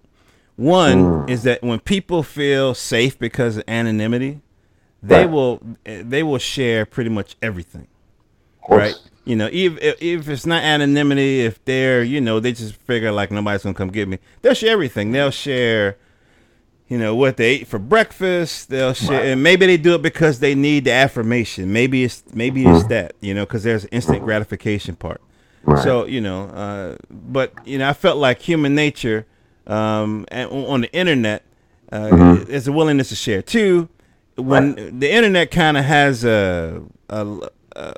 One 0.56 1.04
mm. 1.04 1.30
is 1.30 1.42
that 1.42 1.62
when 1.62 1.80
people 1.80 2.22
feel 2.22 2.74
safe 2.74 3.18
because 3.18 3.56
of 3.56 3.64
anonymity, 3.68 4.40
they 5.02 5.26
right. 5.26 5.30
will 5.30 5.60
they 5.84 6.22
will 6.22 6.38
share 6.38 6.86
pretty 6.86 7.10
much 7.10 7.36
everything. 7.42 7.88
Right? 8.68 8.94
You 9.24 9.36
know, 9.36 9.48
if 9.50 9.78
if 9.80 10.28
it's 10.28 10.44
not 10.44 10.62
anonymity, 10.62 11.40
if 11.40 11.64
they're 11.64 12.02
you 12.02 12.20
know 12.20 12.40
they 12.40 12.52
just 12.52 12.74
figure 12.74 13.10
like 13.10 13.30
nobody's 13.30 13.62
gonna 13.62 13.74
come 13.74 13.90
get 13.90 14.08
me, 14.08 14.18
they'll 14.42 14.54
share 14.54 14.72
everything. 14.72 15.12
They'll 15.12 15.30
share, 15.30 15.96
you 16.88 16.98
know, 16.98 17.14
what 17.14 17.38
they 17.38 17.46
ate 17.46 17.66
for 17.66 17.78
breakfast. 17.78 18.68
They'll 18.68 18.92
share, 18.92 19.20
right. 19.20 19.26
and 19.28 19.42
maybe 19.42 19.66
they 19.66 19.78
do 19.78 19.94
it 19.94 20.02
because 20.02 20.40
they 20.40 20.54
need 20.54 20.84
the 20.84 20.92
affirmation. 20.92 21.72
Maybe 21.72 22.04
it's 22.04 22.22
maybe 22.34 22.66
it's 22.66 22.84
mm. 22.84 22.88
that 22.88 23.14
you 23.20 23.32
know 23.32 23.46
because 23.46 23.62
there's 23.62 23.86
instant 23.86 24.22
gratification 24.24 24.94
part. 24.94 25.22
Right. 25.62 25.82
So 25.82 26.04
you 26.04 26.20
know, 26.20 26.44
uh, 26.48 26.96
but 27.10 27.54
you 27.64 27.78
know, 27.78 27.88
I 27.88 27.94
felt 27.94 28.18
like 28.18 28.40
human 28.40 28.74
nature 28.74 29.26
um, 29.66 30.26
and 30.28 30.50
on 30.50 30.82
the 30.82 30.92
internet 30.92 31.44
uh, 31.90 31.98
mm-hmm. 31.98 32.50
is 32.50 32.68
a 32.68 32.72
willingness 32.72 33.08
to 33.08 33.16
share. 33.16 33.40
too 33.40 33.88
when 34.36 34.74
right. 34.74 35.00
the 35.00 35.12
internet 35.12 35.50
kind 35.50 35.76
of 35.76 35.84
has 35.84 36.24
a, 36.24 36.82
a, 37.08 37.48
a, 37.76 37.94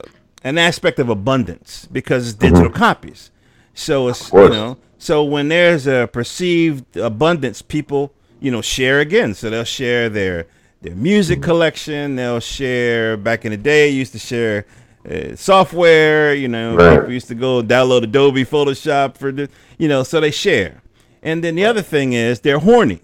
an 0.47 0.59
aspect 0.59 1.01
of 1.01 1.09
abundance 1.09 1.89
because 1.91 2.29
it's 2.29 2.39
digital 2.39 2.69
mm-hmm. 2.69 2.79
copies. 2.79 3.33
So 3.75 4.07
it's 4.09 4.33
you 4.33 4.49
know, 4.49 4.79
so 4.97 5.25
when 5.25 5.49
there's 5.49 5.89
a 5.89 6.09
perceived 6.13 6.97
abundance, 6.97 7.63
people 7.63 8.13
you 8.39 8.53
know 8.53 8.63
share 8.63 9.01
again. 9.01 9.35
So 9.35 9.51
they'll 9.51 9.65
share 9.65 10.09
their 10.09 10.47
their 10.83 10.95
music 10.95 11.41
mm-hmm. 11.41 11.51
collection. 11.51 12.15
They'll 12.15 12.39
share. 12.39 13.17
Back 13.17 13.45
in 13.45 13.51
the 13.51 13.57
day, 13.57 13.89
used 13.89 14.13
to 14.13 14.21
share 14.21 14.67
uh, 15.11 15.35
software. 15.35 16.33
You 16.33 16.47
know, 16.47 16.77
right. 16.77 17.01
people 17.01 17.13
used 17.13 17.29
to 17.29 17.35
go 17.35 17.61
download 17.61 18.05
Adobe 18.05 18.45
Photoshop 18.45 19.17
for 19.17 19.33
the 19.33 19.51
you 19.79 19.89
know. 19.89 20.05
So 20.05 20.21
they 20.21 20.31
share. 20.31 20.81
And 21.25 21.43
then 21.43 21.57
the 21.57 21.65
other 21.65 21.83
thing 21.83 22.13
is 22.13 22.39
they're 22.39 22.61
horny. 22.61 23.01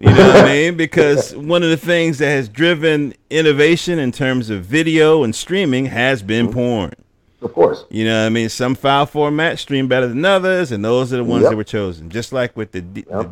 You 0.00 0.12
know 0.12 0.28
what 0.28 0.36
I 0.36 0.44
mean? 0.44 0.76
Because 0.76 1.34
one 1.34 1.64
of 1.64 1.70
the 1.70 1.76
things 1.76 2.18
that 2.18 2.28
has 2.28 2.48
driven 2.48 3.14
innovation 3.30 3.98
in 3.98 4.12
terms 4.12 4.48
of 4.48 4.64
video 4.64 5.24
and 5.24 5.34
streaming 5.34 5.86
has 5.86 6.22
been 6.22 6.46
mm-hmm. 6.46 6.54
porn. 6.54 6.92
Of 7.42 7.52
course. 7.52 7.84
You 7.90 8.04
know 8.04 8.20
what 8.20 8.26
I 8.26 8.28
mean? 8.28 8.48
Some 8.48 8.76
file 8.76 9.06
formats 9.06 9.58
stream 9.58 9.88
better 9.88 10.06
than 10.06 10.24
others, 10.24 10.70
and 10.70 10.84
those 10.84 11.12
are 11.12 11.16
the 11.16 11.24
ones 11.24 11.42
yep. 11.42 11.50
that 11.50 11.56
were 11.56 11.64
chosen. 11.64 12.10
Just 12.10 12.32
like 12.32 12.56
with 12.56 12.70
the, 12.70 12.80
D- 12.80 13.06
yep. 13.10 13.30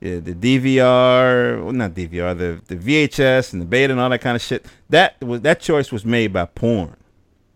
the, 0.00 0.20
the 0.20 0.34
DVR, 0.34 1.62
well, 1.62 1.72
not 1.72 1.92
DVR, 1.92 2.36
the, 2.36 2.60
the 2.66 2.76
VHS 2.76 3.52
and 3.52 3.60
the 3.60 3.66
beta 3.66 3.92
and 3.92 4.00
all 4.00 4.08
that 4.08 4.20
kind 4.20 4.36
of 4.36 4.40
shit. 4.42 4.64
That 4.88 5.22
was 5.22 5.42
that 5.42 5.60
choice 5.60 5.92
was 5.92 6.04
made 6.06 6.32
by 6.32 6.46
porn. 6.46 6.96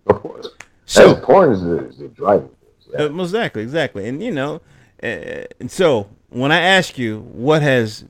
Of 0.06 0.21
course. 0.21 0.49
So 0.85 1.14
porn 1.16 1.52
is 1.52 1.62
the, 1.62 1.87
is 1.87 1.99
the 1.99 2.09
driving 2.09 2.49
force. 2.49 2.88
Yeah. 2.92 3.04
Uh, 3.04 3.23
exactly, 3.23 3.62
exactly. 3.62 4.09
And 4.09 4.23
you 4.23 4.30
know, 4.30 4.61
uh, 5.02 5.47
and 5.61 5.71
so 5.71 6.09
when 6.28 6.52
I 6.52 6.61
ask 6.61 6.99
you 6.99 7.21
what 7.21 7.62
has 7.62 8.04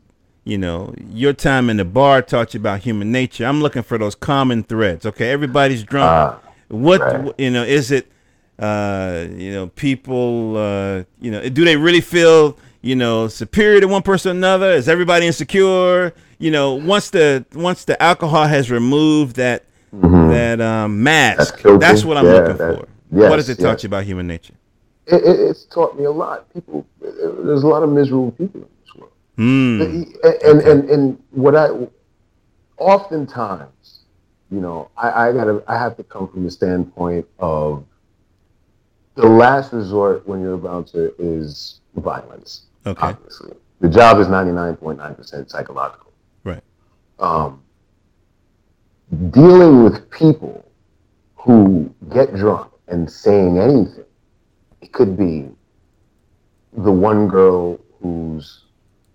you 0.45 0.59
know, 0.59 0.95
your 1.11 1.33
time 1.33 1.71
in 1.71 1.77
the 1.77 1.85
bar 1.85 2.21
taught 2.21 2.55
you 2.55 2.61
about 2.61 2.81
human 2.81 3.13
nature. 3.13 3.47
I'm 3.47 3.61
looking 3.61 3.83
for 3.83 3.99
those 3.99 4.15
common 4.15 4.65
threads. 4.65 5.07
Okay, 5.07 5.31
everybody's 5.31 5.85
drunk. 5.85 6.11
Uh, 6.11 6.49
what 6.69 7.01
right. 7.01 7.35
you 7.39 7.51
know 7.51 7.63
is 7.63 7.91
it? 7.91 8.11
Uh, 8.59 9.27
you 9.31 9.53
know, 9.53 9.69
people. 9.69 10.57
Uh, 10.57 11.05
you 11.21 11.31
know, 11.31 11.49
do 11.49 11.65
they 11.65 11.77
really 11.77 12.01
feel 12.01 12.59
you 12.81 12.97
know 12.97 13.29
superior 13.29 13.81
to 13.81 13.87
one 13.87 14.03
person 14.03 14.31
or 14.31 14.39
another? 14.39 14.73
Is 14.73 14.89
everybody 14.89 15.27
insecure? 15.27 16.13
You 16.39 16.51
know, 16.51 16.75
once 16.75 17.11
the 17.11 17.45
once 17.55 17.85
the 17.85 18.01
alcohol 18.03 18.47
has 18.47 18.71
removed 18.71 19.37
that 19.37 19.65
mm-hmm. 19.95 20.31
that 20.31 20.61
um, 20.61 21.03
mask, 21.05 21.63
that's, 21.63 21.79
that's, 21.79 22.05
what 22.05 22.17
I'm 22.17 22.27
yeah, 22.27 22.33
looking 22.33 22.57
that, 22.57 22.79
for. 22.79 22.89
Yes, 23.13 23.31
what 23.31 23.37
does 23.37 23.49
it 23.49 23.59
yes. 23.59 23.65
taught 23.65 23.83
you 23.85 23.87
about 23.87 24.05
human 24.05 24.27
nature? 24.27 24.55
It, 25.07 25.23
it, 25.23 25.41
it's 25.41 25.65
taught 25.67 25.97
me 25.99 26.05
a 26.05 26.11
lot. 26.11 26.53
People, 26.53 26.87
there's 27.01 27.63
a 27.63 27.69
lot 27.69 27.83
of 27.83 27.91
miserable 27.91 28.33
people 28.33 28.69
Mm. 29.39 30.15
And, 30.45 30.61
and, 30.61 30.91
and, 30.91 31.23
what 31.31 31.57
I 31.57 31.69
oftentimes, 32.77 34.01
you 34.51 34.61
know, 34.61 34.91
I, 34.97 35.29
I 35.29 35.33
gotta 35.33 35.63
I 35.67 35.79
have 35.79 35.97
to 35.97 36.05
come 36.05 36.29
from 36.29 36.45
the 36.45 36.51
standpoint 36.51 37.27
of 37.39 37.85
the 39.15 39.27
last 39.27 39.73
resort 39.73 40.27
when 40.29 40.41
you're 40.43 40.55
a 40.55 40.59
bouncer 40.59 41.13
is 41.19 41.81
violence. 41.97 42.63
Okay. 42.85 43.07
Obviously. 43.09 43.55
The 43.81 43.89
job 43.89 44.19
is 44.21 44.29
99.9% 44.29 45.51
psychological. 45.51 46.13
Right. 46.45 46.63
Um, 47.19 47.63
dealing 49.31 49.83
with 49.83 50.09
people 50.11 50.65
who 51.37 51.93
get 52.13 52.35
drunk 52.35 52.71
and 52.89 53.11
saying 53.11 53.59
anything. 53.59 54.05
It 54.81 54.93
could 54.93 55.17
be 55.17 55.49
the 56.73 56.93
one 56.93 57.29
girl 57.29 57.81
who's 58.01 58.62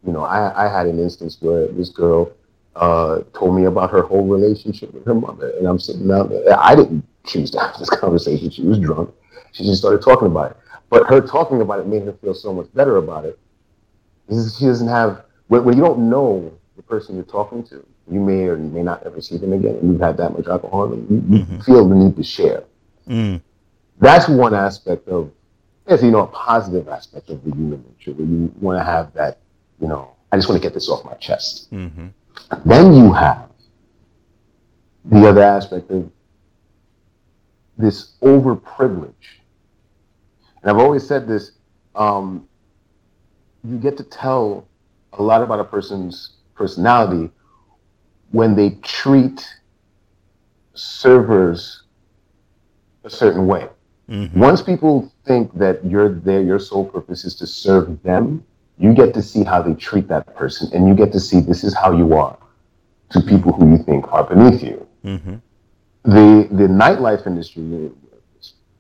you 0.08 0.14
know, 0.14 0.24
I, 0.24 0.66
I 0.66 0.72
had 0.72 0.88
an 0.88 1.00
instance 1.00 1.38
where 1.42 1.68
this 1.68 1.90
girl 1.90 2.32
uh, 2.76 3.20
told 3.34 3.56
me 3.56 3.66
about 3.66 3.92
her 3.92 4.02
whole 4.02 4.26
relationship 4.26 4.94
with 4.94 5.06
her 5.06 5.14
mother, 5.14 5.52
and 5.58 5.68
I'm 5.68 5.80
sitting 5.80 6.08
down 6.08 6.30
there. 6.30 6.58
I 6.60 6.76
didn't 6.76 7.06
choose 7.26 7.52
to 7.52 7.60
have 7.60 7.78
this 7.78 7.90
conversation. 8.00 8.50
She 8.50 8.64
was 8.64 8.80
drunk. 8.80 9.14
She 9.52 9.64
just 9.64 9.80
started 9.80 10.02
talking 10.02 10.28
about 10.28 10.52
it. 10.52 10.58
But 10.90 11.08
her 11.08 11.20
talking 11.20 11.62
about 11.62 11.80
it 11.80 11.88
made 11.88 12.04
her 12.04 12.14
feel 12.14 12.34
so 12.34 12.54
much 12.54 12.74
better 12.74 12.98
about 12.98 13.26
it. 13.26 13.38
She 14.30 14.66
doesn't 14.66 14.88
have 14.88 15.26
when, 15.48 15.64
when 15.64 15.78
you 15.78 15.84
don't 15.84 16.10
know 16.10 16.52
the 16.76 16.84
person 16.84 17.16
you're 17.16 17.26
talking 17.26 17.64
to, 17.64 17.86
you 18.10 18.20
may 18.20 18.46
or 18.46 18.58
you 18.58 18.70
may 18.70 18.84
not 18.84 19.04
ever 19.04 19.22
see 19.22 19.38
them 19.38 19.54
again, 19.54 19.76
and 19.76 19.92
you've 19.92 20.02
had 20.02 20.18
that 20.18 20.34
much 20.34 20.48
alcohol, 20.48 20.94
and 20.94 21.10
you, 21.10 21.40
mm-hmm. 21.40 21.60
feel 21.62 21.88
the 21.88 21.96
need 21.96 22.16
to 22.16 22.24
share. 22.24 22.64
Mm. 23.08 23.42
That's 24.00 24.28
one 24.28 24.54
aspect 24.54 25.08
of, 25.08 25.32
as 25.88 26.04
you 26.04 26.12
know, 26.12 26.22
a 26.22 26.28
positive 26.28 26.88
aspect 26.88 27.30
of 27.30 27.44
the 27.44 27.52
human 27.52 27.84
nature, 27.90 28.12
where 28.14 28.28
you 28.28 28.54
want 28.62 28.80
to 28.80 28.84
have 28.84 29.14
that 29.14 29.40
you 29.80 29.88
know, 29.88 30.14
I 30.32 30.38
just 30.38 30.50
want 30.50 30.62
to 30.62 30.66
get 30.66 30.74
this 30.74 30.90
off 30.90 31.06
my 31.06 31.14
chest. 31.16 31.72
Mm-hmm. 31.72 32.08
Then 32.66 32.94
you 32.94 33.14
have 33.14 33.50
the 35.06 35.28
other 35.28 35.42
aspect 35.42 35.90
of 35.92 36.12
this 37.78 38.14
overprivilege. 38.22 39.14
And 40.62 40.72
I've 40.72 40.78
always 40.78 41.08
said 41.08 41.28
this 41.28 41.52
um, 41.96 42.48
you 43.64 43.78
get 43.78 43.98
to 43.98 44.04
tell 44.04 44.68
a 45.14 45.22
lot 45.22 45.42
about 45.42 45.60
a 45.60 45.64
person's 45.64 46.38
personality 46.56 47.32
when 48.32 48.56
they 48.56 48.72
treat 48.82 49.48
servers 50.74 51.84
a 53.04 53.10
certain 53.10 53.48
way. 53.48 53.68
Mm-hmm. 54.10 54.40
Once 54.40 54.62
people 54.62 55.12
think 55.26 55.54
that 55.58 55.84
you're 55.86 56.10
there, 56.10 56.42
your 56.42 56.60
sole 56.60 56.86
purpose 56.86 57.26
is 57.26 57.36
to 57.36 57.48
serve 57.48 58.02
them, 58.04 58.46
you 58.80 58.94
get 58.94 59.14
to 59.16 59.22
see 59.22 59.44
how 59.44 59.62
they 59.62 59.74
treat 59.74 60.08
that 60.08 60.36
person, 60.36 60.70
and 60.74 60.88
you 60.88 60.94
get 60.94 61.12
to 61.14 61.20
see 61.20 61.40
this 61.40 61.64
is 61.64 61.76
how 61.76 61.92
you 61.92 62.14
are 62.14 62.38
to 63.10 63.22
people 63.22 63.54
who 63.54 63.72
you 63.72 63.78
think 63.84 64.12
are 64.12 64.24
beneath 64.24 64.62
you. 64.62 64.88
Mm-hmm. 65.04 65.36
The 66.04 66.48
the 66.52 66.68
nightlife 66.68 67.26
industry, 67.26 67.92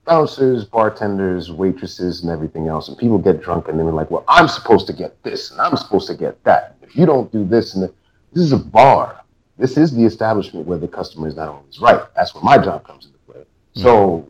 bouncers, 0.06 0.66
bartenders, 0.66 1.52
waitresses, 1.52 2.22
and 2.22 2.32
everything 2.32 2.68
else, 2.68 2.88
and 2.88 2.98
people 2.98 3.18
get 3.18 3.42
drunk 3.42 3.68
and 3.68 3.80
they're 3.80 3.86
like, 3.86 4.12
"Well, 4.12 4.24
I'm 4.28 4.48
supposed 4.48 4.88
to 4.88 4.94
get 4.94 5.22
this, 5.24 5.52
and 5.52 5.60
I'm 5.60 5.76
supposed 5.76 6.08
to 6.08 6.16
get 6.16 6.42
that. 6.44 6.76
If 6.82 6.96
you 6.96 7.06
don't 7.06 7.32
do 7.32 7.44
this, 7.46 7.74
and 7.74 7.84
the, 7.84 7.94
this 8.34 8.44
is 8.44 8.52
a 8.52 8.58
bar. 8.58 9.22
This 9.58 9.76
is 9.76 9.92
the 9.92 10.06
establishment 10.06 10.68
where 10.68 10.78
the 10.78 10.88
customer 10.88 11.28
is 11.28 11.36
not 11.36 11.48
always 11.48 11.80
right. 11.80 12.02
That's 12.16 12.36
where 12.36 12.44
my 12.44 12.60
job 12.60 12.86
comes 12.86 13.08
into 13.08 13.18
play. 13.20 13.42
Mm-hmm. 13.76 13.82
So 13.82 14.30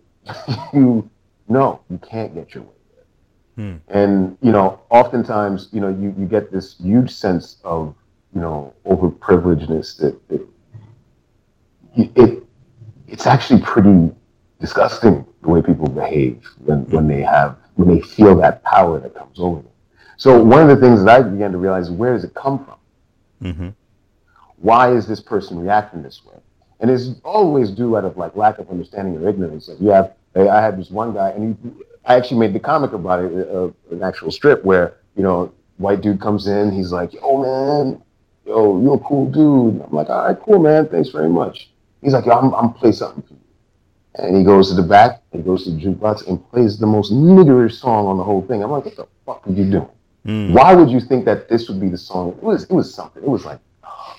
you 0.74 1.10
no, 1.50 1.82
you 1.90 1.98
can't 1.98 2.34
get 2.34 2.54
your 2.54 2.64
way 2.64 2.77
Hmm. 3.58 3.78
And 3.88 4.38
you 4.42 4.52
know, 4.52 4.80
oftentimes, 4.92 5.70
you 5.72 5.82
know, 5.82 5.90
you, 5.90 6.14
you 6.18 6.28
get 6.28 6.52
this 6.52 6.78
huge 6.78 7.12
sense 7.12 7.58
of 7.64 7.96
you 8.34 8.40
know 8.40 8.74
overprivilegedness 8.86 9.98
that, 9.98 10.28
that 10.30 10.48
it, 11.96 12.12
it 12.16 12.44
it's 13.08 13.26
actually 13.26 13.62
pretty 13.62 14.12
disgusting 14.60 15.26
the 15.42 15.50
way 15.50 15.62
people 15.64 15.88
behave 15.88 16.48
when, 16.66 16.86
when 16.90 17.08
they 17.08 17.22
have 17.22 17.58
when 17.76 17.88
they 17.88 18.00
feel 18.00 18.36
that 18.36 18.64
power 18.64 19.00
that 19.00 19.16
comes 19.16 19.40
over 19.40 19.62
them. 19.62 19.72
So 20.18 20.44
one 20.44 20.62
of 20.62 20.68
the 20.68 20.76
things 20.76 21.04
that 21.04 21.20
I 21.20 21.24
began 21.28 21.52
to 21.52 21.58
realize 21.58 21.86
is 21.86 21.92
where 21.92 22.14
does 22.14 22.24
it 22.24 22.36
come 22.36 22.64
from? 22.64 22.78
Mm-hmm. 23.42 23.70
Why 24.58 24.92
is 24.92 25.08
this 25.08 25.20
person 25.20 25.60
reacting 25.60 26.04
this 26.04 26.24
way? 26.24 26.36
And 26.80 26.92
it's 26.92 27.10
always 27.24 27.72
due 27.72 27.98
out 27.98 28.06
of 28.06 28.18
like 28.18 28.36
lack 28.36 28.60
of 28.60 28.70
understanding 28.70 29.18
or 29.18 29.28
ignorance. 29.28 29.68
Like 29.68 29.82
you 29.82 29.90
have, 29.90 30.14
I 30.36 30.62
had 30.62 30.78
this 30.78 30.92
one 30.92 31.14
guy, 31.14 31.30
and 31.30 31.56
he 31.64 31.84
I 32.08 32.16
actually 32.16 32.40
made 32.40 32.54
the 32.54 32.60
comic 32.60 32.94
about 32.94 33.24
it, 33.24 33.50
uh, 33.50 33.70
an 33.92 34.02
actual 34.02 34.32
strip 34.32 34.64
where 34.64 34.96
you 35.16 35.24
know 35.24 35.52
white 35.78 36.02
dude 36.02 36.22
comes 36.22 36.48
in, 36.48 36.72
he's 36.72 36.92
like, 36.92 37.14
"Yo, 37.14 37.42
man, 37.42 38.02
yo, 38.46 38.82
you're 38.82 38.96
a 38.96 39.00
cool 39.00 39.30
dude." 39.30 39.82
I'm 39.82 39.92
like, 39.92 40.10
"All 40.10 40.26
right, 40.26 40.40
cool, 40.40 40.60
man. 40.60 40.88
Thanks 40.88 41.10
very 41.10 41.30
much." 41.30 41.70
He's 42.02 42.14
like, 42.14 42.26
"Yo, 42.26 42.32
I'm 42.32 42.56
I'm 42.56 42.74
play 42.74 42.94
something 42.94 43.22
for 43.24 43.34
you," 43.34 43.40
And 44.16 44.38
he 44.38 44.44
goes 44.44 44.70
to 44.70 44.76
the 44.76 44.88
back, 44.88 45.22
he 45.34 45.40
goes 45.40 45.66
to 45.66 45.72
the 45.72 45.82
jukebox 45.82 46.28
and 46.28 46.50
plays 46.50 46.80
the 46.80 46.88
most 46.88 47.12
niggerish 47.12 47.74
song 47.74 48.08
on 48.08 48.18
the 48.18 48.24
whole 48.24 48.42
thing. 48.42 48.64
I'm 48.64 48.72
like, 48.72 48.86
what 48.86 48.96
the 48.96 49.08
fuck 49.26 49.46
are 49.46 49.52
you 49.52 49.70
doing? 49.70 49.90
Mm. 50.26 50.54
Why 50.54 50.74
would 50.74 50.90
you 50.90 51.02
think 51.02 51.26
that 51.26 51.50
this 51.50 51.68
would 51.68 51.80
be 51.80 51.90
the 51.90 51.98
song? 51.98 52.30
It 52.30 52.44
was 52.44 52.64
it 52.64 52.72
was 52.72 52.94
something. 52.94 53.22
It 53.22 53.30
was 53.30 53.44
like 53.44 53.60
oh, 53.84 54.16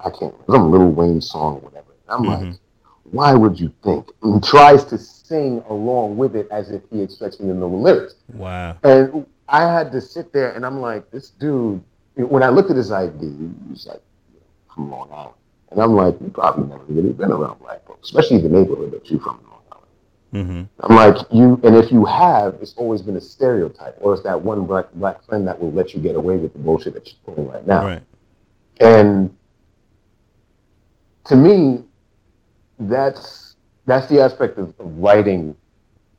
I 0.00 0.10
can't 0.10 0.34
some 0.50 0.70
Lil 0.72 0.90
Wayne 0.90 1.20
song 1.20 1.54
or 1.54 1.60
whatever. 1.60 1.92
I'm 2.08 2.24
mm-hmm. 2.24 2.50
like, 2.50 2.58
why 3.14 3.32
would 3.34 3.58
you 3.58 3.72
think? 3.82 4.10
And 4.22 4.42
tries 4.42 4.84
to 4.86 4.98
sing 4.98 5.62
along 5.68 6.16
with 6.16 6.34
it 6.36 6.48
as 6.50 6.70
if 6.70 6.82
he 6.90 7.00
expects 7.00 7.40
me 7.40 7.48
to 7.48 7.54
know 7.54 7.70
the 7.70 7.76
lyrics. 7.76 8.16
Wow. 8.32 8.76
And 8.82 9.24
I 9.48 9.62
had 9.62 9.92
to 9.92 10.00
sit 10.00 10.32
there 10.32 10.52
and 10.52 10.66
I'm 10.66 10.80
like, 10.80 11.10
this 11.10 11.30
dude, 11.30 11.82
when 12.16 12.42
I 12.42 12.48
looked 12.48 12.70
at 12.70 12.76
his 12.76 12.90
ID, 12.90 13.20
he 13.20 13.70
was 13.70 13.86
like, 13.86 14.00
from 14.74 14.90
Long 14.90 15.08
Island. 15.12 15.34
And 15.70 15.80
I'm 15.80 15.94
like, 15.94 16.20
you 16.20 16.28
probably 16.28 16.66
never 16.66 16.84
really 16.84 17.12
been 17.12 17.30
around 17.30 17.60
black 17.60 17.86
folks, 17.86 18.08
especially 18.08 18.38
the 18.38 18.48
neighborhood 18.48 18.92
that 18.92 19.08
you're 19.10 19.20
from 19.20 19.40
Long 19.48 19.62
Island. 19.72 19.88
Mm-hmm. 20.32 20.62
I'm 20.80 20.96
like, 20.96 21.26
you, 21.32 21.60
and 21.64 21.76
if 21.76 21.92
you 21.92 22.04
have, 22.04 22.54
it's 22.60 22.74
always 22.74 23.02
been 23.02 23.16
a 23.16 23.20
stereotype, 23.20 23.96
or 24.00 24.14
it's 24.14 24.22
that 24.24 24.40
one 24.40 24.66
black 24.66 24.86
black 24.94 25.24
friend 25.24 25.46
that 25.46 25.60
will 25.60 25.72
let 25.72 25.94
you 25.94 26.00
get 26.00 26.16
away 26.16 26.36
with 26.36 26.52
the 26.52 26.58
bullshit 26.58 26.94
that 26.94 27.06
you're 27.06 27.34
pulling 27.34 27.50
right 27.50 27.66
now. 27.66 27.84
Right. 27.84 28.02
And 28.80 29.36
to 31.26 31.36
me, 31.36 31.84
that's 32.78 33.56
that's 33.86 34.06
the 34.08 34.20
aspect 34.20 34.58
of, 34.58 34.74
of 34.78 34.98
writing 34.98 35.56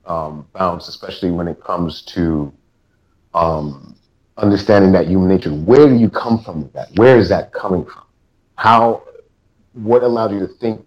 um, 0.05 0.47
bounce, 0.53 0.87
especially 0.87 1.31
when 1.31 1.47
it 1.47 1.61
comes 1.63 2.01
to 2.03 2.53
um, 3.33 3.95
understanding 4.37 4.91
that 4.91 5.07
human 5.07 5.29
nature. 5.29 5.49
Where 5.49 5.87
do 5.87 5.95
you 5.95 6.09
come 6.09 6.43
from 6.43 6.63
with 6.63 6.73
that? 6.73 6.89
Where 6.95 7.17
is 7.17 7.29
that 7.29 7.51
coming 7.51 7.85
from? 7.85 8.03
How? 8.55 9.03
What 9.73 10.03
allowed 10.03 10.31
you 10.31 10.39
to 10.39 10.47
think? 10.47 10.85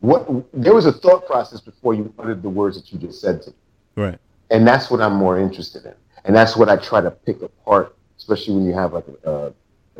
What 0.00 0.28
there 0.52 0.74
was 0.74 0.86
a 0.86 0.92
thought 0.92 1.26
process 1.26 1.60
before 1.60 1.94
you 1.94 2.12
uttered 2.18 2.42
the 2.42 2.48
words 2.48 2.76
that 2.76 2.92
you 2.92 2.98
just 2.98 3.20
said 3.20 3.42
to 3.42 3.50
me. 3.50 3.56
Right. 3.94 4.18
And 4.50 4.66
that's 4.66 4.90
what 4.90 5.00
I'm 5.00 5.14
more 5.14 5.38
interested 5.38 5.84
in, 5.86 5.94
and 6.24 6.34
that's 6.34 6.56
what 6.56 6.68
I 6.68 6.76
try 6.76 7.00
to 7.00 7.10
pick 7.10 7.40
apart, 7.40 7.96
especially 8.18 8.54
when 8.54 8.66
you 8.66 8.74
have 8.74 8.92
like 8.92 9.06
a, 9.24 9.52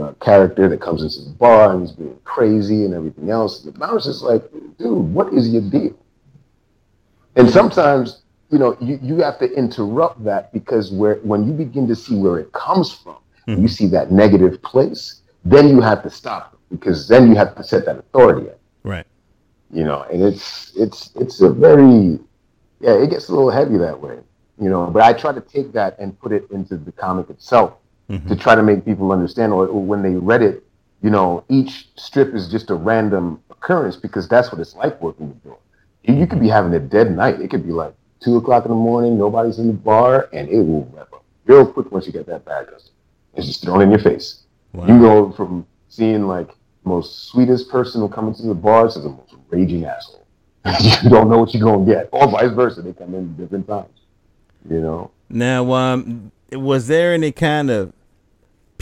a 0.03 0.15
character 0.15 0.69
that 0.69 0.81
comes 0.81 1.03
into 1.03 1.29
the 1.29 1.35
bar 1.37 1.73
and 1.73 1.83
he's 1.83 1.93
being 1.93 2.19
crazy 2.25 2.85
and 2.85 2.95
everything 2.95 3.31
else. 3.31 3.67
I 3.81 3.93
was 3.93 4.05
just 4.05 4.23
like, 4.23 4.43
dude, 4.79 5.15
what 5.15 5.33
is 5.33 5.49
your 5.49 5.63
deal? 5.63 5.97
And 7.37 7.49
sometimes 7.49 8.23
you 8.53 8.59
know, 8.59 8.77
you, 8.81 9.01
you 9.03 9.17
have 9.17 9.39
to 9.39 9.51
interrupt 9.51 10.23
that 10.25 10.53
because 10.53 10.93
where 10.93 11.15
when 11.17 11.47
you 11.47 11.53
begin 11.55 11.89
to 11.89 11.97
see 11.97 12.15
where 12.15 12.39
it 12.39 12.53
comes 12.53 12.93
from, 12.93 13.17
mm-hmm. 13.49 13.63
you 13.63 13.67
see 13.67 13.87
that 13.87 14.13
negative 14.13 14.61
place, 14.63 15.23
then 15.45 15.69
you 15.69 15.81
have 15.81 16.03
to 16.03 16.11
stop 16.11 16.59
because 16.71 17.09
then 17.09 17.29
you 17.29 17.35
have 17.35 17.57
to 17.57 17.65
set 17.65 17.87
that 17.87 17.97
authority 17.99 18.51
up. 18.51 18.61
Right. 18.85 19.07
You 19.71 19.85
know, 19.85 20.03
and 20.03 20.23
it's 20.23 20.73
it's 20.77 21.13
it's 21.17 21.41
a 21.41 21.49
very 21.49 22.19
yeah, 22.81 23.03
it 23.03 23.09
gets 23.09 23.31
a 23.31 23.33
little 23.33 23.51
heavy 23.51 23.79
that 23.79 23.99
way. 23.99 24.19
You 24.61 24.69
know, 24.69 24.87
but 24.89 25.03
I 25.03 25.15
try 25.15 25.33
to 25.33 25.41
take 25.41 25.73
that 25.73 25.99
and 25.99 26.19
put 26.21 26.31
it 26.31 26.49
into 26.51 26.77
the 26.77 26.93
comic 26.93 27.31
itself 27.31 27.79
mm-hmm. 28.09 28.29
to 28.29 28.37
try 28.37 28.55
to 28.55 28.63
make 28.63 28.85
people 28.85 29.13
understand 29.13 29.53
or, 29.53 29.67
or 29.67 29.83
when 29.83 30.03
they 30.03 30.11
read 30.11 30.43
it, 30.43 30.65
you 31.03 31.11
know, 31.11 31.45
each 31.49 31.89
strip 31.97 32.35
is 32.35 32.49
just 32.49 32.71
a 32.71 32.75
random 32.75 33.43
occurrence 33.51 33.97
because 33.97 34.29
that's 34.29 34.53
what 34.53 34.61
it's 34.61 34.75
like 34.75 35.01
working 35.01 35.29
with 35.29 35.43
Dora. 35.43 35.57
You, 36.05 36.15
you 36.15 36.27
could 36.27 36.41
be 36.41 36.49
having 36.49 36.73
a 36.75 36.79
dead 36.79 37.15
night. 37.15 37.41
It 37.41 37.51
could 37.51 37.67
be 37.67 37.73
like 37.73 37.95
two 38.21 38.37
o'clock 38.37 38.65
in 38.65 38.71
the 38.71 38.77
morning, 38.77 39.19
nobody's 39.19 39.59
in 39.59 39.67
the 39.67 39.73
bar, 39.73 40.29
and 40.33 40.49
it 40.49 40.63
will 40.63 40.89
wrap 40.93 41.13
up 41.13 41.25
real 41.45 41.67
quick 41.67 41.91
once 41.91 42.07
you 42.07 42.13
get 42.13 42.27
that 42.27 42.45
bad 42.45 42.69
customer. 42.69 42.95
It's 43.35 43.47
just 43.47 43.63
thrown 43.63 43.83
in 43.83 43.91
your 43.91 43.99
face. 43.99 44.43
Wow. 44.73 44.87
You 44.87 45.01
go 45.01 45.33
from 45.33 45.67
seeing 45.89 46.27
like 46.27 46.49
most 46.85 47.27
sweetest 47.29 47.69
person 47.69 48.01
who 48.01 48.09
come 48.09 48.29
into 48.29 48.43
the 48.43 48.55
bar 48.55 48.89
to 48.89 48.99
the 48.99 49.09
most 49.09 49.35
raging 49.49 49.85
asshole. 49.85 50.27
you 51.03 51.11
don't 51.11 51.29
know 51.29 51.39
what 51.39 51.53
you're 51.53 51.63
gonna 51.63 51.85
get, 51.85 52.09
or 52.13 52.29
vice 52.29 52.53
versa. 52.53 52.83
They 52.83 52.93
come 52.93 53.15
in 53.15 53.35
different 53.37 53.67
times. 53.67 54.02
You 54.69 54.81
know. 54.81 55.11
Now, 55.29 55.73
um, 55.73 56.33
was 56.53 56.87
there 56.87 57.15
any 57.15 57.33
kind 57.33 57.71
of 57.71 57.93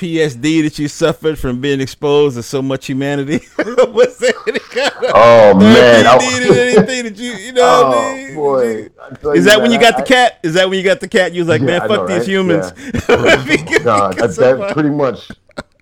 PTSD 0.00 0.62
that 0.62 0.78
you 0.78 0.88
suffered 0.88 1.38
from 1.38 1.60
being 1.60 1.80
exposed 1.80 2.36
to 2.36 2.42
so 2.42 2.62
much 2.62 2.86
humanity? 2.86 3.40
was 3.58 4.16
there 4.18 4.32
any 4.48 4.58
kind 4.58 4.92
of 5.04 5.12
oh 5.14 5.54
man, 5.58 6.04
PTSD 6.06 6.76
anything 6.78 7.04
that 7.04 7.16
you 7.16 7.32
you 7.32 7.52
know? 7.52 7.62
Oh 7.62 7.90
what 7.90 7.98
I 7.98 8.14
mean? 8.24 8.34
boy, 8.34 9.32
is 9.34 9.44
that 9.44 9.60
when 9.60 9.70
you 9.70 9.78
got 9.78 9.94
I, 9.94 10.00
the 10.00 10.06
cat? 10.06 10.38
Is 10.42 10.54
that 10.54 10.68
when 10.68 10.78
you 10.78 10.84
got 10.84 11.00
the 11.00 11.08
cat? 11.08 11.32
You 11.32 11.42
was 11.42 11.48
like, 11.48 11.60
yeah, 11.60 11.66
man, 11.66 11.80
fuck 11.82 11.90
know, 11.90 12.06
these 12.06 12.18
right? 12.20 12.28
humans. 12.28 12.72
Yeah. 12.76 13.00
God, 13.84 14.16
that, 14.16 14.36
that 14.36 14.72
pretty 14.72 14.90
much, 14.90 15.30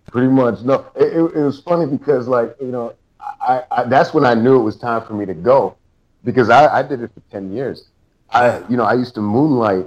pretty 0.08 0.28
much. 0.28 0.62
No, 0.62 0.86
it, 0.96 1.16
it, 1.16 1.36
it, 1.36 1.42
was 1.42 1.60
funny 1.60 1.86
because 1.86 2.26
like 2.26 2.56
you 2.60 2.72
know, 2.72 2.94
I, 3.20 3.62
I 3.70 3.84
that's 3.84 4.12
when 4.12 4.24
I 4.24 4.34
knew 4.34 4.58
it 4.58 4.62
was 4.62 4.76
time 4.76 5.06
for 5.06 5.14
me 5.14 5.26
to 5.26 5.34
go 5.34 5.76
because 6.24 6.50
I, 6.50 6.80
I 6.80 6.82
did 6.82 7.02
it 7.02 7.12
for 7.14 7.20
ten 7.30 7.52
years. 7.52 7.86
I 8.30 8.62
you 8.68 8.76
know 8.76 8.84
I 8.84 8.94
used 8.94 9.14
to 9.14 9.20
moonlight 9.20 9.86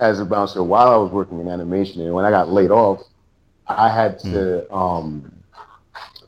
as 0.00 0.20
a 0.20 0.24
bouncer 0.24 0.62
while 0.62 0.88
I 0.88 0.96
was 0.96 1.10
working 1.10 1.40
in 1.40 1.48
animation, 1.48 2.02
and 2.02 2.14
when 2.14 2.24
I 2.24 2.30
got 2.30 2.48
laid 2.48 2.70
off 2.70 3.02
I 3.68 3.90
had 3.90 4.18
to 4.20 4.66
mm. 4.70 4.72
um, 4.72 5.32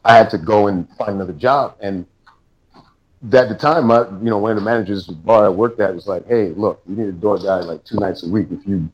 I 0.04 0.16
had 0.16 0.30
to 0.30 0.38
go 0.38 0.68
and 0.68 0.88
find 0.96 1.12
another 1.12 1.32
job. 1.32 1.76
And 1.80 2.06
at 3.32 3.48
the 3.48 3.54
time, 3.54 3.86
my, 3.86 4.00
you 4.00 4.30
know, 4.30 4.38
one 4.38 4.52
of 4.52 4.56
the 4.56 4.64
managers 4.64 5.06
the 5.06 5.12
bar 5.12 5.46
I 5.46 5.48
worked 5.48 5.80
at 5.80 5.94
was 5.94 6.06
like, 6.06 6.26
"Hey, 6.26 6.50
look, 6.50 6.82
you 6.86 6.96
need 6.96 7.08
a 7.08 7.12
door 7.12 7.38
guy 7.38 7.60
like 7.60 7.84
two 7.84 7.96
nights 7.96 8.22
a 8.24 8.28
week 8.28 8.48
if 8.50 8.66
you 8.66 8.88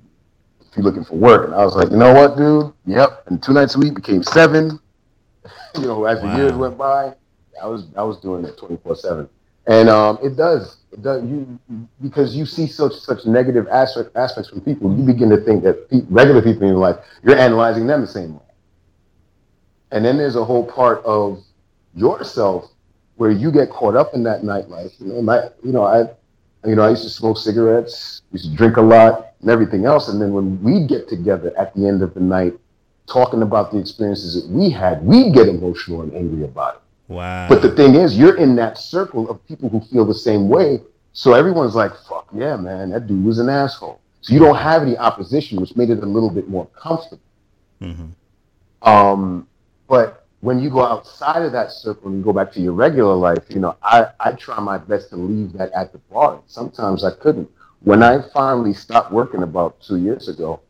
if 0.61 0.77
you're 0.77 0.85
looking 0.85 1.05
for 1.05 1.17
work." 1.17 1.47
And 1.47 1.55
I 1.55 1.65
was 1.65 1.75
like, 1.75 1.91
"You 1.91 1.97
know 1.97 2.13
what, 2.15 2.37
dude? 2.37 2.73
Yep." 2.87 3.25
And 3.27 3.43
two 3.43 3.53
nights 3.53 3.75
a 3.75 3.79
week 3.79 3.95
became 3.95 4.23
seven. 4.23 4.79
you 5.77 5.83
know, 5.83 6.05
as 6.05 6.23
wow. 6.23 6.31
the 6.33 6.43
years 6.43 6.53
went 6.53 6.79
by, 6.79 7.15
I 7.61 7.67
was 7.67 7.87
I 7.97 8.03
was 8.03 8.19
doing 8.21 8.45
it 8.45 8.57
twenty 8.59 8.77
four 8.77 8.95
seven, 8.95 9.29
and 9.67 9.89
um, 9.89 10.19
it 10.23 10.37
does 10.37 10.79
it 10.93 11.03
does 11.03 11.23
you 11.25 11.59
because 12.03 12.37
you 12.37 12.47
see 12.47 12.67
such 12.67 12.95
such 12.95 13.27
negative 13.27 13.67
aspect, 13.69 14.15
aspects 14.17 14.51
from 14.51 14.61
people, 14.61 14.97
you 14.97 15.05
begin 15.05 15.29
to 15.31 15.39
think 15.39 15.63
that 15.65 15.91
pe- 15.91 16.03
regular 16.09 16.43
people 16.43 16.63
in 16.63 16.69
your 16.69 16.79
life 16.79 16.97
you're 17.23 17.39
analyzing 17.39 17.87
them 17.87 18.01
the 18.01 18.07
same 18.07 18.35
way. 18.35 18.43
And 19.91 20.05
then 20.05 20.17
there's 20.19 20.37
a 20.37 20.45
whole 20.45 20.65
part 20.67 21.05
of 21.05 21.43
yourself 21.95 22.71
where 23.17 23.31
you 23.31 23.51
get 23.51 23.71
caught 23.71 23.97
up 23.97 24.15
in 24.15 24.23
that 24.25 24.43
nightlife. 24.43 24.99
You 25.01 25.07
know, 25.07 25.23
my, 25.23 25.49
you 25.63 25.73
know, 25.73 25.85
I, 25.85 26.01
you 26.69 26.75
know, 26.75 26.83
I 26.83 26.91
used 26.91 27.05
to 27.05 27.11
smoke 27.11 27.39
cigarettes, 27.39 28.23
used 28.33 28.51
to 28.51 28.57
drink 28.57 28.77
a 28.77 28.83
lot, 28.83 29.33
and 29.41 29.51
everything 29.51 29.87
else. 29.87 30.09
And 30.09 30.21
then 30.21 30.33
when 30.33 30.63
we 30.63 30.87
get 30.87 31.09
together 31.09 31.57
at 31.59 31.75
the 31.75 31.87
end 31.87 32.03
of 32.03 32.15
the 32.15 32.21
night, 32.21 32.55
talking 33.07 33.43
about 33.43 33.71
the 33.71 33.79
experiences 33.79 34.35
that 34.35 34.51
we 34.51 34.71
had, 34.71 35.03
we 35.05 35.31
get 35.31 35.49
emotional 35.49 36.03
and 36.03 36.13
angry 36.15 36.45
about 36.45 36.75
it. 36.75 36.81
Wow. 37.09 37.49
But 37.49 37.63
the 37.63 37.71
thing 37.71 37.95
is, 37.95 38.19
you're 38.19 38.37
in 38.37 38.57
that 38.57 38.79
circle 38.79 39.31
of 39.31 39.45
people 39.47 39.69
who 39.69 39.81
feel 39.81 40.05
the 40.05 40.15
same 40.15 40.49
way. 40.49 40.81
So 41.13 41.33
everyone's 41.33 41.75
like, 41.75 41.93
fuck 42.09 42.29
yeah, 42.35 42.57
man, 42.57 42.91
that 42.91 43.07
dude 43.07 43.25
was 43.25 43.39
an 43.39 43.49
asshole. 43.49 44.01
So 44.21 44.35
you 44.35 44.41
don't 44.41 44.57
have 44.57 44.83
any 44.83 44.99
opposition, 44.99 45.61
which 45.61 45.77
made 45.77 45.91
it 45.91 46.03
a 46.03 46.07
little 46.07 46.31
bit 46.31 46.49
more 46.49 46.67
comfortable. 46.67 47.23
Mm-hmm. 47.81 48.89
Um, 48.89 49.47
but 49.89 50.27
when 50.41 50.59
you 50.59 50.69
go 50.69 50.85
outside 50.85 51.43
of 51.43 51.53
that 51.53 51.73
circle 51.73 52.09
and 52.09 52.19
you 52.19 52.25
go 52.25 52.33
back 52.33 52.53
to 52.53 52.61
your 52.61 52.73
regular 52.73 53.15
life, 53.15 53.45
you 53.49 53.61
know, 53.61 53.77
I, 53.83 54.09
I 54.21 54.33
try 54.33 54.59
my 54.61 54.79
best 54.79 55.11
to 55.11 55.17
leave 55.17 55.53
that 55.55 55.73
at 55.73 55.93
the 55.93 55.99
bar. 55.99 56.41
Sometimes 56.47 57.05
I 57.05 57.13
couldn't. 57.13 57.51
When 57.81 58.03
I 58.03 58.21
finally 58.35 58.75
stopped 58.75 59.13
working 59.13 59.43
about 59.43 59.81
two 59.81 59.97
years 59.97 60.29
ago, 60.29 60.61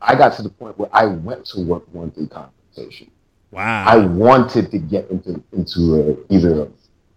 I 0.00 0.14
got 0.14 0.36
to 0.36 0.42
the 0.42 0.48
point 0.48 0.78
where 0.78 0.88
I 0.92 1.06
went 1.06 1.46
to 1.46 1.60
work 1.60 1.84
one 1.92 2.10
through 2.10 2.28
confrontation. 2.28 3.10
Wow. 3.50 3.84
I 3.86 3.96
wanted 3.98 4.70
to 4.70 4.78
get 4.78 5.10
into 5.10 5.42
into 5.52 6.16
a, 6.30 6.32
either 6.34 6.62
a 6.62 6.68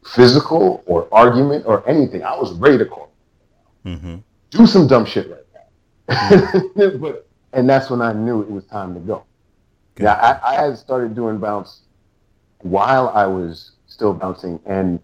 physical 0.06 0.84
or 0.86 1.08
argument 1.12 1.65
or 1.67 1.88
anything. 1.88 2.24
I 2.24 2.36
was 2.36 2.54
ready 2.54 2.78
to 2.80 2.86
call. 2.86 3.12
Mm-hmm. 3.86 4.17
Do 4.50 4.67
some 4.67 4.88
dumb 4.88 5.06
shit 5.06 5.30
like 5.30 5.46
that. 6.08 6.98
but 7.02 7.28
and 7.54 7.69
that's 7.69 7.89
when 7.89 8.02
I 8.02 8.13
knew 8.13 8.41
it 8.41 8.50
was 8.50 8.65
time 8.65 8.93
to 8.96 9.00
go. 9.00 9.24
Yeah, 10.00 10.13
I, 10.13 10.54
I 10.54 10.65
had 10.65 10.78
started 10.78 11.13
doing 11.13 11.38
bounce 11.38 11.82
while 12.60 13.10
I 13.10 13.26
was 13.26 13.74
still 13.86 14.13
bouncing, 14.13 14.60
and 14.65 15.00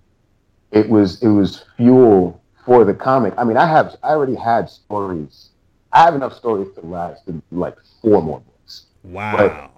it 0.71 0.89
was 0.89 1.21
it 1.21 1.27
was 1.27 1.63
fuel 1.77 2.41
for 2.65 2.83
the 2.85 2.93
comic. 2.93 3.33
I 3.37 3.43
mean, 3.43 3.57
I 3.57 3.67
have 3.67 3.95
I 4.03 4.09
already 4.09 4.35
had 4.35 4.69
stories. 4.69 5.49
I 5.91 6.03
have 6.03 6.15
enough 6.15 6.33
stories 6.33 6.73
to 6.75 6.81
last 6.81 7.23
like 7.51 7.75
four 8.01 8.21
more 8.21 8.39
books. 8.39 8.85
Wow. 9.03 9.37
But, 9.37 9.71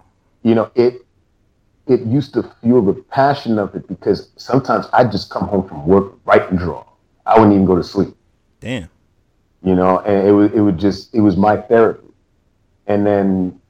you 0.48 0.54
know, 0.54 0.70
it 0.74 1.02
it 1.86 2.00
used 2.02 2.34
to 2.34 2.42
fuel 2.60 2.82
the 2.82 2.94
passion 2.94 3.58
of 3.58 3.74
it 3.74 3.86
because 3.88 4.30
sometimes 4.36 4.86
I'd 4.92 5.10
just 5.10 5.30
come 5.30 5.48
home 5.48 5.68
from 5.68 5.86
work, 5.86 6.14
write 6.24 6.48
and 6.50 6.58
draw. 6.58 6.84
I 7.26 7.38
wouldn't 7.38 7.54
even 7.54 7.66
go 7.66 7.76
to 7.76 7.84
sleep. 7.84 8.14
Damn. 8.60 8.88
You 9.64 9.74
know, 9.74 9.98
and 10.00 10.26
it 10.26 10.32
was 10.32 10.52
it 10.52 10.60
would 10.60 10.78
just 10.78 11.14
it 11.14 11.20
was 11.20 11.36
my 11.36 11.56
therapy. 11.56 12.06
And 12.86 13.06
then 13.06 13.60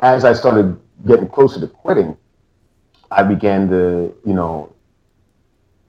as 0.00 0.24
I 0.24 0.32
started 0.32 0.78
getting 1.06 1.28
closer 1.28 1.60
to 1.60 1.66
quitting, 1.66 2.16
I 3.10 3.22
began 3.22 3.68
to, 3.68 4.14
you 4.26 4.32
know, 4.32 4.72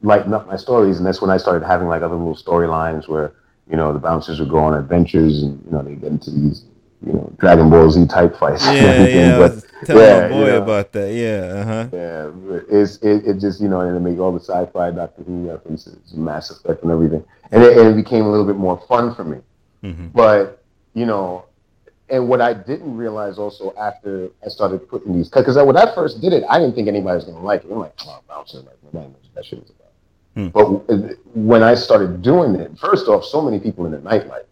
lighten 0.02 0.34
up 0.34 0.48
my 0.48 0.58
stories, 0.58 0.98
and 0.98 1.06
that's 1.06 1.22
when 1.22 1.32
I 1.32 1.38
started 1.38 1.66
having 1.66 1.88
like 1.88 2.02
other 2.02 2.16
little 2.16 2.36
storylines 2.36 3.08
where, 3.08 3.34
you 3.70 3.78
know, 3.78 3.94
the 3.94 4.00
bouncers 4.00 4.40
would 4.40 4.50
go 4.50 4.60
on 4.60 4.74
adventures, 4.74 5.42
and 5.42 5.64
you 5.66 5.72
know, 5.72 5.82
they 5.82 5.96
get 5.96 6.12
into 6.12 6.32
these, 6.32 6.66
you 7.06 7.14
know, 7.14 7.34
Dragon 7.38 7.70
Ball 7.70 7.90
Z 7.92 8.06
type 8.08 8.38
fights 8.38 8.66
yeah, 8.66 8.72
and 8.72 8.86
everything. 8.86 9.18
Yeah, 9.18 9.38
but 9.38 9.86
Tell 9.86 9.98
yeah, 10.00 10.22
my 10.22 10.28
boy 10.30 10.40
you 10.40 10.46
know, 10.46 10.64
about 10.64 10.92
that. 10.94 11.14
Yeah, 11.14 11.54
uh 11.60 11.66
huh. 11.66 11.88
Yeah, 11.92 12.62
it's 12.70 12.98
it, 12.98 13.26
it 13.26 13.40
just 13.40 13.62
you 13.62 13.68
know 13.68 13.82
and 13.82 13.96
it 13.96 14.00
make 14.00 14.20
all 14.20 14.32
the 14.32 14.40
sci-fi 14.40 14.92
Doctor 14.92 15.24
Who 15.24 15.50
references, 15.50 16.14
Mass 16.14 16.52
Effect 16.52 16.84
and 16.84 16.92
everything, 16.92 17.24
and 17.52 17.64
it, 17.64 17.78
and 17.78 17.88
it 17.88 17.96
became 17.96 18.26
a 18.26 18.30
little 18.30 18.46
bit 18.46 18.56
more 18.56 18.82
fun 18.88 19.14
for 19.14 19.24
me. 19.24 19.40
Mm-hmm. 19.84 20.08
But 20.08 20.64
you 20.94 21.06
know, 21.06 21.46
and 22.10 22.30
what 22.30 22.42
I 22.42 22.54
didn't 22.54 22.96
realize 22.96 23.38
also 23.38 23.74
after 23.80 24.30
I 24.46 24.50
started 24.50 24.88
putting 24.88 25.14
these, 25.14 25.30
because 25.30 25.58
when 25.58 25.78
I 25.78 25.94
first 25.94 26.22
did 26.22 26.34
it, 26.34 26.44
I 26.50 26.60
didn't 26.60 26.76
think 26.76 26.88
anybody 26.88 27.16
was 27.16 27.26
going 27.26 27.38
to 27.38 27.44
like 27.44 27.64
it. 27.64 27.72
I'm 27.72 27.80
like, 27.80 27.94
oh, 28.06 28.22
bouncer, 28.28 28.60
like 28.60 28.78
nobody 28.84 29.08
knows 29.08 29.24
what 29.24 29.36
that 29.36 29.46
shit 29.46 29.60
is 29.60 29.72
about. 29.72 29.84
Hmm. 30.36 30.48
But 30.48 31.18
when 31.36 31.64
I 31.64 31.76
started 31.76 32.22
doing 32.22 32.56
it, 32.56 32.78
first 32.78 33.08
off, 33.08 33.26
so 33.26 33.42
many 33.42 33.60
people 33.60 33.86
in 33.86 33.92
the 33.92 33.98
nightlife 33.98 34.46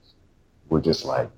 were 0.70 0.82
just 0.82 1.06
like, 1.06 1.30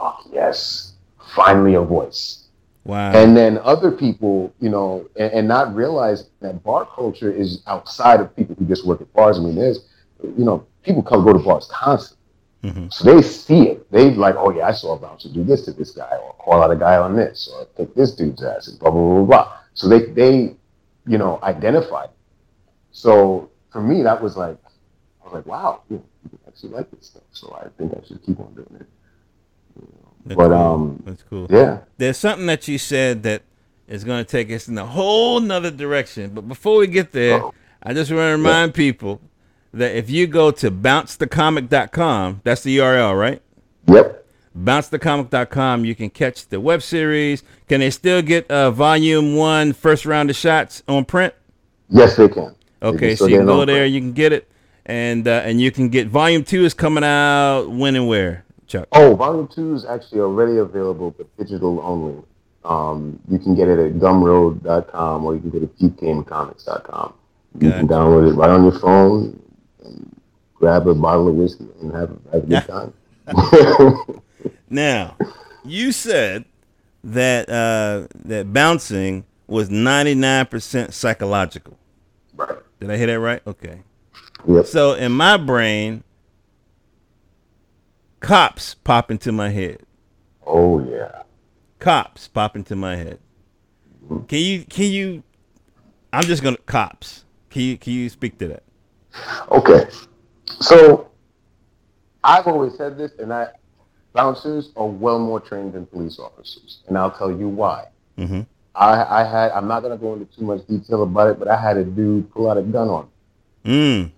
fuck 0.00 0.26
yes, 0.32 0.94
finally 1.34 1.74
a 1.74 1.82
voice. 1.82 2.46
Wow. 2.84 3.12
And 3.12 3.36
then 3.36 3.58
other 3.58 3.92
people, 3.92 4.52
you 4.58 4.70
know, 4.70 5.06
and, 5.16 5.32
and 5.32 5.48
not 5.48 5.74
realize 5.74 6.30
that 6.40 6.62
bar 6.64 6.86
culture 6.86 7.30
is 7.30 7.62
outside 7.66 8.20
of 8.20 8.34
people 8.34 8.56
who 8.58 8.64
just 8.64 8.86
work 8.86 9.02
at 9.02 9.12
bars. 9.12 9.38
I 9.38 9.42
mean, 9.42 9.54
there's, 9.54 9.86
you 10.22 10.44
know, 10.44 10.66
people 10.82 11.02
come 11.02 11.24
go 11.24 11.32
to 11.34 11.38
bars 11.38 11.68
constantly. 11.70 12.16
Mm-hmm. 12.64 12.86
So 12.90 13.04
they 13.04 13.22
see 13.22 13.68
it. 13.68 13.90
They 13.90 14.10
like, 14.10 14.34
oh 14.36 14.50
yeah, 14.50 14.66
I 14.66 14.72
saw 14.72 14.94
a 14.94 14.98
bouncer 14.98 15.28
do 15.28 15.44
this 15.44 15.64
to 15.64 15.72
this 15.72 15.92
guy, 15.92 16.16
or 16.22 16.34
call 16.34 16.62
out 16.62 16.70
a 16.70 16.76
guy 16.76 16.96
on 16.96 17.16
this, 17.16 17.50
or 17.54 17.66
take 17.76 17.94
this 17.94 18.14
dude's 18.14 18.42
ass, 18.42 18.68
and 18.68 18.78
blah 18.78 18.90
blah 18.90 19.00
blah 19.00 19.24
blah. 19.24 19.52
So 19.72 19.88
they 19.88 20.06
they, 20.12 20.56
you 21.06 21.16
know, 21.16 21.38
identified. 21.42 22.10
So 22.92 23.50
for 23.72 23.80
me, 23.80 24.02
that 24.02 24.20
was 24.22 24.36
like, 24.36 24.58
I 25.22 25.24
was 25.24 25.32
like, 25.32 25.46
wow, 25.46 25.82
you 25.88 25.96
know, 25.96 26.38
actually 26.46 26.70
like 26.70 26.90
this 26.90 27.06
stuff. 27.06 27.22
So 27.32 27.58
I 27.58 27.68
think 27.78 27.94
I 27.94 28.06
should 28.06 28.22
keep 28.24 28.38
on 28.38 28.52
doing 28.54 28.80
it. 28.80 28.86
That's 30.24 30.36
but 30.36 30.48
cool. 30.48 30.52
um, 30.52 31.02
that's 31.06 31.22
cool. 31.22 31.46
Yeah, 31.50 31.80
there's 31.96 32.18
something 32.18 32.46
that 32.46 32.68
you 32.68 32.78
said 32.78 33.22
that 33.22 33.42
is 33.88 34.04
going 34.04 34.24
to 34.24 34.30
take 34.30 34.50
us 34.52 34.68
in 34.68 34.78
a 34.78 34.86
whole 34.86 35.40
nother 35.40 35.70
direction. 35.70 36.30
But 36.30 36.48
before 36.48 36.78
we 36.78 36.86
get 36.86 37.12
there, 37.12 37.42
oh. 37.42 37.54
I 37.82 37.92
just 37.94 38.10
want 38.10 38.20
to 38.20 38.32
remind 38.32 38.70
yeah. 38.70 38.76
people 38.76 39.20
that 39.72 39.96
if 39.96 40.10
you 40.10 40.26
go 40.26 40.50
to 40.50 40.70
bouncethecomic.com, 40.70 42.40
that's 42.44 42.62
the 42.62 42.78
URL, 42.78 43.18
right? 43.18 43.42
Yep. 43.86 44.26
Bouncethecomic.com, 44.56 45.84
you 45.84 45.94
can 45.94 46.10
catch 46.10 46.46
the 46.48 46.60
web 46.60 46.82
series. 46.82 47.42
Can 47.68 47.80
they 47.80 47.90
still 47.90 48.20
get 48.20 48.50
uh, 48.50 48.70
volume 48.70 49.36
one, 49.36 49.72
first 49.72 50.04
round 50.04 50.28
of 50.28 50.36
shots 50.36 50.82
on 50.88 51.04
print? 51.04 51.34
Yes, 51.88 52.16
they 52.16 52.28
can. 52.28 52.54
Okay, 52.82 52.98
they 52.98 53.08
can 53.08 53.16
so 53.16 53.26
you 53.26 53.38
can 53.38 53.46
go 53.46 53.64
there, 53.64 53.82
print. 53.82 53.94
you 53.94 54.00
can 54.00 54.12
get 54.12 54.32
it, 54.32 54.50
and 54.86 55.26
uh, 55.26 55.42
and 55.44 55.60
you 55.60 55.70
can 55.70 55.88
get 55.88 56.08
volume 56.08 56.44
two 56.44 56.64
is 56.64 56.74
coming 56.74 57.04
out 57.04 57.66
when 57.66 57.94
and 57.94 58.08
where, 58.08 58.44
Chuck? 58.70 58.88
Oh, 58.92 59.14
volume 59.16 59.48
two 59.48 59.74
is 59.74 59.84
actually 59.84 60.20
already 60.20 60.58
available, 60.58 61.10
but 61.10 61.26
digital 61.36 61.80
only. 61.80 62.22
Um, 62.64 63.18
you 63.28 63.38
can 63.38 63.54
get 63.54 63.68
it 63.68 63.78
at 63.78 63.92
gumroad.com 63.94 65.24
or 65.24 65.34
you 65.34 65.40
can 65.40 65.50
go 65.50 65.58
to 65.60 65.64
at 65.64 65.78
peepgamecomics.com. 65.78 67.14
You 67.58 67.70
can 67.70 67.88
download 67.88 68.30
it 68.30 68.34
right 68.34 68.50
on 68.50 68.62
your 68.62 68.78
phone 68.78 69.40
grab 70.60 70.86
a 70.86 70.94
bottle 70.94 71.26
of 71.28 71.34
whiskey 71.34 71.66
and 71.80 71.92
have, 71.92 72.10
have 72.32 72.44
a 72.44 72.46
good 72.46 72.66
time. 72.66 74.22
now, 74.70 75.16
you 75.64 75.90
said 75.90 76.44
that 77.02 77.48
uh, 77.48 78.06
that 78.26 78.52
bouncing 78.52 79.24
was 79.46 79.70
ninety 79.70 80.14
nine 80.14 80.46
percent 80.46 80.94
psychological. 80.94 81.76
Right. 82.36 82.58
Did 82.78 82.90
I 82.90 82.96
hear 82.96 83.06
that 83.06 83.20
right? 83.20 83.42
Okay. 83.46 83.82
Yep. 84.46 84.66
So 84.66 84.94
in 84.94 85.12
my 85.12 85.36
brain, 85.36 86.04
cops 88.20 88.74
pop 88.74 89.10
into 89.10 89.32
my 89.32 89.50
head. 89.50 89.80
Oh 90.46 90.84
yeah. 90.84 91.22
Cops 91.78 92.28
pop 92.28 92.56
into 92.56 92.76
my 92.76 92.96
head. 92.96 93.18
Mm-hmm. 94.04 94.24
Can 94.24 94.38
you 94.38 94.64
can 94.64 94.86
you 94.86 95.22
I'm 96.12 96.24
just 96.24 96.42
gonna 96.42 96.56
cops. 96.58 97.24
Can 97.50 97.62
you 97.62 97.78
can 97.78 97.92
you 97.92 98.08
speak 98.08 98.38
to 98.38 98.48
that? 98.48 98.62
Okay. 99.50 99.86
So 100.60 101.10
I've 102.22 102.46
always 102.46 102.76
said 102.76 102.98
this, 102.98 103.12
and 103.18 103.32
I 103.32 103.48
bouncers 104.12 104.70
are 104.76 104.86
well 104.86 105.18
more 105.18 105.40
trained 105.40 105.72
than 105.72 105.86
police 105.86 106.18
officers, 106.18 106.82
and 106.88 106.98
I'll 106.98 107.10
tell 107.10 107.30
you 107.30 107.48
why. 107.48 107.86
Mm-hmm. 108.18 108.42
I, 108.74 109.22
I, 109.22 109.24
had 109.24 109.50
I'm 109.52 109.66
not 109.66 109.80
gonna 109.80 109.96
go 109.96 110.14
into 110.14 110.26
too 110.36 110.44
much 110.44 110.66
detail 110.66 111.02
about 111.02 111.28
it, 111.30 111.38
but 111.38 111.48
I 111.48 111.60
had 111.60 111.76
a 111.76 111.84
dude 111.84 112.30
pull 112.32 112.50
out 112.50 112.56
a 112.56 112.62
gun 112.62 112.88
on 112.88 113.08
me. 113.64 113.72
Mm. 113.72 114.10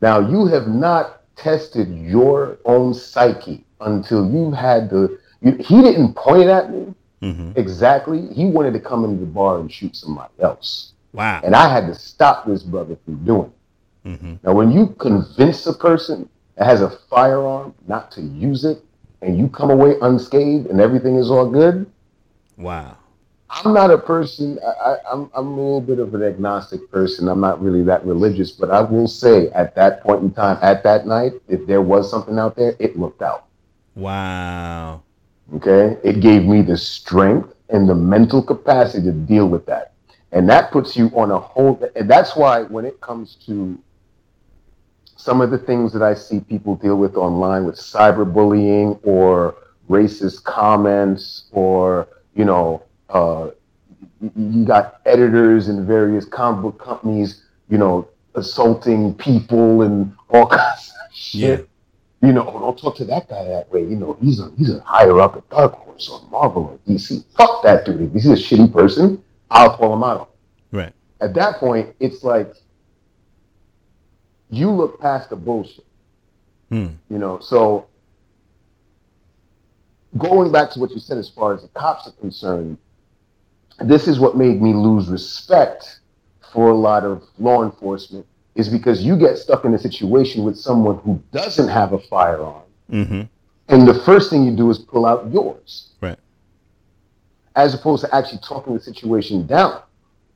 Now 0.00 0.20
you 0.20 0.46
have 0.46 0.68
not 0.68 1.17
tested 1.38 1.88
your 1.96 2.58
own 2.64 2.92
psyche 2.94 3.64
until 3.80 4.30
you've 4.30 4.54
had 4.54 4.90
the. 4.90 5.18
You, 5.40 5.52
he 5.52 5.80
didn't 5.80 6.14
point 6.14 6.42
it 6.42 6.48
at 6.48 6.70
me 6.70 6.94
mm-hmm. 7.22 7.52
exactly. 7.56 8.28
He 8.32 8.46
wanted 8.46 8.72
to 8.74 8.80
come 8.80 9.04
into 9.04 9.20
the 9.20 9.26
bar 9.26 9.60
and 9.60 9.72
shoot 9.72 9.96
somebody 9.96 10.32
else. 10.40 10.92
Wow. 11.12 11.40
And 11.44 11.54
I 11.54 11.72
had 11.72 11.86
to 11.86 11.94
stop 11.94 12.46
this 12.46 12.62
brother 12.62 12.96
from 13.04 13.24
doing 13.24 13.52
it. 14.04 14.08
Mm-hmm. 14.08 14.34
Now, 14.42 14.52
when 14.52 14.70
you 14.70 14.88
convince 14.98 15.66
a 15.66 15.74
person 15.74 16.28
that 16.56 16.64
has 16.64 16.82
a 16.82 16.90
firearm 17.10 17.74
not 17.86 18.10
to 18.12 18.20
use 18.20 18.64
it, 18.64 18.82
and 19.20 19.36
you 19.36 19.48
come 19.48 19.70
away 19.70 19.96
unscathed 20.00 20.66
and 20.66 20.80
everything 20.80 21.16
is 21.16 21.30
all 21.30 21.50
good, 21.50 21.90
wow. 22.56 22.96
I'm 23.50 23.72
not 23.72 23.90
a 23.90 23.98
person. 23.98 24.58
I, 24.62 24.96
am 25.10 25.22
I'm, 25.24 25.30
I'm 25.34 25.46
a 25.46 25.56
little 25.56 25.80
bit 25.80 25.98
of 25.98 26.14
an 26.14 26.22
agnostic 26.22 26.90
person. 26.90 27.28
I'm 27.28 27.40
not 27.40 27.62
really 27.62 27.82
that 27.84 28.04
religious, 28.04 28.52
but 28.52 28.70
I 28.70 28.82
will 28.82 29.08
say, 29.08 29.48
at 29.50 29.74
that 29.74 30.02
point 30.02 30.22
in 30.22 30.32
time, 30.32 30.58
at 30.60 30.82
that 30.84 31.06
night, 31.06 31.32
if 31.48 31.66
there 31.66 31.80
was 31.80 32.10
something 32.10 32.38
out 32.38 32.56
there, 32.56 32.76
it 32.78 32.98
looked 32.98 33.22
out. 33.22 33.46
Wow. 33.94 35.02
Okay, 35.56 35.96
it 36.04 36.20
gave 36.20 36.44
me 36.44 36.60
the 36.60 36.76
strength 36.76 37.54
and 37.70 37.88
the 37.88 37.94
mental 37.94 38.42
capacity 38.42 39.04
to 39.06 39.12
deal 39.12 39.48
with 39.48 39.64
that, 39.66 39.92
and 40.32 40.48
that 40.50 40.70
puts 40.70 40.94
you 40.94 41.06
on 41.16 41.30
a 41.30 41.38
whole. 41.38 41.82
And 41.96 42.08
that's 42.08 42.36
why 42.36 42.64
when 42.64 42.84
it 42.84 43.00
comes 43.00 43.36
to 43.46 43.78
some 45.16 45.40
of 45.40 45.50
the 45.50 45.58
things 45.58 45.92
that 45.94 46.02
I 46.02 46.14
see 46.14 46.40
people 46.40 46.76
deal 46.76 46.96
with 46.96 47.16
online 47.16 47.64
with 47.64 47.76
cyberbullying 47.76 49.00
or 49.04 49.56
racist 49.88 50.44
comments 50.44 51.44
or, 51.50 52.08
you 52.34 52.44
know, 52.44 52.82
uh, 53.10 53.50
you 54.20 54.64
got 54.64 55.00
editors 55.06 55.68
in 55.68 55.86
various 55.86 56.24
comic 56.24 56.62
book 56.62 56.82
companies, 56.82 57.44
you 57.68 57.78
know, 57.78 58.08
assaulting 58.34 59.14
people 59.14 59.82
and 59.82 60.14
all 60.30 60.46
kinds 60.48 60.92
of 61.06 61.14
shit. 61.14 61.60
Yeah. 61.60 62.28
You 62.28 62.32
know, 62.32 62.44
don't 62.44 62.76
talk 62.76 62.96
to 62.96 63.04
that 63.04 63.28
guy 63.28 63.44
that 63.44 63.70
way. 63.70 63.82
You 63.82 63.94
know, 63.94 64.18
he's 64.20 64.40
a 64.40 64.50
he's 64.58 64.74
a 64.74 64.80
higher 64.80 65.20
up 65.20 65.36
at 65.36 65.48
Dark 65.50 65.74
Horse 65.74 66.08
or 66.08 66.20
Marvel 66.30 66.64
or 66.64 66.92
DC. 66.92 67.24
Fuck 67.36 67.62
that 67.62 67.84
dude. 67.84 68.00
If 68.00 68.12
he's 68.12 68.26
a 68.26 68.30
shitty 68.30 68.72
person, 68.72 69.22
I'll 69.52 69.76
call 69.76 69.94
him 69.94 70.02
out. 70.02 70.30
Right. 70.72 70.92
At 71.20 71.34
that 71.34 71.56
point, 71.58 71.94
it's 72.00 72.24
like 72.24 72.52
you 74.50 74.70
look 74.70 75.00
past 75.00 75.30
the 75.30 75.36
bullshit. 75.36 75.84
Hmm. 76.70 76.88
You 77.08 77.18
know, 77.18 77.38
so 77.38 77.86
going 80.16 80.50
back 80.50 80.70
to 80.72 80.80
what 80.80 80.90
you 80.90 80.98
said 80.98 81.18
as 81.18 81.28
far 81.28 81.54
as 81.54 81.62
the 81.62 81.68
cops 81.68 82.08
are 82.08 82.12
concerned, 82.12 82.78
this 83.80 84.08
is 84.08 84.18
what 84.18 84.36
made 84.36 84.60
me 84.60 84.74
lose 84.74 85.08
respect 85.08 86.00
for 86.52 86.70
a 86.70 86.74
lot 86.74 87.04
of 87.04 87.22
law 87.38 87.62
enforcement 87.62 88.26
is 88.54 88.68
because 88.68 89.02
you 89.02 89.16
get 89.16 89.38
stuck 89.38 89.64
in 89.64 89.74
a 89.74 89.78
situation 89.78 90.42
with 90.44 90.56
someone 90.56 90.98
who 90.98 91.22
doesn't 91.32 91.68
have 91.68 91.92
a 91.92 91.98
firearm. 91.98 92.62
Mm-hmm. 92.90 93.22
And 93.68 93.86
the 93.86 94.02
first 94.02 94.30
thing 94.30 94.44
you 94.44 94.56
do 94.56 94.70
is 94.70 94.78
pull 94.78 95.06
out 95.06 95.30
yours. 95.30 95.90
Right. 96.00 96.18
As 97.54 97.74
opposed 97.74 98.04
to 98.04 98.14
actually 98.14 98.38
talking 98.38 98.74
the 98.74 98.80
situation 98.80 99.46
down. 99.46 99.82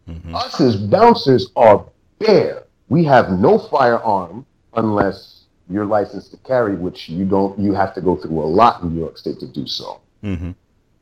Mm-hmm. 0.09 0.35
Us 0.35 0.61
as 0.61 0.77
bouncers 0.77 1.51
are 1.57 1.85
bare 2.19 2.65
we 2.93 3.05
have 3.05 3.31
no 3.31 3.59
firearm 3.59 4.45
unless 4.75 5.45
you're 5.71 5.87
licensed 5.87 6.31
to 6.33 6.37
carry, 6.37 6.77
which 6.77 7.09
you 7.09 7.25
don't. 7.25 7.59
You 7.59 7.73
have 7.73 7.95
to 7.95 8.03
go 8.03 8.17
through 8.17 8.39
a 8.39 8.45
lot 8.45 8.83
in 8.83 8.93
New 8.93 9.01
York 9.01 9.17
State 9.17 9.41
to 9.41 9.47
do 9.47 9.67
so. 9.67 9.99
Mm-hmm. 10.23 10.51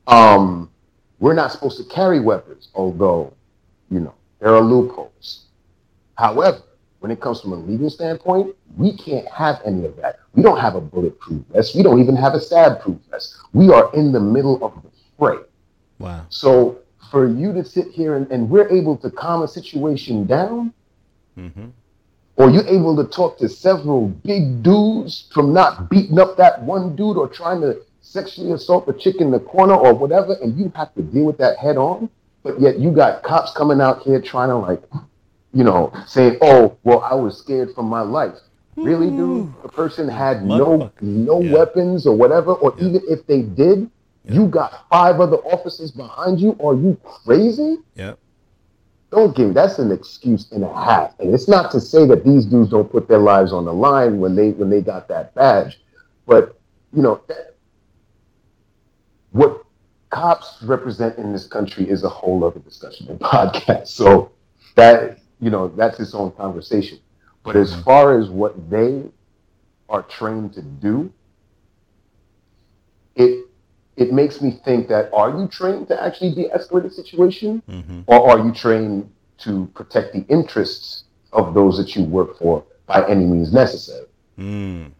Um, 0.07 0.71
we're 1.21 1.35
not 1.35 1.53
supposed 1.53 1.79
to 1.79 1.85
carry 1.85 2.19
weapons, 2.19 2.69
although 2.75 3.33
you 3.91 4.01
know 4.01 4.15
there 4.41 4.55
are 4.55 4.63
loopholes. 4.63 5.45
However, 6.17 6.63
when 6.99 7.11
it 7.11 7.21
comes 7.21 7.41
from 7.41 7.53
a 7.53 7.57
legal 7.57 7.89
standpoint, 7.89 8.55
we 8.77 8.97
can't 8.97 9.27
have 9.29 9.61
any 9.65 9.85
of 9.87 9.97
that. 9.97 10.19
We 10.35 10.43
don't 10.43 10.59
have 10.59 10.75
a 10.75 10.81
bulletproof 10.81 11.45
vest. 11.53 11.75
We 11.75 11.83
don't 11.83 12.01
even 12.01 12.17
have 12.17 12.35
a 12.35 12.41
stab-proof 12.41 12.99
vest. 13.11 13.37
We 13.53 13.71
are 13.71 13.93
in 13.95 14.13
the 14.13 14.21
middle 14.21 14.63
of 14.63 14.75
the 14.83 14.91
fray. 15.19 15.39
Wow. 15.99 16.27
So 16.29 16.81
for 17.11 17.27
you 17.27 17.53
to 17.55 17.65
sit 17.65 17.89
here 17.89 18.17
and, 18.17 18.31
and 18.31 18.51
we're 18.51 18.69
able 18.69 18.97
to 18.99 19.11
calm 19.11 19.43
a 19.43 19.49
situation 19.49 20.27
down, 20.27 20.75
mm-hmm. 21.39 21.69
Or 22.41 22.49
you 22.49 22.63
able 22.67 22.97
to 22.97 23.05
talk 23.05 23.37
to 23.39 23.51
several 23.51 24.09
big 24.09 24.63
dudes 24.63 25.29
from 25.31 25.53
not 25.53 25.91
beating 25.91 26.19
up 26.19 26.39
that 26.39 26.63
one 26.63 26.97
dude 26.97 27.19
or 27.19 27.29
trying 27.29 27.61
to 27.61 27.83
sexually 28.11 28.53
assault 28.53 28.87
the 28.87 28.93
chick 28.93 29.17
in 29.21 29.31
the 29.31 29.41
corner 29.41 29.75
or 29.75 29.95
whatever, 29.95 30.35
and 30.43 30.59
you 30.59 30.73
have 30.75 30.95
to 30.95 31.03
deal 31.03 31.25
with 31.25 31.39
that 31.39 31.59
head 31.59 31.77
on. 31.77 32.11
But 32.43 32.61
yet 32.61 32.79
you 32.79 32.91
got 32.91 33.23
cops 33.23 33.53
coming 33.53 33.81
out 33.81 34.03
here 34.03 34.21
trying 34.21 34.49
to 34.49 34.57
like, 34.57 34.83
you 35.53 35.65
know, 35.65 35.93
saying, 36.07 36.39
"Oh, 36.41 36.77
well, 36.85 37.01
I 37.01 37.15
was 37.15 37.39
scared 37.39 37.75
for 37.75 37.83
my 37.83 38.01
life." 38.01 38.39
Really, 38.77 39.11
dude? 39.11 39.47
Hmm. 39.47 39.63
The 39.63 39.69
person 39.69 40.09
had 40.09 40.45
no 40.45 40.91
no 41.01 41.43
yeah. 41.43 41.53
weapons 41.53 42.07
or 42.07 42.17
whatever, 42.17 42.55
or 42.55 42.75
yeah. 42.79 42.89
even 42.89 43.03
if 43.09 43.27
they 43.27 43.43
did, 43.43 43.91
Yep. 44.25 44.35
You 44.35 44.47
got 44.49 44.89
five 44.91 45.21
other 45.21 45.39
officers 45.39 45.91
behind 45.91 46.41
you. 46.41 46.57
Are 46.61 46.75
you 46.75 46.99
crazy? 47.03 47.79
Yeah. 47.95 48.15
Don't 49.11 49.35
give 49.35 49.49
me 49.49 49.55
that's 49.55 49.79
an 49.79 49.91
excuse 49.91 50.53
and 50.53 50.63
a 50.63 50.73
half. 50.73 51.19
And 51.19 51.35
it's 51.35 51.49
not 51.49 51.71
to 51.73 51.81
say 51.81 52.07
that 52.07 52.25
these 52.25 52.47
dudes 52.47 52.71
don't 52.71 52.91
put 52.91 53.09
their 53.09 53.19
lives 53.19 53.53
on 53.53 53.65
the 53.65 53.73
line 53.73 54.21
when 54.21 54.37
they 54.37 54.51
when 54.51 54.71
they 54.71 54.83
got 54.83 55.09
that 55.09 55.35
badge, 55.35 55.81
but 56.27 56.61
you 56.93 57.03
know 57.03 57.21
that, 57.27 57.50
what 59.33 59.65
cops 60.11 60.59
represent 60.63 61.19
in 61.19 61.33
this 61.33 61.47
country 61.47 61.89
is 61.89 62.05
a 62.05 62.09
whole 62.09 62.45
other 62.45 62.61
discussion 62.61 63.09
and 63.09 63.21
podcast. 63.21 63.89
So 63.89 64.33
that 64.77 65.19
you 65.41 65.51
know 65.51 65.69
that's 65.69 66.01
its 66.01 66.15
own 66.15 66.33
conversation. 66.33 66.99
But 67.43 67.57
as 67.57 67.73
mm-hmm. 67.73 67.83
far 67.83 68.19
as 68.19 68.29
what 68.29 68.71
they 68.71 69.05
are 69.89 70.03
trained 70.03 70.53
to 70.55 70.63
do, 70.63 71.13
it 73.17 73.47
it 73.97 74.13
makes 74.13 74.41
me 74.41 74.59
think 74.65 74.89
that 74.89 75.13
are 75.13 75.31
you 75.31 75.47
trained 75.49 75.89
to 75.89 76.03
actually 76.03 76.35
de-escalate 76.35 76.87
a 76.87 76.91
situation, 76.91 77.63
mm-hmm. 77.69 78.01
or 78.07 78.31
are 78.31 78.45
you 78.45 78.53
trained 78.53 79.11
to 79.39 79.67
protect 79.75 80.13
the 80.13 80.25
interests 80.29 81.05
of 81.33 81.55
those 81.55 81.77
that 81.79 81.95
you 81.95 82.05
work 82.05 82.39
for 82.39 82.65
by 82.87 83.07
any 83.09 83.25
means 83.25 83.53
necessary? 83.53 84.07
Mm. 84.39 84.93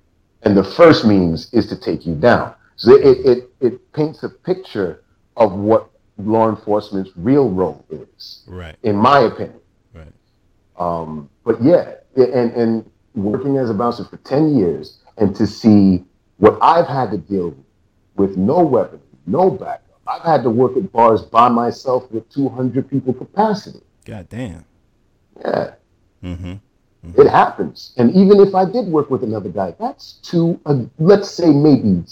And 0.43 0.57
the 0.57 0.65
first 0.65 1.05
means 1.05 1.53
is 1.53 1.67
to 1.69 1.77
take 1.77 2.07
you 2.07 2.15
down. 2.15 2.55
So 2.81 2.95
it, 2.95 3.27
it, 3.27 3.51
it 3.61 3.93
paints 3.93 4.23
a 4.23 4.29
picture 4.29 5.03
of 5.37 5.53
what 5.53 5.91
law 6.17 6.49
enforcement's 6.49 7.11
real 7.15 7.51
role 7.51 7.85
is, 7.91 8.43
right? 8.47 8.77
In 8.83 8.97
my 8.97 9.21
opinion, 9.21 9.61
right. 9.95 10.13
Um, 10.79 11.29
but 11.45 11.63
yeah, 11.63 11.95
and 12.17 12.53
and 12.53 12.91
working 13.15 13.59
as 13.59 13.71
a 13.71 13.75
bouncer 13.75 14.05
for 14.05 14.17
ten 14.19 14.57
years, 14.57 14.99
and 15.19 15.37
to 15.37 15.47
see 15.47 16.05
what 16.39 16.59
I've 16.63 16.87
had 16.87 17.11
to 17.11 17.19
deal 17.19 17.51
with 17.51 17.65
with 18.17 18.37
no 18.37 18.61
weapon, 18.63 19.01
no 19.27 19.51
backup. 19.51 20.01
I've 20.07 20.23
had 20.23 20.43
to 20.43 20.51
work 20.51 20.77
at 20.77 20.93
bars 20.93 21.23
by 21.23 21.49
myself 21.49 22.11
with 22.11 22.29
200 22.31 22.89
people 22.89 23.15
capacity. 23.15 23.81
God 24.05 24.29
damn. 24.29 24.65
Yeah. 25.41 25.75
Mm-hmm. 26.23 26.53
Mm-hmm. 26.53 27.21
It 27.21 27.31
happens. 27.31 27.95
And 27.97 28.15
even 28.15 28.41
if 28.41 28.55
I 28.55 28.65
did 28.65 28.87
work 28.87 29.11
with 29.11 29.23
another 29.23 29.49
guy, 29.49 29.75
that's 29.79 30.15
two, 30.23 30.61
uh, 30.67 30.83
let's 30.99 31.31
say 31.31 31.51
maybe 31.51 32.03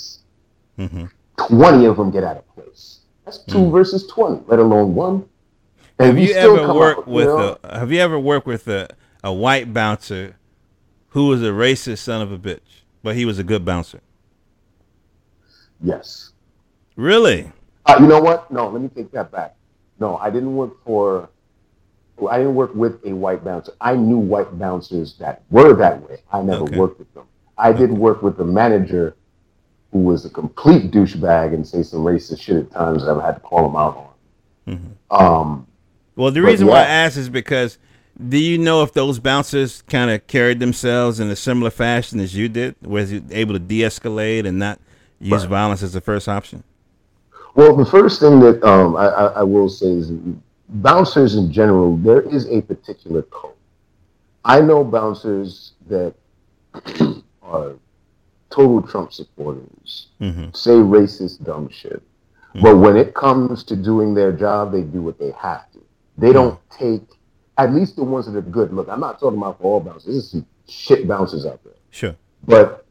mm-hmm. 0.79 1.05
20 1.49 1.85
of 1.85 1.97
them 1.97 2.11
get 2.11 2.25
out 2.25 2.37
of 2.37 2.55
place. 2.55 3.01
That's 3.25 3.39
2 3.45 3.59
mm. 3.59 3.73
versus 3.73 4.07
20, 4.07 4.45
let 4.47 4.59
alone 4.59 4.95
one. 4.95 5.29
And 5.99 6.09
have 6.09 6.19
you 6.19 6.33
ever 6.35 6.73
worked 6.73 7.09
with 7.09 7.27
you 7.27 7.37
know, 7.37 7.59
a, 7.65 7.79
have 7.79 7.93
you 7.93 8.01
ever 8.01 8.19
worked 8.19 8.47
with 8.47 8.69
a, 8.69 8.89
a 9.25 9.33
white 9.33 9.75
bouncer 9.75 10.37
who 11.09 11.27
was 11.27 11.43
a 11.43 11.47
racist 11.47 11.99
son 11.99 12.23
of 12.23 12.31
a 12.31 12.39
bitch, 12.39 12.85
but 13.03 13.17
he 13.17 13.25
was 13.25 13.39
a 13.39 13.45
good 13.45 13.65
bouncer? 13.65 14.01
Yes. 15.83 16.33
Really? 16.97 17.51
Uh, 17.87 17.97
you 18.01 18.07
know 18.07 18.21
what? 18.21 18.51
No, 18.51 18.69
let 18.69 18.83
me 18.83 18.89
take 18.89 19.11
that 19.13 19.31
back. 19.31 19.57
No, 19.99 20.17
I 20.19 20.31
didn't 20.31 20.55
work 20.55 20.83
for. 20.85 21.29
I 22.29 22.39
didn't 22.39 22.57
work 22.57 22.75
with 22.75 23.05
a 23.05 23.13
white 23.15 23.45
bouncer. 23.45 23.73
I 23.81 23.95
knew 23.95 24.19
white 24.19 24.59
bouncers 24.59 25.15
that 25.19 25.43
were 25.51 25.73
that 25.75 26.03
way. 26.03 26.19
I 26.33 26.43
never 26.43 26.65
okay. 26.65 26.77
worked 26.77 26.99
with 26.99 27.13
them. 27.15 27.27
I 27.57 27.71
okay. 27.71 27.81
did 27.81 27.93
work 27.93 28.23
with 28.23 28.37
the 28.37 28.45
manager 28.45 29.17
who 29.93 30.01
was 30.01 30.25
a 30.25 30.31
complete 30.31 30.91
douchebag 30.91 31.55
and 31.55 31.67
say 31.67 31.83
some 31.83 32.01
racist 32.01 32.41
shit 32.41 32.57
at 32.57 32.71
times 32.71 33.05
that 33.05 33.17
I 33.17 33.27
had 33.27 33.35
to 33.37 33.41
call 33.41 33.69
him 33.69 33.77
out 33.77 33.97
on. 34.67 34.75
Mm-hmm. 34.75 35.17
Um, 35.17 35.67
well, 36.17 36.31
the 36.31 36.43
reason 36.43 36.67
yeah. 36.67 36.75
why 36.75 36.81
I 36.81 36.87
ask 36.87 37.17
is 37.17 37.29
because 37.29 37.79
do 38.29 38.37
you 38.37 38.59
know 38.59 38.83
if 38.83 38.93
those 38.93 39.19
bouncers 39.19 39.83
kind 39.83 40.11
of 40.11 40.27
carried 40.27 40.59
themselves 40.59 41.21
in 41.21 41.29
a 41.29 41.37
similar 41.37 41.71
fashion 41.71 42.19
as 42.21 42.35
you 42.35 42.49
did? 42.49 42.75
Was 42.83 43.13
you 43.13 43.25
able 43.31 43.55
to 43.55 43.61
de-escalate 43.61 44.47
and 44.47 44.59
not 44.59 44.81
use 45.21 45.43
right. 45.43 45.51
violence 45.51 45.83
as 45.83 45.93
the 45.93 46.01
first 46.01 46.29
option? 46.29 46.65
Well, 47.55 47.77
the 47.77 47.87
first 47.87 48.21
thing 48.21 48.41
that 48.41 48.63
um, 48.65 48.97
I, 48.97 49.07
I, 49.07 49.43
will 49.43 49.69
say 49.69 49.87
is 49.87 50.13
bouncers 50.69 51.35
in 51.35 51.51
general, 51.53 51.97
there 51.97 52.21
is 52.23 52.47
a 52.51 52.61
particular 52.63 53.23
code. 53.23 53.55
I 54.45 54.61
know 54.61 54.85
bouncers 54.85 55.73
that 55.89 56.15
are 57.43 57.75
total 58.51 58.83
Trump 58.83 59.13
supporters, 59.13 60.09
mm-hmm. 60.21 60.51
say 60.53 60.73
racist, 60.73 61.45
dumb 61.45 61.69
shit. 61.71 62.03
Mm-hmm. 62.51 62.63
But 62.63 62.77
when 62.79 62.97
it 62.97 63.15
comes 63.15 63.65
to 63.65 63.77
doing 63.77 64.15
their 64.15 64.33
job, 64.33 64.73
they 64.73 64.83
do 64.83 65.03
what 65.03 65.19
they 65.19 65.33
have 65.33 65.71
to. 65.73 65.81
They 66.17 66.33
don't 66.33 66.59
mm-hmm. 66.71 66.99
take, 66.99 67.09
at 67.59 67.73
least 67.73 67.97
the 67.97 68.05
ones 68.05 68.27
that 68.27 68.37
are 68.37 68.43
good. 68.43 68.73
Look, 68.73 68.89
I'm 68.89 69.01
not 69.01 69.21
talking 69.21 69.39
about 69.39 69.59
for 69.59 69.65
all 69.65 69.81
bouncers. 69.81 70.07
There's 70.07 70.31
some 70.31 70.47
shit 70.69 71.07
bouncers 71.07 71.47
out 71.47 71.63
there. 71.65 71.75
Sure. 71.91 72.17
But 72.47 72.87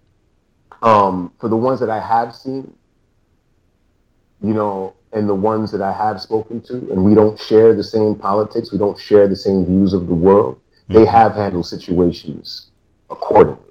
um, 0.81 1.33
for 1.39 1.49
the 1.49 1.55
ones 1.55 1.79
that 1.79 1.89
I 1.89 1.99
have 1.99 2.35
seen, 2.35 2.73
you 4.41 4.53
know, 4.53 4.93
and 5.13 5.27
the 5.27 5.35
ones 5.35 5.71
that 5.71 5.81
I 5.81 5.93
have 5.93 6.21
spoken 6.21 6.61
to, 6.61 6.73
and 6.91 7.03
we 7.03 7.15
don't 7.15 7.39
share 7.39 7.73
the 7.73 7.83
same 7.83 8.15
politics, 8.15 8.71
we 8.71 8.77
don't 8.77 8.99
share 8.99 9.27
the 9.27 9.35
same 9.35 9.65
views 9.65 9.93
of 9.93 10.07
the 10.07 10.13
world, 10.13 10.59
mm-hmm. 10.83 10.93
they 10.93 11.05
have 11.05 11.33
handled 11.33 11.65
situations 11.65 12.67
accordingly, 13.09 13.66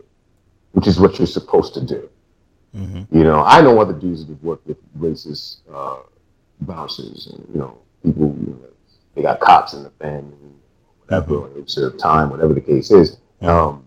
which 0.76 0.86
is 0.86 1.00
what 1.00 1.18
you're 1.18 1.26
supposed 1.26 1.72
to 1.72 1.80
do. 1.80 2.06
Mm-hmm. 2.76 3.16
You 3.16 3.24
know, 3.24 3.42
I 3.42 3.62
know 3.62 3.80
other 3.80 3.94
dudes 3.94 4.26
that 4.26 4.30
have 4.30 4.42
worked 4.42 4.66
with 4.66 4.76
racist 5.00 5.60
uh, 5.72 6.02
bouncers, 6.60 7.28
and 7.28 7.48
you 7.50 7.58
know, 7.58 7.78
people, 8.04 8.36
you 8.38 8.48
know, 8.48 8.58
they 9.14 9.22
got 9.22 9.40
cops 9.40 9.72
in 9.72 9.84
the 9.84 9.90
family, 9.90 10.36
whatever, 11.06 11.34
mm-hmm. 11.34 11.60
they 11.60 11.66
serve 11.66 11.96
time, 11.96 12.28
whatever 12.28 12.52
the 12.52 12.60
case 12.60 12.90
is. 12.90 13.16
Mm-hmm. 13.40 13.46
Um, 13.46 13.86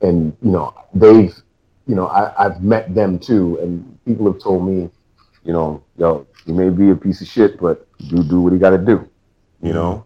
and 0.00 0.36
you 0.42 0.50
know, 0.50 0.74
they've 0.92 1.40
you 1.86 1.94
know, 1.94 2.08
I, 2.08 2.32
I've 2.44 2.64
met 2.64 2.92
them 2.96 3.20
too, 3.20 3.56
and 3.60 3.98
people 4.04 4.30
have 4.32 4.42
told 4.42 4.66
me, 4.66 4.90
you 5.44 5.52
know, 5.52 5.84
yo, 5.96 6.26
he 6.44 6.52
may 6.52 6.68
be 6.68 6.90
a 6.90 6.96
piece 6.96 7.20
of 7.20 7.28
shit, 7.28 7.60
but 7.60 7.86
do 8.08 8.24
do 8.24 8.40
what 8.40 8.52
he 8.52 8.58
got 8.58 8.70
to 8.70 8.78
do. 8.78 9.08
You 9.62 9.72
know, 9.72 10.04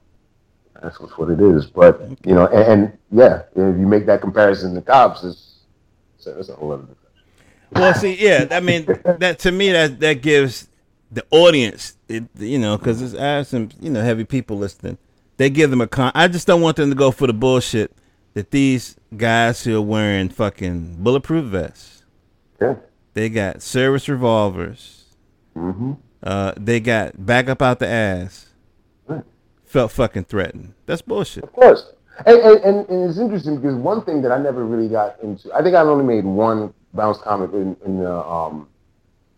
that's 0.82 0.98
what 0.98 1.30
it 1.30 1.40
is. 1.40 1.64
But 1.64 2.02
you 2.26 2.34
know, 2.34 2.48
and, 2.48 2.82
and, 2.82 2.98
yeah, 3.10 3.44
if 3.52 3.78
you 3.78 3.86
make 3.86 4.04
that 4.04 4.20
comparison 4.20 4.74
to 4.74 4.82
cops, 4.82 5.24
it's 5.24 5.47
it's 6.26 6.48
a 6.48 6.54
whole 6.54 6.72
other 6.72 6.86
Well, 7.72 7.94
see, 7.94 8.22
yeah, 8.22 8.46
I 8.50 8.60
mean, 8.60 8.86
that 9.18 9.38
to 9.40 9.52
me 9.52 9.72
that 9.72 10.00
that 10.00 10.22
gives 10.22 10.68
the 11.10 11.24
audience, 11.30 11.96
it, 12.08 12.24
you 12.38 12.58
know, 12.58 12.76
because 12.76 13.14
I 13.14 13.22
have 13.22 13.46
some 13.46 13.70
you 13.80 13.90
know 13.90 14.02
heavy 14.02 14.24
people 14.24 14.58
listening. 14.58 14.98
They 15.36 15.50
give 15.50 15.70
them 15.70 15.80
a 15.80 15.86
con. 15.86 16.12
I 16.14 16.28
just 16.28 16.46
don't 16.46 16.60
want 16.60 16.76
them 16.76 16.90
to 16.90 16.96
go 16.96 17.10
for 17.10 17.26
the 17.26 17.32
bullshit 17.32 17.92
that 18.34 18.50
these 18.50 18.96
guys 19.16 19.64
who 19.64 19.76
are 19.76 19.82
wearing 19.82 20.28
fucking 20.28 20.96
bulletproof 20.98 21.44
vests, 21.46 22.04
yeah, 22.60 22.76
they 23.14 23.28
got 23.28 23.62
service 23.62 24.08
revolvers, 24.08 25.04
mm-hmm. 25.56 25.92
uh, 26.22 26.52
they 26.56 26.80
got 26.80 27.24
back 27.24 27.48
up 27.48 27.62
out 27.62 27.78
the 27.78 27.86
ass, 27.86 28.46
right. 29.06 29.24
felt 29.64 29.92
fucking 29.92 30.24
threatened. 30.24 30.74
That's 30.86 31.02
bullshit. 31.02 31.44
Of 31.44 31.52
course. 31.52 31.92
And, 32.26 32.38
and, 32.38 32.88
and, 32.88 33.08
it's 33.08 33.18
interesting 33.18 33.56
because 33.56 33.76
one 33.76 34.02
thing 34.04 34.22
that 34.22 34.32
I 34.32 34.38
never 34.38 34.64
really 34.64 34.88
got 34.88 35.20
into, 35.22 35.52
I 35.52 35.62
think 35.62 35.76
I 35.76 35.80
only 35.80 36.04
made 36.04 36.24
one 36.24 36.74
bounce 36.94 37.18
comic 37.18 37.52
in, 37.52 37.76
in 37.84 37.98
the, 37.98 38.12
um, 38.12 38.68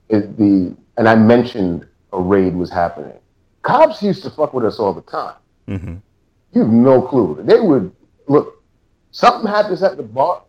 is 0.08 0.22
the, 0.36 0.74
and 0.96 1.08
I 1.08 1.14
mentioned 1.14 1.86
a 2.12 2.20
raid 2.20 2.54
was 2.54 2.70
happening. 2.70 3.18
Cops 3.62 4.02
used 4.02 4.22
to 4.22 4.30
fuck 4.30 4.54
with 4.54 4.64
us 4.64 4.78
all 4.78 4.94
the 4.94 5.02
time. 5.02 5.34
Mm-hmm. 5.68 5.96
You 6.52 6.62
have 6.62 6.70
no 6.70 7.02
clue. 7.02 7.40
They 7.42 7.60
would 7.60 7.92
look 8.26 8.60
something 9.10 9.50
happens 9.50 9.82
at 9.82 9.96
the 9.96 10.02
bar, 10.02 10.42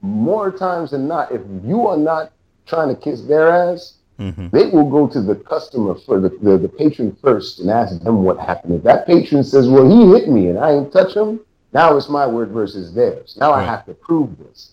more 0.00 0.50
times 0.50 0.90
than 0.92 1.08
not, 1.08 1.32
if 1.32 1.42
you 1.64 1.86
are 1.86 1.96
not 1.96 2.32
trying 2.66 2.88
to 2.88 3.00
kiss 3.00 3.22
their 3.22 3.48
ass, 3.48 3.94
mm-hmm. 4.18 4.48
they 4.48 4.66
will 4.66 4.88
go 4.88 5.06
to 5.08 5.20
the 5.20 5.34
customer 5.34 5.94
for 5.94 6.20
the, 6.20 6.28
the, 6.42 6.58
the, 6.58 6.68
patron 6.68 7.16
first 7.22 7.60
and 7.60 7.70
ask 7.70 8.00
them 8.02 8.22
what 8.22 8.38
happened. 8.38 8.74
If 8.74 8.82
that 8.84 9.06
patron 9.06 9.44
says, 9.44 9.68
Well, 9.68 9.88
he 9.88 10.12
hit 10.18 10.28
me 10.28 10.48
and 10.48 10.58
I 10.58 10.72
ain't 10.72 10.92
touch 10.92 11.14
him, 11.14 11.40
now 11.72 11.96
it's 11.96 12.08
my 12.08 12.26
word 12.26 12.50
versus 12.50 12.94
theirs. 12.94 13.36
Now 13.38 13.52
right. 13.52 13.62
I 13.62 13.66
have 13.66 13.84
to 13.86 13.94
prove 13.94 14.38
this. 14.38 14.72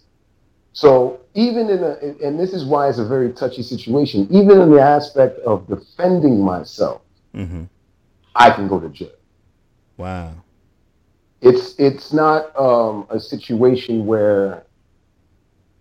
So 0.73 1.19
even 1.35 1.69
in 1.69 1.83
a, 1.83 1.97
and 2.25 2.39
this 2.39 2.53
is 2.53 2.65
why 2.65 2.89
it's 2.89 2.97
a 2.97 3.05
very 3.05 3.31
touchy 3.31 3.61
situation, 3.63 4.27
even 4.31 4.59
in 4.59 4.71
the 4.71 4.81
aspect 4.81 5.39
of 5.39 5.67
defending 5.67 6.41
myself, 6.43 7.01
mm-hmm. 7.35 7.63
I 8.35 8.49
can 8.49 8.67
go 8.67 8.79
to 8.79 8.89
jail. 8.89 9.11
Wow 9.97 10.33
it's 11.43 11.75
it's 11.77 12.13
not 12.13 12.57
um, 12.57 13.05
a 13.09 13.19
situation 13.19 14.05
where 14.05 14.63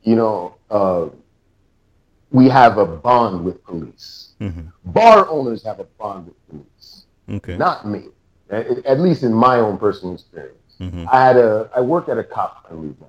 you 0.02 0.16
know 0.16 0.56
uh, 0.70 1.08
we 2.32 2.48
have 2.48 2.78
a 2.78 2.86
bond 2.86 3.44
with 3.44 3.62
police. 3.64 4.30
Mm-hmm. 4.40 4.68
Bar 4.86 5.28
owners 5.28 5.62
have 5.64 5.78
a 5.80 5.84
bond 5.84 6.26
with 6.26 6.48
police. 6.48 7.04
Okay. 7.30 7.56
Not 7.56 7.86
me. 7.86 8.06
At, 8.50 8.84
at 8.84 9.00
least 9.00 9.22
in 9.22 9.32
my 9.32 9.56
own 9.56 9.78
personal 9.78 10.14
experience. 10.14 10.56
Mm-hmm. 10.80 11.06
I 11.10 11.26
had 11.26 11.36
a 11.36 11.70
I 11.76 11.80
worked 11.80 12.08
at 12.08 12.18
a 12.18 12.24
cop 12.24 12.66
friendly 12.66 12.88
bar. 12.88 13.08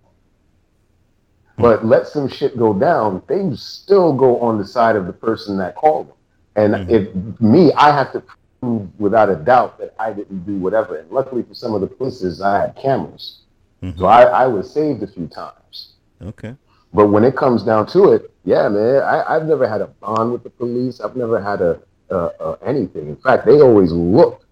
But 1.57 1.80
mm-hmm. 1.80 1.89
let 1.89 2.07
some 2.07 2.28
shit 2.28 2.57
go 2.57 2.74
down, 2.74 3.21
they 3.28 3.55
still 3.55 4.13
go 4.13 4.39
on 4.39 4.57
the 4.57 4.65
side 4.65 4.95
of 4.95 5.07
the 5.07 5.13
person 5.13 5.57
that 5.57 5.76
called 5.76 6.09
them. 6.09 6.15
And 6.55 6.74
mm-hmm. 6.74 6.91
if 6.91 7.41
me, 7.41 7.71
I 7.74 7.95
have 7.95 8.11
to 8.13 8.24
prove 8.59 8.88
without 8.99 9.30
a 9.30 9.36
doubt 9.36 9.78
that 9.80 9.93
I 9.99 10.13
didn't 10.13 10.45
do 10.45 10.55
whatever. 10.57 10.97
And 10.97 11.09
luckily 11.11 11.43
for 11.43 11.53
some 11.53 11.74
of 11.74 11.82
the 11.82 11.88
places, 11.88 12.41
I 12.41 12.59
had 12.61 12.76
cameras. 12.76 13.41
Mm-hmm. 13.82 13.99
So 13.99 14.05
I, 14.05 14.24
I 14.24 14.47
was 14.47 14.71
saved 14.71 15.03
a 15.03 15.07
few 15.07 15.28
times. 15.28 15.93
Okay. 16.21 16.55
But 16.93 17.07
when 17.07 17.24
it 17.24 17.36
comes 17.36 17.63
down 17.63 17.88
to 17.88 18.13
it, 18.13 18.32
Yeah, 18.46 18.68
man. 18.70 19.02
I, 19.04 19.36
I've 19.36 19.46
never 19.46 19.68
had 19.68 19.82
a 19.82 19.88
bond 19.88 20.32
with 20.34 20.44
the 20.44 20.50
police. 20.50 21.00
I've 21.00 21.16
never 21.16 21.41
had 21.41 21.62
a 21.62 21.82
uh, 22.12 22.30
uh, 22.39 22.56
anything. 22.66 23.08
In 23.08 23.16
fact, 23.16 23.46
they 23.46 23.62
always 23.62 23.91
looked 23.91 24.46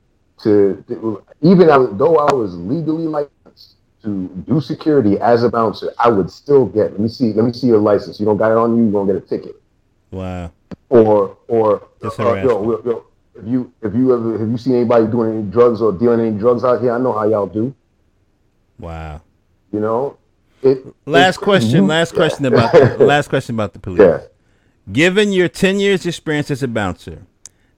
to, 0.43 0.83
to 0.87 1.23
even 1.41 1.67
though 1.67 2.17
I 2.17 2.33
was 2.33 2.55
legally 2.57 3.05
licensed 3.05 3.75
to 4.03 4.27
do 4.47 4.59
security 4.61 5.19
as 5.19 5.43
a 5.43 5.49
bouncer, 5.49 5.93
I 5.99 6.09
would 6.09 6.31
still 6.31 6.65
get. 6.65 6.91
Let 6.91 6.99
me 6.99 7.09
see. 7.09 7.33
Let 7.33 7.45
me 7.45 7.53
see 7.53 7.67
your 7.67 7.79
license. 7.79 8.19
You 8.19 8.25
don't 8.25 8.37
got 8.37 8.51
it 8.51 8.57
on 8.57 8.75
you. 8.75 8.83
You're 8.83 8.91
gonna 8.91 9.13
get 9.13 9.23
a 9.23 9.27
ticket. 9.27 9.61
Wow. 10.09 10.51
Or 10.89 11.37
or 11.47 11.83
uh, 12.03 12.33
yo, 12.35 12.81
yo, 12.83 13.05
if 13.35 13.45
you 13.45 13.71
if 13.81 13.93
you 13.93 14.13
ever 14.13 14.37
have 14.39 14.49
you 14.49 14.57
seen 14.57 14.75
anybody 14.75 15.05
doing 15.07 15.33
any 15.33 15.43
drugs 15.43 15.81
or 15.81 15.91
dealing 15.91 16.21
any 16.21 16.37
drugs 16.37 16.63
out 16.63 16.81
here? 16.81 16.93
I 16.93 16.97
know 16.97 17.13
how 17.13 17.27
y'all 17.27 17.47
do. 17.47 17.75
Wow. 18.79 19.21
You 19.71 19.81
know. 19.81 20.17
It, 20.61 20.95
last 21.05 21.37
question. 21.37 21.87
last 21.95 22.13
question 22.13 22.45
about 22.45 22.71
the, 22.71 22.97
last 22.99 23.29
question 23.29 23.55
about 23.55 23.73
the 23.73 23.79
police. 23.79 23.99
Yeah. 23.99 24.21
Given 24.91 25.31
your 25.31 25.47
ten 25.47 25.79
years 25.79 26.05
experience 26.05 26.51
as 26.51 26.63
a 26.63 26.67
bouncer, 26.67 27.25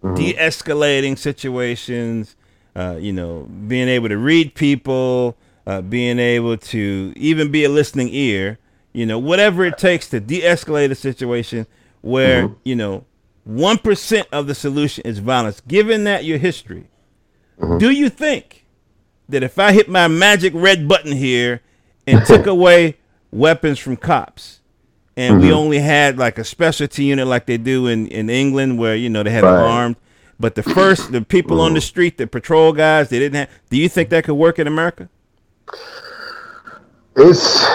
mm-hmm. 0.03 0.15
de-escalating 0.15 1.17
situations, 1.17 2.36
uh, 2.75 2.97
you 2.99 3.13
know, 3.13 3.47
being 3.67 3.88
able 3.88 4.09
to 4.09 4.17
read 4.17 4.55
people, 4.55 5.36
uh, 5.67 5.81
being 5.81 6.19
able 6.19 6.57
to 6.57 7.13
even 7.15 7.51
be 7.51 7.63
a 7.63 7.69
listening 7.69 8.09
ear, 8.11 8.59
you 8.93 9.05
know, 9.05 9.19
whatever 9.19 9.65
it 9.65 9.77
takes 9.77 10.07
to 10.09 10.19
de-escalate 10.19 10.91
a 10.91 10.95
situation 10.95 11.67
where 12.01 12.47
mm-hmm. 12.47 12.59
you 12.63 12.75
know 12.75 13.05
one 13.45 13.77
percent 13.77 14.27
of 14.31 14.47
the 14.47 14.55
solution 14.55 15.05
is 15.05 15.19
violence. 15.19 15.61
Given 15.61 16.03
that 16.05 16.25
your 16.25 16.38
history, 16.38 16.88
mm-hmm. 17.59 17.77
do 17.77 17.91
you 17.91 18.09
think 18.09 18.65
that 19.29 19.43
if 19.43 19.57
I 19.57 19.71
hit 19.73 19.89
my 19.89 20.07
magic 20.07 20.53
red 20.55 20.88
button 20.88 21.13
here 21.13 21.61
and 22.07 22.25
took 22.25 22.45
away 22.45 22.97
weapons 23.31 23.79
from 23.79 23.97
cops, 23.97 24.61
and 25.15 25.35
mm-hmm. 25.35 25.47
we 25.47 25.53
only 25.53 25.79
had 25.79 26.17
like 26.17 26.37
a 26.37 26.43
specialty 26.43 27.05
unit 27.05 27.27
like 27.27 27.45
they 27.45 27.57
do 27.57 27.87
in, 27.87 28.07
in 28.07 28.29
England, 28.29 28.77
where 28.79 28.95
you 28.95 29.09
know 29.09 29.23
they 29.23 29.31
have 29.31 29.43
right. 29.43 29.61
armed, 29.61 29.95
but 30.39 30.55
the 30.55 30.63
first 30.63 31.11
the 31.11 31.21
people 31.21 31.61
on 31.61 31.73
the 31.73 31.79
mm-hmm. 31.79 31.85
street, 31.85 32.17
the 32.17 32.27
patrol 32.27 32.73
guys, 32.73 33.09
they 33.09 33.19
didn't 33.19 33.35
have. 33.35 33.49
Do 33.69 33.77
you 33.77 33.89
think 33.89 34.09
that 34.09 34.23
could 34.23 34.35
work 34.35 34.59
in 34.59 34.67
America? 34.67 35.09
It's. 37.15 37.65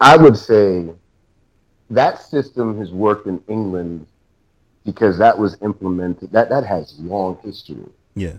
I 0.00 0.16
would 0.16 0.36
say 0.36 0.90
that 1.90 2.22
system 2.22 2.78
has 2.78 2.92
worked 2.92 3.26
in 3.26 3.42
England 3.48 4.06
because 4.84 5.18
that 5.18 5.36
was 5.36 5.56
implemented. 5.62 6.30
That 6.32 6.48
that 6.50 6.64
has 6.64 6.98
long 6.98 7.38
history. 7.42 7.84
Yeah. 8.14 8.34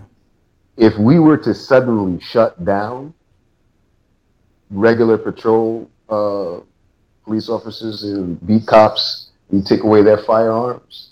If 0.80 0.98
we 0.98 1.20
were 1.20 1.38
to 1.38 1.54
suddenly 1.54 2.20
shut 2.22 2.66
down 2.66 3.14
regular 4.72 5.18
patrol 5.18 5.90
uh, 6.10 6.62
police 7.26 7.50
officers 7.50 8.04
and 8.04 8.44
beat 8.48 8.66
cops, 8.66 9.30
and 9.52 9.66
take 9.66 9.84
away 9.84 10.02
their 10.02 10.18
firearms. 10.18 11.12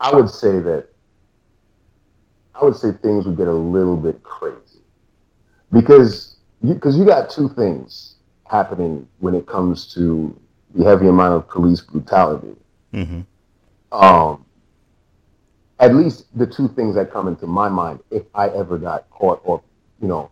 I 0.00 0.14
would 0.14 0.28
say 0.28 0.60
that 0.60 0.88
I 2.54 2.64
would 2.64 2.76
say 2.76 2.92
things 2.92 3.26
would 3.26 3.36
get 3.36 3.48
a 3.48 3.52
little 3.52 3.96
bit 3.96 4.22
crazy 4.22 4.82
because 5.72 6.36
because 6.62 6.96
you, 6.96 7.02
you 7.02 7.08
got 7.08 7.30
two 7.30 7.48
things 7.50 8.16
happening 8.48 9.08
when 9.18 9.34
it 9.34 9.46
comes 9.46 9.92
to 9.94 10.38
the 10.74 10.84
heavy 10.84 11.08
amount 11.08 11.34
of 11.34 11.48
police 11.48 11.80
brutality. 11.80 12.54
Mm-hmm. 12.92 13.20
Um, 13.92 14.44
at 15.80 15.94
least 15.94 16.26
the 16.38 16.46
two 16.46 16.68
things 16.68 16.94
that 16.94 17.12
come 17.12 17.28
into 17.28 17.46
my 17.46 17.68
mind, 17.68 18.00
if 18.10 18.22
I 18.34 18.48
ever 18.48 18.78
got 18.78 19.08
caught 19.10 19.40
or, 19.44 19.62
you 20.00 20.08
know, 20.08 20.30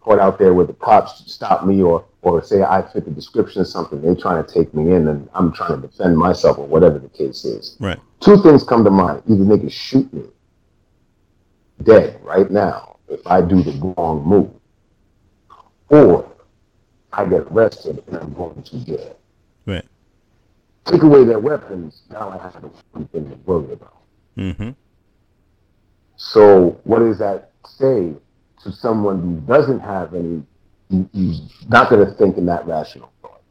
caught 0.00 0.18
out 0.18 0.38
there 0.38 0.52
where 0.52 0.66
the 0.66 0.72
cops 0.74 1.22
stop 1.32 1.64
me 1.64 1.80
or, 1.82 2.04
or 2.22 2.42
say 2.42 2.62
I 2.62 2.82
fit 2.82 3.04
the 3.04 3.10
description 3.10 3.60
of 3.60 3.68
something, 3.68 4.02
they're 4.02 4.16
trying 4.16 4.44
to 4.44 4.52
take 4.52 4.74
me 4.74 4.92
in 4.92 5.08
and 5.08 5.28
I'm 5.34 5.52
trying 5.52 5.80
to 5.80 5.86
defend 5.86 6.16
myself 6.18 6.58
or 6.58 6.66
whatever 6.66 6.98
the 6.98 7.08
case 7.08 7.44
is. 7.44 7.76
Right. 7.78 7.98
Two 8.20 8.42
things 8.42 8.64
come 8.64 8.84
to 8.84 8.90
mind. 8.90 9.22
Either 9.28 9.44
they 9.44 9.58
can 9.58 9.68
shoot 9.68 10.12
me 10.12 10.24
dead 11.84 12.20
right 12.22 12.50
now 12.50 12.96
if 13.08 13.26
I 13.26 13.40
do 13.40 13.62
the 13.62 13.94
wrong 13.96 14.24
move, 14.24 14.50
or 15.88 16.28
I 17.12 17.24
get 17.26 17.42
arrested 17.42 18.02
and 18.06 18.16
I'm 18.16 18.32
going 18.34 18.62
to 18.62 18.84
jail. 18.84 19.16
Right. 19.66 19.84
Take 20.86 21.02
away 21.02 21.24
their 21.24 21.38
weapons, 21.38 22.02
now 22.10 22.30
I 22.30 22.38
have 22.38 22.64
something 22.92 23.30
to 23.30 23.36
worry 23.44 23.72
about. 23.72 24.01
Mm-hmm. 24.36 24.70
So 26.16 26.80
what 26.84 27.00
does 27.00 27.18
that 27.18 27.50
say 27.64 28.12
to 28.62 28.72
someone 28.72 29.20
who 29.20 29.40
doesn't 29.52 29.80
have 29.80 30.14
any, 30.14 30.42
who's 30.90 31.42
not 31.68 31.90
going 31.90 32.06
to 32.06 32.12
think 32.14 32.38
in 32.38 32.46
that 32.46 32.66
rational 32.66 33.12
thought? 33.20 33.42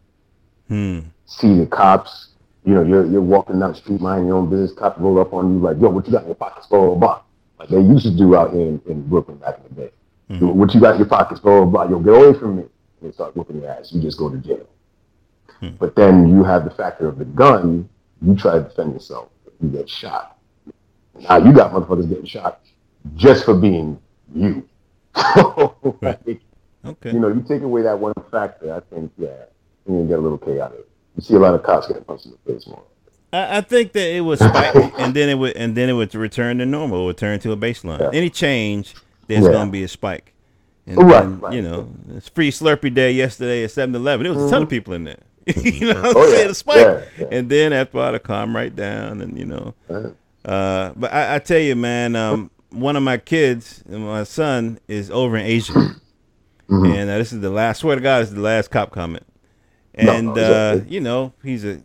Hmm. 0.68 1.00
See 1.26 1.58
the 1.58 1.66
cops, 1.66 2.30
you 2.64 2.74
know, 2.74 2.84
you're 2.84 3.06
you're 3.06 3.22
walking 3.22 3.60
down 3.60 3.72
the 3.72 3.78
street 3.78 4.00
minding 4.00 4.28
your 4.28 4.38
own 4.38 4.50
business, 4.50 4.74
cops 4.78 5.00
roll 5.00 5.20
up 5.20 5.34
on 5.34 5.54
you 5.54 5.60
like, 5.60 5.78
yo, 5.80 5.90
what 5.90 6.06
you 6.06 6.12
got 6.12 6.22
in 6.22 6.28
your 6.28 6.36
pockets, 6.36 6.68
blah, 6.68 6.80
blah, 6.80 6.96
blah. 6.96 7.22
Like 7.60 7.70
they 7.70 7.80
used 7.80 8.06
to 8.06 8.16
do 8.16 8.36
out 8.36 8.52
here 8.52 8.68
in, 8.68 8.82
in 8.88 9.08
Brooklyn 9.08 9.38
back 9.38 9.58
in 9.58 9.76
the 9.76 9.82
day. 9.82 9.92
Mm-hmm. 10.30 10.48
What 10.58 10.74
you 10.74 10.80
got 10.80 10.94
in 10.94 11.00
your 11.00 11.10
pockets, 11.10 11.40
blah, 11.40 11.66
blah, 11.66 11.86
blah. 11.86 11.90
Yo, 11.90 12.00
get 12.00 12.14
away 12.14 12.40
from 12.40 12.58
me 12.58 12.64
they 13.02 13.12
start 13.12 13.36
whooping 13.36 13.62
your 13.62 13.70
ass. 13.70 13.92
You 13.92 14.02
just 14.02 14.18
go 14.18 14.30
to 14.30 14.38
jail. 14.38 14.68
Hmm. 15.60 15.70
But 15.80 15.96
then 15.96 16.30
you 16.30 16.44
have 16.44 16.64
the 16.64 16.72
factor 16.72 17.08
of 17.08 17.18
the 17.18 17.26
gun. 17.26 17.90
You 18.22 18.36
try 18.36 18.60
to 18.60 18.64
defend 18.64 18.94
yourself. 18.94 19.30
You 19.60 19.70
get 19.70 19.90
shot. 19.90 20.38
Now 21.20 21.38
you 21.38 21.54
got 21.54 21.72
motherfuckers 21.72 22.10
getting 22.10 22.26
shot 22.26 22.62
just 23.16 23.46
for 23.46 23.56
being 23.56 24.00
you. 24.34 24.68
right. 26.02 26.42
Okay. 26.84 27.12
You 27.12 27.20
know, 27.20 27.28
you 27.28 27.44
take 27.48 27.62
away 27.62 27.84
that 27.84 28.00
one 28.00 28.14
factor, 28.32 28.74
I 28.74 28.80
think, 28.94 29.12
yeah, 29.18 29.46
you 29.88 30.06
get 30.08 30.18
a 30.18 30.22
little 30.22 30.38
chaotic. 30.38 30.88
You 31.16 31.22
see 31.22 31.36
a 31.36 31.40
lot 31.40 31.54
of 31.54 31.64
cops 31.64 31.88
getting 31.88 32.04
punched 32.04 32.26
in 32.26 32.32
the 32.32 32.54
face 32.54 32.66
more. 32.66 32.84
I, 33.34 33.58
I 33.58 33.62
think 33.62 33.94
that 33.94 34.16
it 34.16 34.22
would 34.22 34.40
spike, 34.40 34.76
and 34.98 35.14
then 35.14 35.30
it 35.30 35.36
would, 35.36 35.56
and 35.56 35.76
then 35.76 35.90
it 35.90 35.94
would 35.94 36.14
return 36.16 36.58
to 36.58 36.66
normal, 36.66 37.08
return 37.08 37.40
to 37.42 37.52
a 37.52 37.58
baseline. 37.58 38.00
Yeah. 38.00 38.10
Any 38.14 38.30
change, 38.30 38.96
there's 39.28 39.46
yeah. 39.46 39.52
going 39.52 39.68
to 39.68 39.72
be 39.72 39.84
a 39.84 39.88
spike. 39.88 40.34
And 40.88 40.98
right, 40.98 41.22
then, 41.22 41.40
right. 41.40 41.54
you 41.54 41.62
know, 41.62 41.90
it's 42.16 42.30
free 42.30 42.52
Slurpee 42.52 42.94
Day 42.94 43.12
yesterday 43.12 43.64
at 43.64 43.70
7-Eleven. 43.70 44.24
There 44.24 44.34
was 44.34 44.40
mm-hmm. 44.40 44.48
a 44.48 44.52
ton 44.52 44.62
of 44.64 44.68
mm-hmm. 44.68 44.76
people 44.76 44.94
in 44.96 45.04
there. 45.04 45.20
you 45.56 45.94
know 45.94 46.02
what 46.02 46.06
I'm 46.06 46.18
oh, 46.18 46.30
saying? 46.30 46.46
Yeah. 46.46 46.52
A 46.52 46.54
spike. 46.54 47.08
And 47.32 47.50
then 47.50 47.74
after 47.74 47.98
a 47.98 48.02
while, 48.02 48.16
it 48.16 48.24
calm 48.24 48.56
right 48.56 48.76
down, 48.76 49.22
and 49.22 49.38
you 49.38 49.46
know. 49.46 49.74
Uh, 50.44 50.94
but 50.96 51.14
I, 51.14 51.36
I, 51.36 51.40
tell 51.40 51.60
you, 51.60 51.76
man, 51.76 52.16
um, 52.16 52.50
one 52.72 52.96
of 52.96 53.04
my 53.04 53.18
kids, 53.18 53.84
my 53.88 54.24
son, 54.24 54.80
is 54.88 55.12
over 55.12 55.38
in 55.38 55.46
Asia, 55.46 55.74
mm-hmm. 55.74 56.86
and 56.86 57.10
uh, 57.10 57.18
this 57.18 57.32
is 57.32 57.42
the 57.42 57.50
last. 57.50 57.80
Swear 57.80 57.96
to 57.96 58.02
God, 58.02 58.22
this 58.22 58.30
is 58.30 58.36
the 58.36 58.42
last 58.42 58.72
cop 58.72 58.92
comment. 58.92 59.26
And 59.94 60.34
no, 60.34 60.34
uh, 60.34 60.82
you 60.88 61.00
know, 61.00 61.34
he's 61.44 61.66
a 61.66 61.82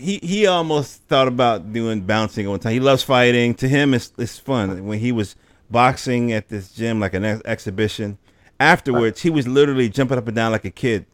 he 0.00 0.18
he 0.22 0.46
almost 0.46 1.02
thought 1.04 1.28
about 1.28 1.72
doing 1.72 2.00
bouncing 2.00 2.48
one 2.48 2.58
time. 2.58 2.72
He 2.72 2.80
loves 2.80 3.02
fighting. 3.02 3.54
To 3.56 3.68
him, 3.68 3.94
it's 3.94 4.12
it's 4.18 4.38
fun. 4.38 4.86
When 4.86 4.98
he 4.98 5.12
was 5.12 5.36
boxing 5.70 6.32
at 6.32 6.48
this 6.48 6.72
gym, 6.72 6.98
like 7.00 7.14
an 7.14 7.24
ex- 7.24 7.42
exhibition. 7.44 8.18
Afterwards, 8.58 9.22
he 9.22 9.30
was 9.30 9.48
literally 9.48 9.88
jumping 9.88 10.18
up 10.18 10.26
and 10.26 10.36
down 10.36 10.52
like 10.52 10.64
a 10.64 10.70
kid. 10.70 11.06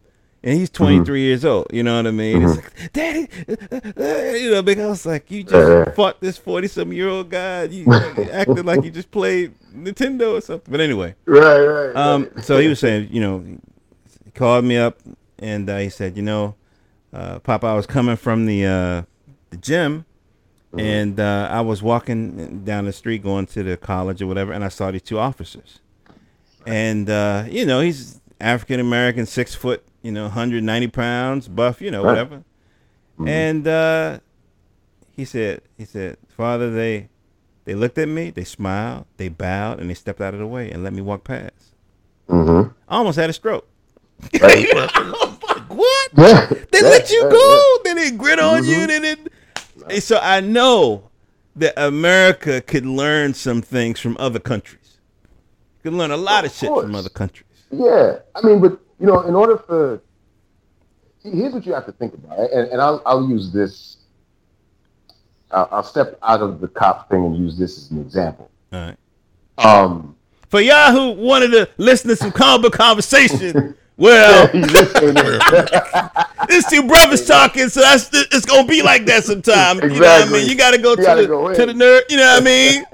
And 0.46 0.58
he's 0.58 0.70
23 0.70 1.02
mm-hmm. 1.04 1.16
years 1.16 1.44
old. 1.44 1.66
You 1.72 1.82
know 1.82 1.96
what 1.96 2.06
I 2.06 2.10
mean? 2.12 2.42
Mm-hmm. 2.42 2.58
It's 2.58 2.80
like, 2.80 2.92
Daddy, 2.92 3.28
uh, 3.98 4.02
uh, 4.02 4.32
you 4.32 4.50
know, 4.52 4.62
because 4.62 4.84
I 4.84 4.88
was 4.88 5.06
like, 5.06 5.30
you 5.30 5.42
just 5.42 5.94
fought 5.96 6.20
this 6.20 6.38
40 6.38 6.68
some 6.68 6.92
year 6.92 7.08
old 7.08 7.28
guy. 7.30 7.64
You, 7.64 7.84
you 7.84 8.30
acted 8.30 8.64
like 8.64 8.84
you 8.84 8.90
just 8.90 9.10
played 9.10 9.54
Nintendo 9.74 10.38
or 10.38 10.40
something. 10.40 10.70
But 10.70 10.80
anyway. 10.80 11.14
Right, 11.26 11.58
right. 11.58 11.96
Um, 11.96 12.30
so 12.40 12.58
he 12.58 12.68
was 12.68 12.78
saying, 12.78 13.08
you 13.10 13.20
know, 13.20 13.44
he 14.24 14.30
called 14.30 14.64
me 14.64 14.78
up 14.78 15.00
and 15.38 15.68
uh, 15.68 15.78
he 15.78 15.90
said, 15.90 16.16
you 16.16 16.22
know, 16.22 16.54
uh, 17.12 17.40
Papa, 17.40 17.66
I 17.66 17.74
was 17.74 17.86
coming 17.86 18.16
from 18.16 18.46
the 18.46 18.64
uh, 18.64 19.02
the 19.50 19.56
gym 19.56 20.06
Mm-hmm. 20.76 20.86
And 20.86 21.20
uh, 21.20 21.48
I 21.50 21.60
was 21.62 21.82
walking 21.82 22.64
down 22.64 22.84
the 22.84 22.92
street 22.92 23.22
going 23.22 23.46
to 23.46 23.62
the 23.62 23.76
college 23.76 24.20
or 24.20 24.26
whatever, 24.26 24.52
and 24.52 24.64
I 24.64 24.68
saw 24.68 24.90
these 24.90 25.02
two 25.02 25.18
officers. 25.18 25.80
And, 26.66 27.08
uh, 27.08 27.44
you 27.48 27.64
know, 27.64 27.80
he's 27.80 28.20
African 28.40 28.80
American, 28.80 29.24
six 29.24 29.54
foot, 29.54 29.84
you 30.06 30.12
know, 30.12 30.22
190 30.22 30.86
pounds, 30.88 31.48
buff, 31.48 31.80
you 31.80 31.90
know, 31.90 32.04
right. 32.04 32.12
whatever. 32.12 32.36
Mm-hmm. 32.36 33.28
And 33.28 33.66
uh, 33.66 34.18
he 35.10 35.24
said, 35.24 35.62
he 35.76 35.84
said, 35.84 36.16
Father, 36.28 36.70
they 36.70 37.08
they 37.64 37.74
looked 37.74 37.98
at 37.98 38.08
me, 38.08 38.30
they 38.30 38.44
smiled, 38.44 39.06
they 39.16 39.28
bowed, 39.28 39.80
and 39.80 39.90
they 39.90 39.94
stepped 39.94 40.20
out 40.20 40.32
of 40.32 40.38
the 40.38 40.46
way 40.46 40.70
and 40.70 40.84
let 40.84 40.92
me 40.92 41.02
walk 41.02 41.24
past. 41.24 41.74
Mm-hmm. 42.28 42.70
I 42.88 42.96
almost 42.96 43.18
had 43.18 43.30
a 43.30 43.32
stroke. 43.32 43.66
Right. 44.40 44.72
what? 45.68 46.70
they 46.70 46.82
let 46.82 47.10
you 47.10 47.22
go. 47.28 47.76
Then 47.82 47.96
they 47.96 48.12
grit 48.12 48.38
on 48.38 48.62
mm-hmm. 48.62 48.70
you. 48.70 48.86
Then 48.86 49.28
it, 49.90 50.00
so 50.02 50.20
I 50.22 50.40
know 50.40 51.10
that 51.56 51.74
America 51.76 52.60
could 52.60 52.86
learn 52.86 53.34
some 53.34 53.60
things 53.60 53.98
from 53.98 54.16
other 54.20 54.38
countries. 54.38 54.98
Could 55.82 55.94
learn 55.94 56.12
a 56.12 56.16
lot 56.16 56.44
of, 56.44 56.52
of 56.52 56.56
shit 56.56 56.72
from 56.72 56.94
other 56.94 57.08
countries. 57.08 57.50
Yeah, 57.70 58.18
I 58.36 58.46
mean, 58.46 58.60
but 58.60 58.78
you 58.98 59.06
know, 59.06 59.22
in 59.22 59.34
order 59.34 59.56
for 59.56 60.00
see, 61.22 61.30
here's 61.30 61.52
what 61.52 61.66
you 61.66 61.74
have 61.74 61.86
to 61.86 61.92
think 61.92 62.14
about, 62.14 62.38
and, 62.38 62.68
and 62.68 62.80
I'll 62.80 63.02
I'll 63.06 63.28
use 63.28 63.52
this. 63.52 63.98
I'll, 65.50 65.68
I'll, 65.70 65.84
step 65.84 66.18
out 66.24 66.40
of 66.40 66.60
the 66.60 66.66
cop 66.66 67.08
thing 67.08 67.24
and 67.24 67.36
use 67.36 67.56
this 67.56 67.78
as 67.78 67.92
an 67.92 68.00
example. 68.00 68.50
All 68.72 68.80
right. 68.80 68.96
Um, 69.58 70.16
For 70.48 70.60
y'all 70.60 70.90
who 70.90 71.12
wanted 71.12 71.52
to 71.52 71.68
listen 71.78 72.10
to 72.10 72.16
some 72.16 72.32
comic 72.32 72.62
book 72.62 72.72
conversation, 72.72 73.76
well, 73.96 74.50
it's 74.52 76.70
two 76.70 76.86
brothers 76.86 77.26
talking, 77.26 77.68
so 77.68 77.80
that's 77.80 78.10
it's 78.12 78.44
gonna 78.44 78.66
be 78.66 78.82
like 78.82 79.06
that 79.06 79.24
sometime. 79.24 79.78
Exactly. 79.78 79.94
You 79.94 80.00
know 80.00 80.08
what 80.08 80.28
I 80.28 80.32
mean? 80.32 80.48
You 80.48 80.54
gotta 80.56 80.78
go 80.78 80.90
you 80.90 80.96
to 80.96 81.02
gotta 81.02 81.22
the 81.22 81.28
go 81.28 81.54
to 81.54 81.66
the 81.66 81.72
nerd. 81.72 82.02
You 82.10 82.16
know 82.16 82.26
what 82.26 82.42
I 82.42 82.44
mean? 82.44 82.84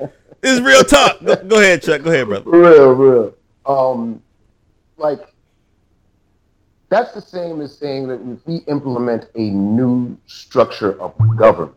It's 0.43 0.61
real 0.61 0.83
talk. 0.83 1.25
Go, 1.25 1.37
go, 1.37 1.61
ahead, 1.61 1.83
Chuck. 1.83 2.03
Go 2.03 2.11
ahead, 2.11 2.27
brother. 2.27 2.51
Real, 2.51 2.93
real. 2.93 3.35
Um, 3.65 4.21
like 4.97 5.32
that's 6.93 7.13
the 7.13 7.23
same 7.23 7.61
as 7.63 7.77
saying 7.77 8.09
that 8.09 8.21
if 8.21 8.47
we 8.47 8.57
implement 8.69 9.27
a 9.35 9.51
new 9.51 10.17
structure 10.27 11.01
of 11.01 11.15
government. 11.37 11.77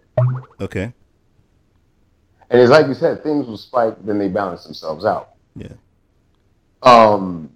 Okay. 0.59 0.93
And 2.49 2.61
it's 2.61 2.69
like 2.69 2.87
you 2.87 2.93
said, 2.93 3.23
things 3.23 3.47
will 3.47 3.57
spike, 3.57 3.95
then 4.05 4.19
they 4.19 4.27
balance 4.27 4.65
themselves 4.65 5.05
out. 5.05 5.29
Yeah. 5.55 5.73
Um, 6.83 7.49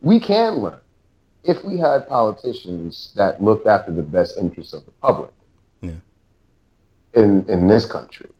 we 0.00 0.18
can 0.18 0.56
learn 0.56 0.80
if 1.44 1.62
we 1.64 1.78
had 1.78 2.08
politicians 2.08 3.12
that 3.14 3.42
looked 3.42 3.66
after 3.66 3.92
the 3.92 4.02
best 4.02 4.38
interests 4.38 4.72
of 4.72 4.84
the 4.84 4.90
public 4.90 5.30
yeah. 5.82 5.92
in 7.14 7.44
in 7.48 7.68
this 7.68 7.84
country. 7.84 8.30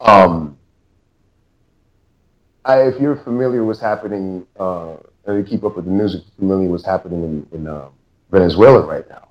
Um, 0.00 0.58
I, 2.64 2.82
if 2.82 3.00
you're 3.00 3.16
familiar 3.16 3.60
with 3.60 3.78
what's 3.78 3.80
happening, 3.80 4.46
uh, 4.58 4.96
and 5.26 5.38
you 5.38 5.44
keep 5.44 5.64
up 5.64 5.76
with 5.76 5.84
the 5.84 5.90
news, 5.90 6.16
familiar 6.38 6.68
what's 6.68 6.84
happening 6.84 7.22
in, 7.24 7.58
in 7.58 7.66
uh, 7.66 7.88
Venezuela 8.30 8.80
right 8.86 9.08
now, 9.08 9.28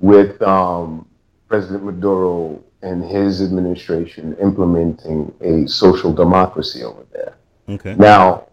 with 0.00 0.40
um, 0.42 1.06
President 1.48 1.84
Maduro 1.84 2.62
and 2.82 3.04
his 3.04 3.42
administration 3.42 4.36
implementing 4.40 5.34
a 5.40 5.68
social 5.68 6.12
democracy 6.12 6.82
over 6.82 7.04
there. 7.12 7.34
Okay. 7.68 7.94
Now, 7.94 8.48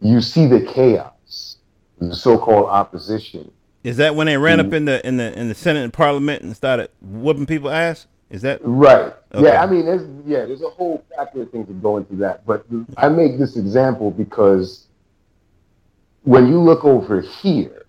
you 0.00 0.20
see 0.20 0.46
the 0.46 0.60
chaos, 0.60 1.56
the 1.98 2.14
so-called 2.14 2.68
opposition. 2.68 3.50
Is 3.84 3.96
that 3.98 4.14
when 4.14 4.26
they 4.26 4.36
ran 4.36 4.60
up 4.60 4.72
in 4.72 4.84
the 4.84 5.04
in 5.06 5.16
the 5.16 5.36
in 5.38 5.48
the 5.48 5.54
Senate 5.54 5.82
and 5.82 5.92
Parliament 5.92 6.42
and 6.42 6.54
started 6.54 6.90
whooping 7.00 7.46
people 7.46 7.68
ass? 7.68 8.06
Is 8.32 8.40
that 8.42 8.60
right? 8.64 9.12
Okay. 9.34 9.44
Yeah, 9.44 9.62
I 9.62 9.66
mean, 9.66 9.84
there's 9.84 10.08
yeah, 10.24 10.46
there's 10.46 10.62
a 10.62 10.70
whole 10.70 11.04
factor 11.14 11.42
of 11.42 11.50
things 11.50 11.68
that 11.68 11.82
go 11.82 11.98
into 11.98 12.16
that. 12.16 12.46
But 12.46 12.64
I 12.96 13.10
make 13.10 13.38
this 13.38 13.56
example 13.56 14.10
because 14.10 14.86
when 16.22 16.48
you 16.48 16.58
look 16.58 16.82
over 16.84 17.20
here, 17.20 17.84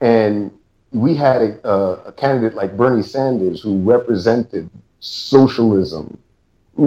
and 0.00 0.50
we 0.90 1.14
had 1.14 1.42
a, 1.42 1.68
a, 1.68 1.92
a 2.06 2.12
candidate 2.12 2.54
like 2.54 2.76
Bernie 2.76 3.04
Sanders 3.04 3.62
who 3.62 3.80
represented 3.82 4.68
socialism, 4.98 6.18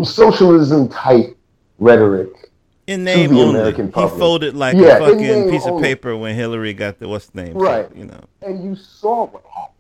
socialism 0.04 0.90
type 0.90 1.38
rhetoric 1.80 2.52
in 2.88 3.06
name 3.06 3.32
only. 3.38 3.60
American 3.60 3.90
public. 3.90 4.14
He 4.14 4.20
folded 4.20 4.54
like 4.56 4.76
yeah, 4.76 4.98
a 4.98 5.00
fucking 5.00 5.50
piece 5.50 5.66
only. 5.66 5.78
of 5.78 5.82
paper 5.82 6.18
when 6.18 6.36
Hillary 6.36 6.74
got 6.74 7.00
the 7.00 7.08
what's 7.08 7.28
the 7.28 7.44
name? 7.44 7.54
Right. 7.54 7.88
So, 7.90 7.96
you 7.96 8.06
know. 8.06 8.22
And 8.42 8.64
you 8.64 8.76
saw 8.76 9.28
what 9.28 9.46
happened. 9.46 9.74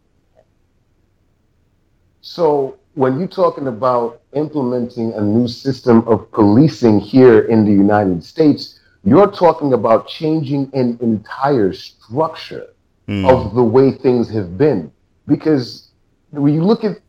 So 2.27 2.77
when 2.95 3.17
you're 3.17 3.29
talking 3.29 3.67
about 3.67 4.21
implementing 4.33 5.13
a 5.13 5.21
new 5.21 5.47
system 5.47 6.05
of 6.09 6.29
policing 6.31 6.99
here 6.99 7.39
in 7.39 7.63
the 7.63 7.71
United 7.71 8.21
States, 8.21 8.81
you're 9.05 9.31
talking 9.31 9.71
about 9.71 10.09
changing 10.09 10.69
an 10.73 10.97
entire 10.99 11.71
structure 11.71 12.67
mm. 13.07 13.25
of 13.29 13.55
the 13.55 13.63
way 13.63 13.91
things 13.91 14.29
have 14.31 14.57
been. 14.57 14.91
Because 15.25 15.87
when 16.31 16.53
you 16.53 16.65
look 16.65 16.83
at 16.83 16.99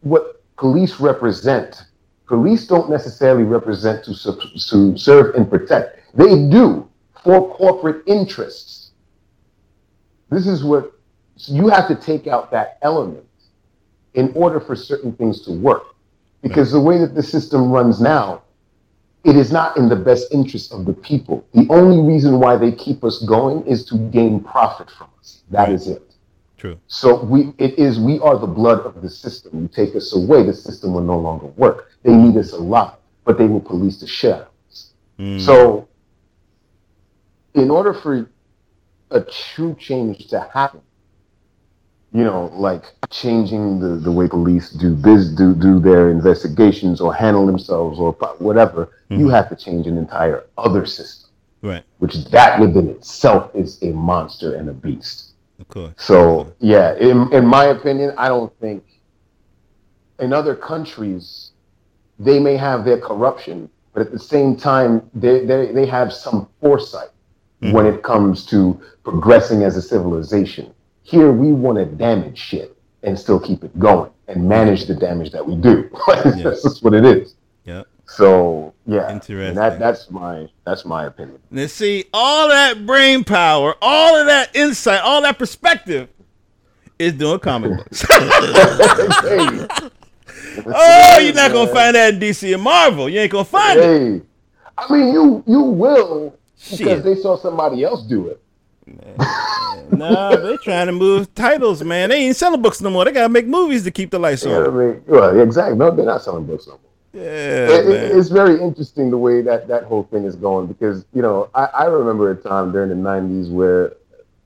what 0.00 0.42
police 0.56 0.98
represent, 0.98 1.84
police 2.26 2.66
don't 2.66 2.90
necessarily 2.90 3.44
represent 3.44 4.04
to, 4.06 4.12
to 4.12 4.98
serve 4.98 5.36
and 5.36 5.48
protect. 5.48 6.00
They 6.14 6.48
do 6.48 6.90
for 7.22 7.54
corporate 7.54 8.02
interests. 8.08 8.90
This 10.30 10.48
is 10.48 10.64
what 10.64 10.90
so 11.36 11.52
you 11.52 11.68
have 11.68 11.86
to 11.88 11.94
take 11.94 12.26
out 12.26 12.50
that 12.50 12.78
element 12.82 13.24
in 14.14 14.32
order 14.34 14.60
for 14.60 14.74
certain 14.74 15.12
things 15.12 15.40
to 15.42 15.52
work. 15.52 15.84
Because 16.42 16.72
the 16.72 16.80
way 16.80 16.98
that 16.98 17.14
the 17.14 17.22
system 17.22 17.70
runs 17.70 18.00
now, 18.00 18.42
it 19.24 19.36
is 19.36 19.50
not 19.50 19.76
in 19.76 19.88
the 19.88 19.96
best 19.96 20.32
interest 20.32 20.72
of 20.72 20.84
the 20.84 20.92
people. 20.92 21.44
The 21.54 21.66
only 21.70 22.00
reason 22.12 22.38
why 22.38 22.56
they 22.56 22.72
keep 22.72 23.02
us 23.02 23.22
going 23.24 23.66
is 23.66 23.84
to 23.86 23.96
gain 24.10 24.40
profit 24.40 24.90
from 24.90 25.08
us. 25.18 25.42
That 25.50 25.64
right. 25.64 25.72
is 25.72 25.88
it. 25.88 26.14
True. 26.58 26.78
So 26.86 27.22
we 27.24 27.52
it 27.58 27.78
is 27.78 27.98
we 27.98 28.18
are 28.20 28.38
the 28.38 28.46
blood 28.46 28.80
of 28.80 29.02
the 29.02 29.10
system. 29.10 29.62
You 29.62 29.68
take 29.68 29.94
us 29.96 30.14
away, 30.14 30.44
the 30.44 30.54
system 30.54 30.92
will 30.92 31.02
no 31.02 31.18
longer 31.18 31.46
work. 31.46 31.90
They 32.02 32.14
need 32.14 32.36
us 32.36 32.52
alive, 32.52 32.96
but 33.24 33.38
they 33.38 33.46
will 33.46 33.60
police 33.60 34.00
the 34.00 34.06
shadows. 34.06 34.92
Mm. 35.18 35.40
So 35.40 35.88
in 37.54 37.70
order 37.70 37.94
for 37.94 38.28
a 39.10 39.20
true 39.20 39.76
change 39.78 40.28
to 40.28 40.40
happen, 40.40 40.80
you 42.14 42.22
know, 42.22 42.46
like 42.54 42.84
changing 43.10 43.80
the, 43.80 43.96
the 43.96 44.10
way 44.10 44.28
police 44.28 44.70
do 44.70 44.94
biz 44.94 45.34
do 45.34 45.52
do 45.52 45.80
their 45.80 46.10
investigations 46.10 47.00
or 47.00 47.12
handle 47.12 47.44
themselves 47.44 47.98
or 47.98 48.12
whatever, 48.38 48.86
mm-hmm. 49.10 49.20
you 49.20 49.28
have 49.28 49.48
to 49.48 49.56
change 49.56 49.88
an 49.88 49.98
entire 49.98 50.44
other 50.56 50.86
system. 50.86 51.30
Right. 51.60 51.82
Which 51.98 52.14
that 52.26 52.60
within 52.60 52.88
itself 52.88 53.50
is 53.52 53.82
a 53.82 53.90
monster 53.90 54.54
and 54.54 54.68
a 54.68 54.72
beast. 54.72 55.32
Of 55.58 55.66
course. 55.68 55.94
So 55.96 56.54
yeah, 56.60 56.94
in 56.98 57.32
in 57.32 57.44
my 57.44 57.64
opinion, 57.64 58.14
I 58.16 58.28
don't 58.28 58.56
think 58.60 58.84
in 60.20 60.32
other 60.32 60.54
countries 60.54 61.50
they 62.20 62.38
may 62.38 62.56
have 62.56 62.84
their 62.84 63.00
corruption, 63.00 63.68
but 63.92 64.02
at 64.02 64.12
the 64.12 64.20
same 64.20 64.54
time 64.54 65.02
they 65.14 65.44
they, 65.44 65.72
they 65.72 65.86
have 65.86 66.12
some 66.12 66.48
foresight 66.60 67.10
mm-hmm. 67.60 67.72
when 67.72 67.86
it 67.86 68.04
comes 68.04 68.46
to 68.46 68.80
progressing 69.02 69.64
as 69.64 69.76
a 69.76 69.82
civilization. 69.82 70.72
Here 71.04 71.30
we 71.30 71.52
want 71.52 71.78
to 71.78 71.84
damage 71.84 72.38
shit 72.38 72.76
and 73.02 73.18
still 73.18 73.38
keep 73.38 73.62
it 73.62 73.78
going 73.78 74.10
and 74.26 74.48
manage 74.48 74.86
the 74.86 74.94
damage 74.94 75.30
that 75.32 75.46
we 75.46 75.54
do. 75.54 75.90
that's 76.06 76.82
what 76.82 76.94
it 76.94 77.04
is. 77.04 77.34
Yeah. 77.64 77.82
So 78.06 78.74
yeah, 78.86 79.12
interesting. 79.12 79.54
That 79.54 79.78
that's 79.78 80.10
my 80.10 80.48
that's 80.64 80.84
my 80.84 81.04
opinion. 81.04 81.38
Now 81.50 81.66
see, 81.66 82.04
all 82.12 82.48
that 82.48 82.86
brain 82.86 83.24
power, 83.24 83.74
all 83.80 84.16
of 84.16 84.26
that 84.26 84.54
insight, 84.56 85.00
all 85.00 85.22
that 85.22 85.38
perspective 85.38 86.08
is 86.98 87.14
doing 87.14 87.38
comic 87.40 87.70
books. 87.76 88.04
oh, 88.10 88.78
you're 91.20 91.34
not 91.34 91.52
gonna 91.52 91.72
find 91.72 91.96
that 91.96 92.14
in 92.14 92.20
DC 92.20 92.52
and 92.52 92.62
Marvel. 92.62 93.08
You 93.08 93.20
ain't 93.20 93.32
gonna 93.32 93.44
find 93.44 93.80
hey. 93.80 94.06
it. 94.06 94.22
I 94.76 94.92
mean, 94.92 95.12
you 95.12 95.44
you 95.46 95.60
will 95.60 96.36
because 96.56 96.78
Shit. 96.78 97.04
they 97.04 97.14
saw 97.14 97.36
somebody 97.36 97.84
else 97.84 98.02
do 98.02 98.28
it. 98.28 98.42
no, 99.92 100.36
they're 100.36 100.58
trying 100.58 100.86
to 100.86 100.92
move 100.92 101.34
titles, 101.34 101.82
man. 101.82 102.10
They 102.10 102.26
ain't 102.26 102.36
selling 102.36 102.60
books 102.60 102.80
no 102.80 102.90
more. 102.90 103.04
They 103.04 103.12
gotta 103.12 103.30
make 103.30 103.46
movies 103.46 103.84
to 103.84 103.90
keep 103.90 104.10
the 104.10 104.18
lights 104.18 104.44
yeah, 104.44 104.56
on. 104.56 104.66
I 104.66 104.70
mean, 104.70 105.02
well, 105.06 105.40
exactly. 105.40 105.76
No, 105.76 105.90
they're 105.90 106.04
not 106.04 106.22
selling 106.22 106.44
books 106.44 106.66
no 106.66 106.72
more. 106.72 106.80
Yeah, 107.14 107.68
it, 107.68 108.16
it's 108.16 108.28
very 108.28 108.60
interesting 108.60 109.10
the 109.10 109.16
way 109.16 109.40
that 109.42 109.68
that 109.68 109.84
whole 109.84 110.02
thing 110.04 110.24
is 110.24 110.34
going 110.36 110.66
because 110.66 111.04
you 111.14 111.22
know 111.22 111.48
I, 111.54 111.66
I 111.66 111.84
remember 111.84 112.30
a 112.30 112.36
time 112.36 112.72
during 112.72 112.90
the 112.90 112.96
'90s 112.96 113.50
where 113.50 113.94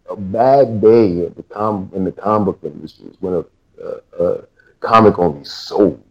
a 0.09 0.17
bad 0.17 0.81
day 0.81 1.25
at 1.27 1.37
the 1.37 1.43
com 1.45 1.91
in 1.95 2.05
the 2.05 2.13
comic 2.13 2.61
book 2.61 2.73
industry 2.73 3.07
was 3.07 3.17
when 3.21 3.35
a, 3.35 3.85
a, 3.85 4.25
a 4.25 4.45
comic 4.81 5.19
only 5.19 5.45
sold 5.45 6.03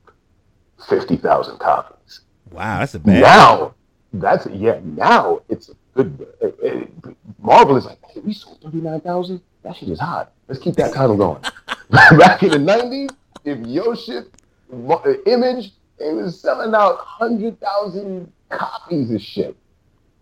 fifty 0.90 1.16
thousand 1.16 1.60
copies. 1.60 2.22
Wow, 2.52 2.80
that's 2.80 2.96
a 2.96 3.00
bad. 3.00 3.22
Now 3.22 3.76
that's 4.14 4.48
yeah. 4.48 4.80
Now 4.84 5.42
it's 5.50 5.70
a 5.70 5.76
It, 5.98 6.08
it, 6.42 6.92
uh, 7.04 7.10
uh, 7.10 7.14
Marvel 7.40 7.76
is 7.78 7.86
like, 7.86 8.00
hey, 8.10 8.20
we 8.22 8.34
sold 8.34 8.62
thirty 8.62 8.78
nine 8.78 9.02
thousand. 9.02 9.42
That 9.64 9.76
shit 9.76 9.90
is 9.90 10.00
hot. 10.00 10.32
Let's 10.48 10.62
keep 10.62 10.76
that 10.76 10.94
title 10.94 11.18
going. 11.18 11.42
Back 11.90 12.44
in 12.44 12.50
the 12.50 12.58
'90s, 12.58 13.16
if 13.46 13.66
your 13.68 13.96
shit 13.96 14.28
uh, 14.72 15.14
image 15.26 15.72
it 16.00 16.14
was 16.14 16.40
selling 16.40 16.76
out 16.76 16.98
hundred 17.00 17.60
thousand 17.60 18.32
copies 18.50 19.12
of 19.12 19.22
shit. 19.22 19.56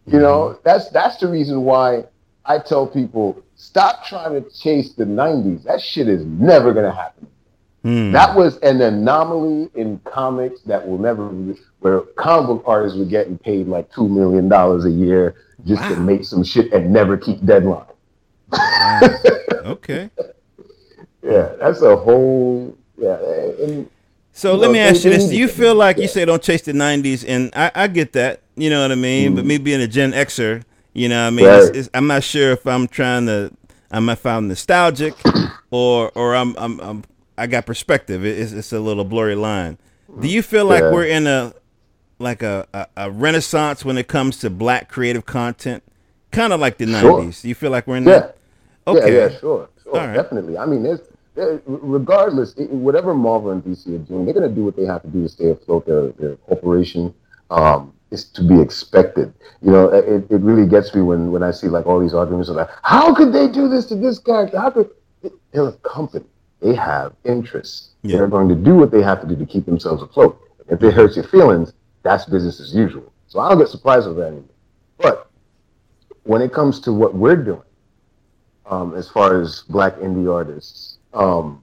You 0.07 0.19
know, 0.19 0.49
mm-hmm. 0.49 0.61
that's 0.63 0.89
that's 0.89 1.17
the 1.17 1.27
reason 1.27 1.63
why 1.63 2.05
I 2.45 2.59
tell 2.59 2.87
people 2.87 3.43
stop 3.55 4.05
trying 4.05 4.41
to 4.41 4.49
chase 4.49 4.93
the 4.93 5.05
'90s. 5.05 5.63
That 5.63 5.81
shit 5.81 6.07
is 6.07 6.23
never 6.25 6.73
gonna 6.73 6.93
happen. 6.93 7.27
Mm. 7.85 8.11
That 8.13 8.35
was 8.35 8.57
an 8.57 8.81
anomaly 8.81 9.69
in 9.75 9.99
comics 10.05 10.61
that 10.61 10.87
will 10.87 10.97
never, 10.97 11.29
where 11.81 12.01
comic 12.17 12.47
book 12.47 12.63
artists 12.65 12.97
were 12.97 13.05
getting 13.05 13.37
paid 13.37 13.67
like 13.67 13.93
two 13.93 14.09
million 14.09 14.49
dollars 14.49 14.85
a 14.85 14.91
year 14.91 15.35
just 15.67 15.83
wow. 15.83 15.89
to 15.89 15.95
make 15.97 16.25
some 16.25 16.43
shit 16.43 16.73
and 16.73 16.91
never 16.91 17.15
keep 17.15 17.45
deadline. 17.45 17.85
Wow. 18.51 19.01
okay. 19.65 20.09
yeah, 21.21 21.53
that's 21.59 21.83
a 21.83 21.95
whole 21.95 22.75
yeah. 22.97 23.17
And, 23.61 23.89
so 24.31 24.55
let 24.55 24.71
me 24.71 24.79
ask 24.79 25.03
you 25.03 25.11
this: 25.11 25.29
Do 25.29 25.37
you 25.37 25.47
feel 25.47 25.75
like 25.75 25.97
you 25.97 26.07
say 26.07 26.25
don't 26.25 26.41
chase 26.41 26.63
the 26.63 26.73
'90s, 26.73 27.23
and 27.27 27.51
I, 27.55 27.71
I 27.75 27.87
get 27.87 28.13
that, 28.13 28.41
you 28.55 28.71
know 28.71 28.81
what 28.81 28.91
I 28.91 28.95
mean? 28.95 29.33
Mm. 29.33 29.35
But 29.35 29.45
me 29.45 29.59
being 29.59 29.79
a 29.79 29.87
Gen 29.87 30.11
Xer, 30.11 30.63
you 30.93 31.07
know, 31.07 31.21
what 31.21 31.27
I 31.27 31.29
mean, 31.29 31.45
right. 31.45 31.61
it's, 31.61 31.77
it's, 31.77 31.89
I'm 31.93 32.07
not 32.07 32.23
sure 32.23 32.51
if 32.51 32.65
I'm 32.65 32.87
trying 32.87 33.27
to, 33.27 33.51
I'm 33.91 34.09
if 34.09 34.25
I'm 34.25 34.47
nostalgic, 34.47 35.13
or 35.71 36.11
or 36.15 36.35
I'm 36.35 36.55
I'm, 36.57 36.79
I'm 36.81 37.03
I 37.37 37.47
got 37.47 37.65
perspective. 37.65 38.25
It's, 38.25 38.51
it's 38.51 38.71
a 38.73 38.79
little 38.79 39.03
blurry 39.03 39.35
line. 39.35 39.77
Do 40.19 40.27
you 40.27 40.41
feel 40.41 40.65
like 40.65 40.81
yeah. 40.81 40.91
we're 40.91 41.05
in 41.05 41.27
a 41.27 41.53
like 42.19 42.41
a, 42.41 42.67
a, 42.73 42.87
a 42.97 43.11
renaissance 43.11 43.83
when 43.83 43.97
it 43.97 44.07
comes 44.07 44.39
to 44.39 44.49
black 44.49 44.87
creative 44.89 45.25
content? 45.25 45.83
Kind 46.31 46.53
of 46.53 46.59
like 46.59 46.77
the 46.77 46.85
Sure. 46.87 47.21
'90s. 47.21 47.41
Do 47.41 47.49
you 47.49 47.55
feel 47.55 47.71
like 47.71 47.87
we're 47.87 47.97
in 47.97 48.03
Yeah. 48.03 48.19
that? 48.19 48.37
Okay. 48.87 49.13
Yeah, 49.13 49.27
yeah, 49.29 49.39
sure, 49.39 49.69
sure, 49.83 49.93
right. 49.93 50.13
definitely. 50.13 50.57
I 50.57 50.65
mean, 50.65 50.83
there's, 50.83 50.99
there, 51.33 51.59
regardless, 51.65 52.53
whatever 52.69 53.13
Marvel 53.13 53.51
and 53.51 53.63
DC 53.63 53.87
are 53.87 53.97
doing, 53.97 54.25
they're 54.25 54.33
going 54.33 54.47
to 54.47 54.53
do 54.55 54.63
what 54.63 54.75
they 54.75 54.85
have 54.85 55.01
to 55.01 55.07
do 55.07 55.23
to 55.23 55.29
stay 55.29 55.49
afloat. 55.49 55.85
Their, 55.87 56.09
their 56.11 56.35
corporation 56.37 57.13
um, 57.49 57.93
is 58.11 58.25
to 58.25 58.43
be 58.43 58.61
expected. 58.61 59.33
You 59.61 59.71
know, 59.71 59.89
it, 59.89 60.29
it 60.29 60.41
really 60.41 60.67
gets 60.67 60.93
me 60.93 61.01
when, 61.01 61.31
when 61.31 61.41
I 61.43 61.51
see 61.51 61.67
like 61.67 61.87
all 61.87 61.99
these 61.99 62.13
arguments 62.13 62.49
of 62.49 62.57
like, 62.57 62.69
how 62.83 63.13
could 63.13 63.33
they 63.33 63.47
do 63.47 63.67
this 63.67 63.87
to 63.87 63.95
this 63.95 64.19
character? 64.19 64.59
How 64.59 64.69
could 64.69 64.89
they're 65.51 65.67
a 65.67 65.71
company? 65.73 66.25
They 66.65 66.73
have 66.73 67.13
interests. 67.25 67.91
Yeah. 68.01 68.17
They're 68.17 68.27
going 68.27 68.49
to 68.49 68.55
do 68.55 68.73
what 68.75 68.89
they 68.89 69.03
have 69.03 69.21
to 69.21 69.27
do 69.27 69.35
to 69.35 69.45
keep 69.45 69.67
themselves 69.67 70.01
afloat. 70.01 70.41
If 70.67 70.81
it 70.81 70.95
hurts 70.95 71.15
your 71.15 71.25
feelings, 71.25 71.73
that's 72.01 72.25
business 72.25 72.59
as 72.59 72.73
usual. 72.73 73.13
So 73.27 73.39
I 73.39 73.49
don't 73.49 73.59
get 73.59 73.67
surprised 73.67 74.07
with 74.07 74.17
that 74.17 74.27
anymore. 74.27 74.49
But 74.97 75.29
when 76.23 76.41
it 76.41 76.51
comes 76.51 76.79
to 76.81 76.91
what 76.91 77.13
we're 77.13 77.35
doing, 77.35 77.61
um, 78.65 78.95
as 78.95 79.07
far 79.07 79.39
as 79.39 79.61
black 79.69 79.97
indie 79.97 80.33
artists, 80.33 80.97
um, 81.13 81.61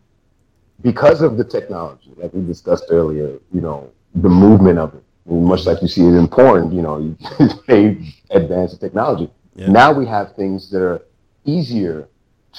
because 0.83 1.21
of 1.21 1.37
the 1.37 1.43
technology, 1.43 2.13
like 2.17 2.33
we 2.33 2.47
discussed 2.47 2.85
earlier, 2.91 3.41
you 3.53 3.61
know, 3.61 3.91
the 4.15 4.29
movement 4.29 4.79
of 4.79 4.95
it, 4.95 5.03
much 5.27 5.67
like 5.67 5.83
you 5.83 5.89
see 5.89 6.03
it 6.03 6.15
in 6.15 6.29
porn, 6.29 6.71
you 6.71 6.83
know, 6.83 7.17
they 7.67 7.99
advance 8.31 8.71
the 8.71 8.79
technology. 8.79 9.29
Yeah. 9.57 9.67
Now 9.67 9.93
we 9.93 10.07
have 10.07 10.37
things 10.37 10.71
that 10.71 10.81
are 10.81 11.03
easier 11.45 12.09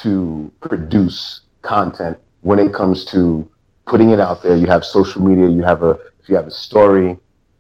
to 0.02 0.52
produce 0.60 1.42
content 1.62 2.18
when 2.44 2.60
it 2.60 2.74
comes 2.74 3.06
to 3.06 3.50
putting 3.88 4.12
it 4.12 4.20
out 4.20 4.44
there. 4.44 4.56
You 4.56 4.68
have 4.68 4.86
social 4.86 5.22
media, 5.22 5.50
you 5.50 5.64
have 5.64 5.84
a, 5.84 5.92
if 6.22 6.30
you 6.30 6.36
have 6.36 6.48
a 6.48 6.52
story 6.52 7.18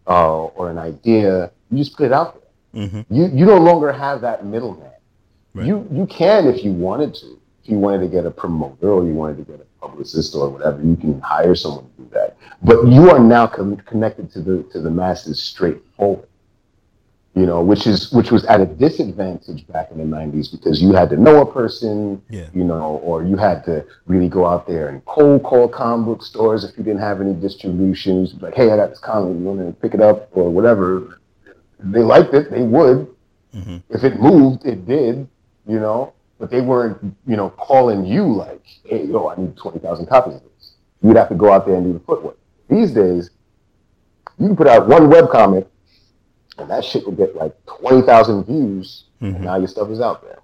uh, 0.07 0.43
or 0.45 0.69
an 0.69 0.77
idea, 0.77 1.51
you 1.71 1.79
just 1.79 1.97
put 1.97 2.05
it 2.05 2.13
out 2.13 2.34
there 2.36 2.41
hmm 2.73 3.01
you 3.09 3.27
you 3.27 3.45
no 3.45 3.57
longer 3.57 3.91
have 3.91 4.21
that 4.21 4.45
middleman. 4.45 4.91
Right. 5.53 5.67
You 5.67 5.88
you 5.91 6.07
can 6.07 6.47
if 6.47 6.63
you 6.63 6.71
wanted 6.71 7.13
to. 7.15 7.39
If 7.63 7.69
you 7.69 7.77
wanted 7.77 7.99
to 8.01 8.07
get 8.07 8.25
a 8.25 8.31
promoter 8.31 8.89
or 8.89 9.05
you 9.05 9.13
wanted 9.13 9.38
to 9.38 9.43
get 9.43 9.61
a 9.61 9.88
publicist 9.88 10.36
or 10.36 10.49
whatever, 10.49 10.81
you 10.84 10.97
can 10.97 11.21
hire 11.21 11.55
someone 11.55 11.86
to 11.86 12.01
do 12.03 12.09
that. 12.11 12.36
But 12.61 12.88
you 12.88 13.09
are 13.09 13.19
now 13.19 13.47
con- 13.47 13.77
connected 13.86 14.31
to 14.34 14.41
the 14.41 14.63
to 14.73 14.81
the 14.81 14.89
masses 14.89 15.41
straightforward. 15.41 16.27
You 17.36 17.47
know, 17.47 17.63
which 17.63 17.88
is 17.88 18.11
which 18.11 18.29
was 18.31 18.45
at 18.45 18.61
a 18.61 18.65
disadvantage 18.67 19.65
back 19.65 19.89
in 19.89 19.97
the 19.97 20.03
'90s 20.03 20.51
because 20.51 20.84
you 20.84 20.93
had 20.93 21.09
to 21.09 21.17
know 21.17 21.41
a 21.41 21.51
person, 21.51 22.21
Yeah. 22.29 22.45
you 22.53 22.63
know, 22.63 23.01
or 23.03 23.23
you 23.23 23.38
had 23.38 23.65
to 23.65 23.84
really 24.05 24.29
go 24.29 24.45
out 24.45 24.67
there 24.67 24.89
and 24.89 25.03
cold 25.05 25.41
call 25.41 25.67
comic 25.67 26.05
book 26.05 26.23
stores 26.23 26.63
if 26.63 26.77
you 26.77 26.84
didn't 26.84 26.99
have 26.99 27.21
any 27.21 27.34
distributions. 27.34 28.36
Like, 28.39 28.53
hey, 28.53 28.69
I 28.71 28.75
got 28.77 28.91
this 28.91 28.99
comic, 28.99 29.36
you 29.39 29.45
want 29.45 29.59
to 29.61 29.73
pick 29.81 29.95
it 29.95 30.01
up 30.01 30.29
or 30.34 30.51
whatever. 30.51 31.19
They 31.79 32.01
liked 32.01 32.36
it, 32.36 32.51
they 32.51 32.61
would. 32.61 33.07
hmm 33.51 33.77
If 33.89 34.03
it 34.03 34.19
moved, 34.19 34.65
it 34.67 34.86
did, 34.88 35.27
you 35.67 35.79
know. 35.79 36.13
But 36.39 36.51
they 36.51 36.61
weren't, 36.61 36.97
you 37.25 37.36
know, 37.36 37.49
calling 37.49 38.05
you 38.05 38.31
like, 38.31 38.63
hey, 38.86 39.05
yo, 39.05 39.29
I 39.29 39.38
need 39.38 39.57
twenty 39.57 39.79
thousand 39.79 40.05
copies 40.05 40.36
of 40.36 40.43
this. 40.43 40.73
You'd 41.01 41.17
have 41.17 41.29
to 41.29 41.36
go 41.36 41.51
out 41.51 41.65
there 41.65 41.75
and 41.77 41.84
do 41.84 41.93
the 41.93 41.99
footwork. 42.05 42.38
These 42.69 42.91
days, 42.91 43.31
you 44.38 44.47
can 44.47 44.55
put 44.55 44.67
out 44.67 44.88
one 44.88 45.09
webcomic, 45.09 45.65
and 46.58 46.70
that 46.70 46.84
shit 46.84 47.06
will 47.06 47.14
get 47.14 47.36
like 47.36 47.54
twenty 47.66 48.01
thousand 48.06 48.45
views. 48.45 49.06
Mhm. 49.22 49.36
And 49.36 49.45
now 49.45 49.58
your 49.58 49.68
stuff 49.68 49.89
is 49.89 50.01
out 50.01 50.22
there. 50.24 50.39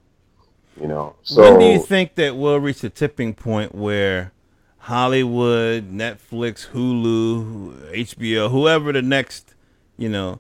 You 0.80 0.88
know. 0.88 1.16
So 1.24 1.41
when 1.41 1.60
do 1.60 1.66
you 1.66 1.80
think 1.80 2.16
that 2.16 2.36
we'll 2.36 2.60
reach 2.60 2.84
a 2.84 2.89
tipping 2.89 3.34
point 3.34 3.76
where 3.76 4.32
Hollywood, 4.80 5.91
Netflix, 5.91 6.70
Hulu, 6.70 7.91
HBO, 7.91 8.49
whoever 8.49 8.91
the 8.91 9.01
next, 9.01 9.53
you 9.97 10.10
know, 10.10 10.39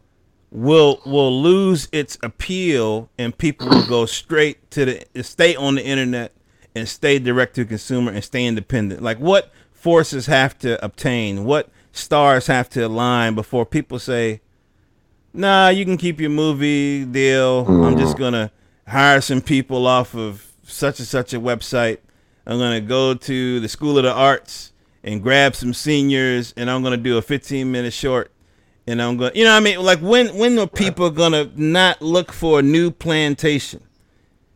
will 0.51 1.01
will 1.05 1.41
lose 1.41 1.87
its 1.91 2.17
appeal 2.23 3.09
and 3.17 3.37
people 3.37 3.67
will 3.67 3.85
go 3.85 4.05
straight 4.05 4.71
to 4.71 4.85
the 4.85 5.23
stay 5.23 5.55
on 5.55 5.75
the 5.75 5.85
internet 5.85 6.31
and 6.75 6.87
stay 6.87 7.19
direct 7.19 7.55
to 7.55 7.65
consumer 7.65 8.11
and 8.11 8.23
stay 8.23 8.45
independent? 8.45 9.01
Like 9.01 9.19
what 9.19 9.51
forces 9.71 10.25
have 10.25 10.57
to 10.59 10.83
obtain? 10.83 11.43
What 11.45 11.69
stars 11.91 12.47
have 12.47 12.69
to 12.69 12.81
align 12.81 13.35
before 13.35 13.65
people 13.65 13.99
say, 13.99 14.41
nah, 15.33 15.69
you 15.69 15.85
can 15.85 15.97
keep 15.97 16.19
your 16.19 16.29
movie 16.29 17.05
deal. 17.05 17.65
I'm 17.67 17.97
just 17.97 18.13
mm-hmm. 18.13 18.21
gonna 18.21 18.51
hire 18.87 19.21
some 19.21 19.41
people 19.41 19.87
off 19.87 20.15
of 20.15 20.45
such 20.63 20.99
and 20.99 21.07
such 21.07 21.33
a 21.33 21.39
website. 21.39 21.99
I'm 22.45 22.57
gonna 22.57 22.81
go 22.81 23.13
to 23.13 23.59
the 23.59 23.69
School 23.69 23.97
of 23.97 24.03
the 24.03 24.13
Arts 24.13 24.71
and 25.03 25.21
grab 25.21 25.55
some 25.55 25.73
seniors, 25.73 26.53
and 26.57 26.69
I'm 26.69 26.83
gonna 26.83 26.97
do 26.97 27.17
a 27.17 27.21
15 27.21 27.71
minute 27.71 27.93
short. 27.93 28.31
And 28.87 29.01
I'm 29.01 29.17
gonna, 29.17 29.31
you 29.35 29.43
know, 29.43 29.51
what 29.51 29.57
I 29.57 29.59
mean, 29.59 29.79
like 29.81 29.99
when 29.99 30.35
when 30.35 30.57
are 30.57 30.67
people 30.67 31.11
gonna 31.11 31.51
not 31.55 32.01
look 32.01 32.31
for 32.31 32.59
a 32.59 32.61
new 32.63 32.91
plantation? 32.91 33.81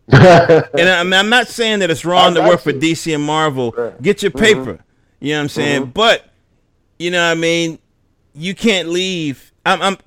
And 0.12 0.90
I 0.90 1.04
mean, 1.04 1.14
I'm 1.14 1.30
not 1.30 1.48
saying 1.48 1.80
that 1.80 1.90
it's 1.90 2.04
wrong 2.04 2.36
I 2.38 2.42
to 2.42 2.48
work 2.48 2.62
for. 2.62 2.74
DC 2.74 3.14
and 3.14 3.24
Marvel. 3.24 3.72
Get 4.02 4.22
your 4.22 4.32
mm-hmm. 4.32 4.40
paper. 4.40 4.84
You 5.20 5.34
know 5.34 5.38
what 5.38 5.44
I'm 5.44 5.50
saying? 5.50 5.82
Mm-hmm. 5.84 5.92
But 5.92 6.30
you 7.00 7.12
know 7.12 7.24
what 7.24 7.38
I 7.38 7.40
mean? 7.40 7.80
You 8.34 8.56
can't 8.56 8.90
leave. 8.90 9.54
I'm 9.66 9.82
I'm 9.82 9.98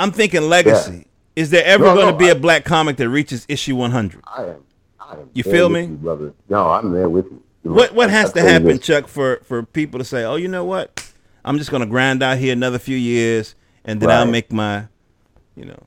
I'm 0.00 0.12
thinking 0.12 0.42
legacy. 0.48 1.06
Is 1.36 1.50
there 1.50 1.64
ever 1.64 1.84
No, 1.84 1.94
going 1.94 2.06
to 2.06 2.12
no, 2.12 2.18
be 2.18 2.28
I- 2.28 2.32
a 2.32 2.34
black 2.34 2.64
comic 2.64 2.96
that 2.96 3.08
reaches 3.08 3.44
issue 3.48 3.76
100? 3.76 4.22
I 4.26 4.44
am. 4.44 4.64
I 4.98 5.12
am 5.12 5.30
You 5.32 5.42
feel 5.42 5.68
me? 5.68 5.82
you, 5.82 5.88
brother? 5.96 6.32
No, 6.48 6.68
I'm 6.70 6.90
there 6.92 7.08
with 7.08 7.26
you. 7.26 7.42
You 7.64 7.72
What 7.72 7.94
what 7.94 8.08
has 8.10 8.32
to 8.32 8.40
happen, 8.40 8.68
this. 8.68 8.80
Chuck, 8.80 9.06
for 9.06 9.40
for 9.44 9.62
people 9.62 9.98
to 9.98 10.04
say, 10.04 10.24
"Oh, 10.24 10.36
you 10.36 10.48
know 10.48 10.64
what? 10.64 11.12
I'm 11.44 11.58
just 11.58 11.70
going 11.70 11.82
to 11.82 11.86
grind 11.86 12.22
out 12.22 12.38
here 12.38 12.52
another 12.54 12.78
few 12.78 12.96
years 12.96 13.54
and 13.84 14.00
then 14.00 14.10
I'll 14.10 14.26
make 14.26 14.50
my, 14.50 14.86
you 15.54 15.66
know." 15.66 15.82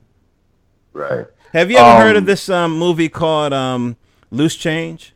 Right. 0.92 1.26
Have 1.52 1.70
you 1.72 1.76
ever 1.76 1.98
heard 2.00 2.16
of 2.16 2.22
Um, 2.22 2.26
this 2.26 2.48
um, 2.48 2.78
movie 2.78 3.08
called 3.08 3.52
um, 3.52 3.96
Loose 4.30 4.54
Change? 4.56 5.14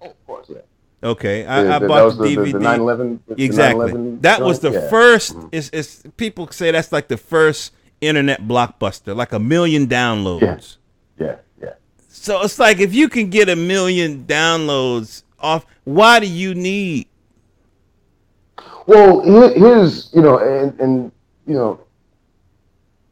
Oh, 0.00 0.06
of 0.06 0.26
course, 0.26 0.46
yeah. 0.48 0.58
Okay, 1.02 1.44
I, 1.46 1.62
The- 1.64 1.74
I 1.74 1.78
bought 1.80 2.10
the, 2.16 2.22
the, 2.22 2.36
DVD. 2.36 2.52
the, 2.52 2.58
the 2.58 2.64
9/11. 2.64 3.18
the 3.26 3.42
exactly. 3.42 3.92
9/11 3.92 4.22
that 4.22 4.40
was 4.40 4.60
the? 4.60 4.70
Yeah. 4.70 4.88
first. 4.88 5.36
Is 5.50 5.68
is 5.70 6.04
people 6.16 6.46
say 6.52 6.70
that's 6.70 6.92
like 6.92 7.08
the 7.08 7.16
first 7.16 7.72
internet 8.02 8.42
blockbuster, 8.42 9.16
like 9.16 9.32
a 9.32 9.38
million 9.38 9.86
downloads. 9.86 10.76
Yeah, 11.18 11.36
yeah. 11.62 11.70
So 12.08 12.42
it's 12.42 12.58
like 12.58 12.80
if 12.80 12.92
you 12.92 13.08
can 13.08 13.30
get 13.30 13.48
a 13.48 13.56
million 13.56 14.24
downloads 14.24 15.22
off, 15.38 15.64
why 15.84 16.20
do 16.20 16.26
you 16.26 16.54
need? 16.54 17.06
Well, 18.86 19.22
here- 19.22 19.54
here's 19.54 20.12
you 20.12 20.20
know, 20.20 20.38
and 20.38 20.78
and 20.80 21.12
you 21.46 21.54
know, 21.54 21.80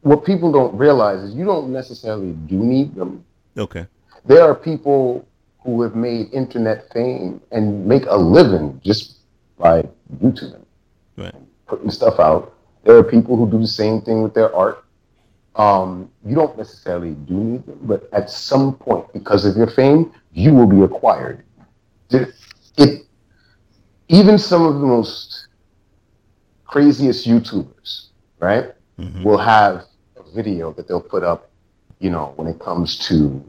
what 0.01 0.25
people 0.25 0.51
don't 0.51 0.75
realize 0.75 1.21
is 1.23 1.33
you 1.33 1.45
don't 1.45 1.71
necessarily 1.71 2.33
do 2.33 2.55
need 2.55 2.93
them. 2.95 3.23
Okay. 3.57 3.87
There 4.25 4.43
are 4.43 4.53
people 4.55 5.25
who 5.63 5.81
have 5.83 5.95
made 5.95 6.33
internet 6.33 6.91
fame 6.93 7.39
and 7.51 7.85
make 7.85 8.05
a 8.07 8.15
living 8.17 8.79
just 8.83 9.17
by 9.57 9.83
YouTubing, 10.21 10.63
Right. 11.17 11.35
putting 11.67 11.91
stuff 11.91 12.19
out. 12.19 12.53
There 12.83 12.97
are 12.97 13.03
people 13.03 13.35
who 13.35 13.49
do 13.49 13.59
the 13.59 13.67
same 13.67 14.01
thing 14.01 14.23
with 14.23 14.33
their 14.33 14.53
art. 14.55 14.83
Um, 15.55 16.09
you 16.25 16.35
don't 16.35 16.57
necessarily 16.57 17.11
do 17.11 17.33
need 17.33 17.65
them, 17.65 17.79
but 17.83 18.09
at 18.13 18.29
some 18.29 18.75
point, 18.75 19.11
because 19.13 19.45
of 19.45 19.55
your 19.55 19.67
fame, 19.67 20.11
you 20.31 20.53
will 20.53 20.65
be 20.67 20.81
acquired. 20.81 21.43
It, 22.09 22.33
it 22.77 23.03
even 24.07 24.37
some 24.37 24.65
of 24.65 24.75
the 24.75 24.87
most 24.87 25.47
craziest 26.65 27.27
YouTubers, 27.27 28.07
right, 28.39 28.73
Mhm. 28.97 29.23
will 29.23 29.37
have 29.37 29.85
a 30.17 30.23
video 30.33 30.71
that 30.73 30.87
they'll 30.87 31.01
put 31.01 31.23
up, 31.23 31.49
you 31.99 32.09
know, 32.09 32.33
when 32.35 32.47
it 32.47 32.59
comes 32.59 32.97
to 33.09 33.43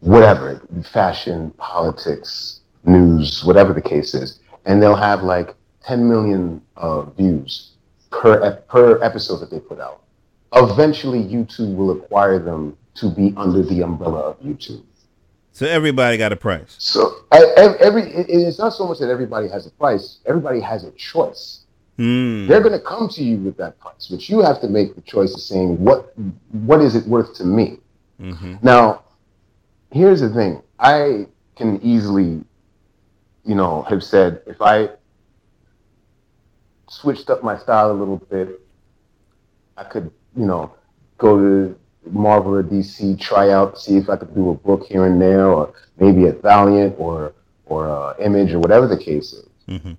whatever 0.00 0.60
fashion, 0.82 1.50
politics, 1.56 2.60
news, 2.84 3.44
whatever 3.44 3.72
the 3.72 3.80
case 3.82 4.14
is, 4.14 4.40
and 4.66 4.82
they'll 4.82 4.94
have 4.96 5.22
like 5.22 5.54
10 5.82 6.08
million 6.08 6.60
uh, 6.76 7.02
views 7.02 7.73
per 8.20 8.52
per 8.68 9.02
episode 9.02 9.38
that 9.38 9.50
they 9.50 9.60
put 9.60 9.80
out. 9.80 10.02
Eventually, 10.54 11.22
YouTube 11.22 11.74
will 11.74 11.90
acquire 11.90 12.38
them 12.38 12.76
to 12.94 13.10
be 13.10 13.34
under 13.36 13.62
the 13.62 13.82
umbrella 13.82 14.20
of 14.30 14.40
YouTube. 14.40 14.82
So 15.52 15.66
everybody 15.66 16.16
got 16.16 16.32
a 16.32 16.36
price. 16.36 16.74
So 16.78 17.12
I- 17.32 17.76
every 17.80 18.02
it- 18.02 18.26
it's 18.28 18.58
not 18.58 18.72
so 18.74 18.86
much 18.86 18.98
that 18.98 19.08
everybody 19.08 19.48
has 19.48 19.66
a 19.66 19.70
price; 19.70 20.18
everybody 20.26 20.60
has 20.60 20.84
a 20.84 20.90
choice. 20.92 21.60
Hmm. 21.96 22.48
They're 22.48 22.60
going 22.60 22.72
to 22.72 22.84
come 22.84 23.08
to 23.10 23.22
you 23.22 23.36
with 23.36 23.56
that 23.58 23.78
price, 23.78 24.08
but 24.10 24.28
you 24.28 24.40
have 24.40 24.60
to 24.62 24.68
make 24.68 24.96
the 24.96 25.00
choice 25.02 25.32
of 25.34 25.40
saying 25.40 25.82
what 25.84 26.12
what 26.66 26.80
is 26.80 26.94
it 26.96 27.06
worth 27.06 27.34
to 27.36 27.44
me. 27.44 27.78
hmm 28.18 28.54
Now, 28.62 29.02
here's 29.90 30.20
the 30.20 30.28
thing: 30.30 30.62
I 30.78 31.26
can 31.56 31.80
easily, 31.82 32.42
you 33.44 33.54
know, 33.54 33.82
have 33.82 34.02
said 34.02 34.40
if 34.46 34.60
I 34.60 34.90
switched 36.88 37.30
up 37.30 37.42
my 37.42 37.56
style 37.58 37.90
a 37.90 37.92
little 37.92 38.18
bit, 38.18 38.60
I 39.76 39.84
could, 39.84 40.10
you 40.36 40.46
know, 40.46 40.72
go 41.18 41.38
to 41.38 41.78
Marvel 42.10 42.54
or 42.54 42.62
DC, 42.62 43.18
try 43.20 43.50
out, 43.50 43.78
see 43.78 43.96
if 43.96 44.08
I 44.08 44.16
could 44.16 44.34
do 44.34 44.50
a 44.50 44.54
book 44.54 44.84
here 44.84 45.06
and 45.06 45.20
there, 45.20 45.46
or 45.46 45.72
maybe 45.98 46.26
at 46.26 46.42
Valiant 46.42 46.94
or 46.98 47.32
or 47.66 47.88
uh, 47.88 48.14
Image 48.18 48.52
or 48.52 48.58
whatever 48.60 48.86
the 48.86 48.98
case 48.98 49.32
is. 49.32 49.46
hmm 49.66 49.92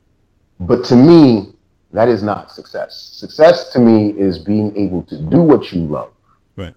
But 0.59 0.85
to 0.85 0.95
me, 0.95 1.51
That 1.95 2.09
is 2.09 2.21
not 2.21 2.51
success. 2.51 3.09
Success 3.13 3.71
to 3.71 3.79
me 3.79 4.09
is 4.19 4.37
being 4.37 4.75
able 4.75 5.03
to 5.03 5.17
do 5.17 5.41
what 5.41 5.71
you 5.71 5.79
love, 5.87 6.11
right? 6.57 6.75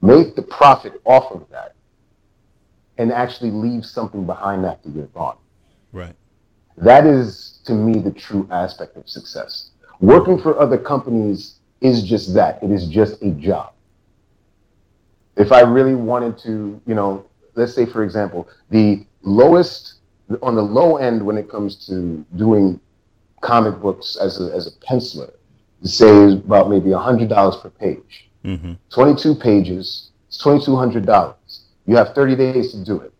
Make 0.00 0.36
the 0.36 0.42
profit 0.42 0.92
off 1.04 1.32
of 1.32 1.42
that, 1.50 1.74
and 2.96 3.12
actually 3.12 3.50
leave 3.50 3.84
something 3.84 4.24
behind 4.24 4.64
after 4.64 4.90
you're 4.90 5.06
gone. 5.06 5.38
Right. 5.92 6.14
That 6.76 7.06
is 7.06 7.60
to 7.64 7.72
me 7.72 8.00
the 8.00 8.10
true 8.10 8.48
aspect 8.50 8.96
of 8.96 9.08
success. 9.08 9.70
Working 10.00 10.38
for 10.38 10.58
other 10.58 10.78
companies 10.78 11.56
is 11.80 12.02
just 12.02 12.34
that. 12.34 12.62
It 12.62 12.70
is 12.70 12.88
just 12.88 13.22
a 13.22 13.30
job. 13.30 13.72
If 15.36 15.52
I 15.52 15.60
really 15.60 15.94
wanted 15.94 16.38
to, 16.38 16.80
you 16.86 16.94
know, 16.94 17.24
let's 17.54 17.74
say 17.74 17.86
for 17.86 18.04
example, 18.04 18.48
the 18.70 19.04
lowest 19.22 19.94
on 20.42 20.54
the 20.54 20.62
low 20.62 20.96
end 20.96 21.24
when 21.24 21.36
it 21.36 21.50
comes 21.50 21.86
to 21.86 22.24
doing 22.36 22.80
comic 23.40 23.80
books 23.80 24.16
as 24.16 24.40
a, 24.40 24.54
as 24.54 24.66
a 24.66 24.70
penciler, 24.86 25.32
say 25.82 26.08
is 26.08 26.34
about 26.34 26.70
maybe 26.70 26.90
$100 26.90 27.62
per 27.62 27.70
page. 27.70 28.30
Mm-hmm. 28.44 28.72
22 28.90 29.34
pages, 29.34 30.10
it's 30.28 30.42
$2,200. 30.42 31.34
You 31.86 31.96
have 31.96 32.14
30 32.14 32.36
days 32.36 32.72
to 32.72 32.84
do 32.84 33.00
it. 33.00 33.12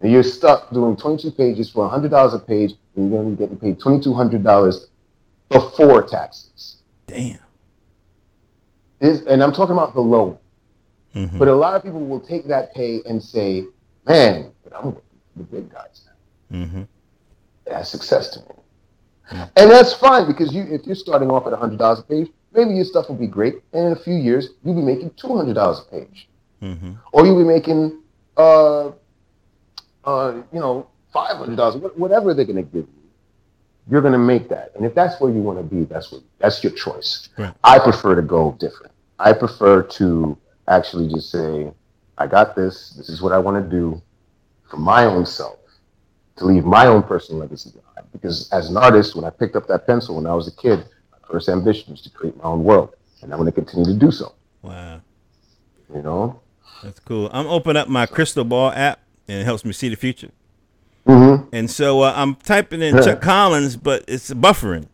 And 0.00 0.10
you're 0.12 0.22
stuck 0.22 0.70
doing 0.70 0.96
22 0.96 1.32
pages 1.32 1.70
for 1.70 1.88
$100 1.88 2.34
a 2.34 2.38
page, 2.38 2.72
and 2.96 3.10
you're 3.10 3.22
going 3.22 3.36
to 3.36 3.36
be 3.36 3.46
getting 3.46 3.58
paid 3.58 3.80
$2,200 3.80 4.86
before 5.48 6.02
taxes. 6.02 6.76
Damn. 7.06 7.38
Is, 9.00 9.22
and 9.26 9.42
I'm 9.42 9.52
talking 9.52 9.74
about 9.74 9.94
the 9.94 10.00
low. 10.00 10.38
Mm-hmm. 11.14 11.38
But 11.38 11.48
a 11.48 11.54
lot 11.54 11.74
of 11.74 11.82
people 11.82 12.04
will 12.06 12.20
take 12.20 12.46
that 12.46 12.74
pay 12.74 13.00
and 13.06 13.22
say, 13.22 13.64
man, 14.06 14.52
but 14.64 14.74
I'm 14.76 14.96
the 15.36 15.42
big 15.42 15.72
guys 15.72 16.02
now. 16.06 16.58
Mm-hmm. 16.58 16.82
That's 17.66 17.90
success 17.90 18.30
to 18.30 18.40
me. 18.40 18.62
And 19.56 19.70
that's 19.70 19.94
fine 19.94 20.26
because 20.26 20.54
you, 20.54 20.62
if 20.62 20.86
you're 20.86 20.96
starting 20.96 21.30
off 21.30 21.46
at 21.46 21.52
$100 21.52 21.98
a 21.98 22.02
page, 22.02 22.28
maybe 22.52 22.74
your 22.74 22.84
stuff 22.84 23.08
will 23.08 23.16
be 23.16 23.26
great. 23.26 23.54
And 23.72 23.86
in 23.86 23.92
a 23.92 23.96
few 23.96 24.14
years, 24.14 24.50
you'll 24.64 24.74
be 24.74 24.82
making 24.82 25.10
$200 25.10 25.56
a 25.56 25.90
page. 25.90 26.28
Mm-hmm. 26.62 26.92
Or 27.12 27.26
you'll 27.26 27.38
be 27.38 27.44
making, 27.44 28.02
uh, 28.36 28.90
uh, 30.04 30.42
you 30.52 30.60
know, 30.60 30.86
$500, 31.14 31.96
whatever 31.96 32.34
they're 32.34 32.44
going 32.44 32.56
to 32.56 32.62
give 32.62 32.86
you. 32.86 32.88
You're 33.90 34.00
going 34.00 34.12
to 34.12 34.18
make 34.18 34.48
that. 34.48 34.72
And 34.76 34.86
if 34.86 34.94
that's 34.94 35.20
where 35.20 35.32
you 35.32 35.40
want 35.40 35.58
to 35.58 35.64
be, 35.64 35.84
that's 35.84 36.12
what, 36.12 36.22
that's 36.38 36.62
your 36.62 36.72
choice. 36.72 37.28
Right. 37.36 37.52
I 37.64 37.78
prefer 37.78 38.14
to 38.14 38.22
go 38.22 38.56
different. 38.60 38.92
I 39.18 39.32
prefer 39.32 39.82
to 39.82 40.38
actually 40.68 41.08
just 41.08 41.30
say, 41.30 41.72
I 42.18 42.26
got 42.26 42.54
this. 42.54 42.90
This 42.90 43.08
is 43.08 43.20
what 43.20 43.32
I 43.32 43.38
want 43.38 43.62
to 43.62 43.68
do 43.68 44.00
for 44.70 44.76
my 44.76 45.04
own 45.04 45.26
self, 45.26 45.58
to 46.36 46.44
leave 46.44 46.64
my 46.64 46.86
own 46.86 47.02
personal 47.02 47.40
legacy 47.40 47.70
behind. 47.70 48.06
Because 48.12 48.50
as 48.52 48.70
an 48.70 48.76
artist, 48.76 49.16
when 49.16 49.24
I 49.24 49.30
picked 49.30 49.56
up 49.56 49.66
that 49.66 49.86
pencil 49.86 50.16
when 50.16 50.26
I 50.26 50.34
was 50.34 50.46
a 50.46 50.52
kid, 50.52 50.78
my 51.10 51.18
first 51.28 51.48
ambition 51.48 51.92
was 51.92 52.02
to 52.02 52.10
create 52.10 52.36
my 52.36 52.44
own 52.44 52.62
world. 52.62 52.94
And 53.20 53.32
I'm 53.32 53.38
going 53.38 53.50
to 53.50 53.52
continue 53.52 53.84
to 53.92 53.98
do 53.98 54.10
so. 54.10 54.32
Wow. 54.62 55.00
You 55.94 56.02
know? 56.02 56.40
That's 56.82 57.00
cool. 57.00 57.30
I'm 57.32 57.46
opening 57.46 57.80
up 57.80 57.88
my 57.88 58.06
crystal 58.06 58.44
ball 58.44 58.70
app 58.70 59.00
and 59.28 59.40
it 59.40 59.44
helps 59.44 59.64
me 59.64 59.72
see 59.72 59.88
the 59.88 59.96
future. 59.96 60.30
Mm-hmm. 61.06 61.48
And 61.52 61.70
so 61.70 62.02
uh, 62.02 62.12
I'm 62.14 62.36
typing 62.36 62.80
in 62.80 62.94
Chuck 63.02 63.20
Collins, 63.20 63.76
but 63.76 64.04
it's 64.06 64.32
buffering. 64.32 64.86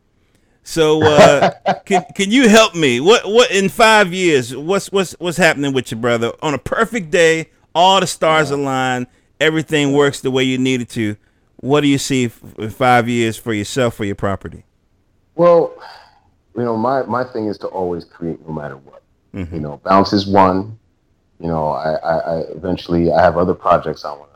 So 0.62 1.02
uh, 1.02 1.50
can 1.86 2.04
can 2.14 2.30
you 2.30 2.48
help 2.48 2.74
me? 2.74 3.00
What 3.00 3.26
what 3.26 3.50
in 3.50 3.68
five 3.68 4.12
years? 4.12 4.54
What's 4.56 4.90
what's 4.92 5.12
what's 5.18 5.36
happening 5.38 5.72
with 5.72 5.90
your 5.90 6.00
brother? 6.00 6.32
On 6.42 6.54
a 6.54 6.58
perfect 6.58 7.10
day, 7.10 7.50
all 7.74 8.00
the 8.00 8.06
stars 8.06 8.50
align, 8.50 9.06
everything 9.40 9.92
works 9.92 10.20
the 10.20 10.30
way 10.30 10.44
you 10.44 10.58
need 10.58 10.80
it 10.80 10.88
to. 10.90 11.16
What 11.56 11.80
do 11.80 11.88
you 11.88 11.98
see 11.98 12.26
f- 12.26 12.40
in 12.58 12.70
five 12.70 13.08
years 13.08 13.36
for 13.36 13.52
yourself 13.52 13.94
for 13.94 14.04
your 14.04 14.14
property? 14.14 14.64
Well, 15.34 15.74
you 16.56 16.64
know, 16.64 16.76
my, 16.76 17.02
my 17.02 17.24
thing 17.24 17.46
is 17.46 17.58
to 17.58 17.66
always 17.68 18.04
create 18.04 18.46
no 18.46 18.52
matter 18.52 18.76
what. 18.76 19.02
Mhm. 19.34 19.52
You 19.52 19.60
know, 19.60 19.80
bounce 19.84 20.12
is 20.12 20.26
one. 20.26 20.78
You 21.40 21.48
know, 21.48 21.68
I, 21.68 21.94
I, 21.94 22.18
I 22.18 22.36
eventually 22.50 23.12
I 23.12 23.22
have 23.22 23.36
other 23.36 23.54
projects 23.54 24.04
I 24.04 24.12
wanna 24.12 24.28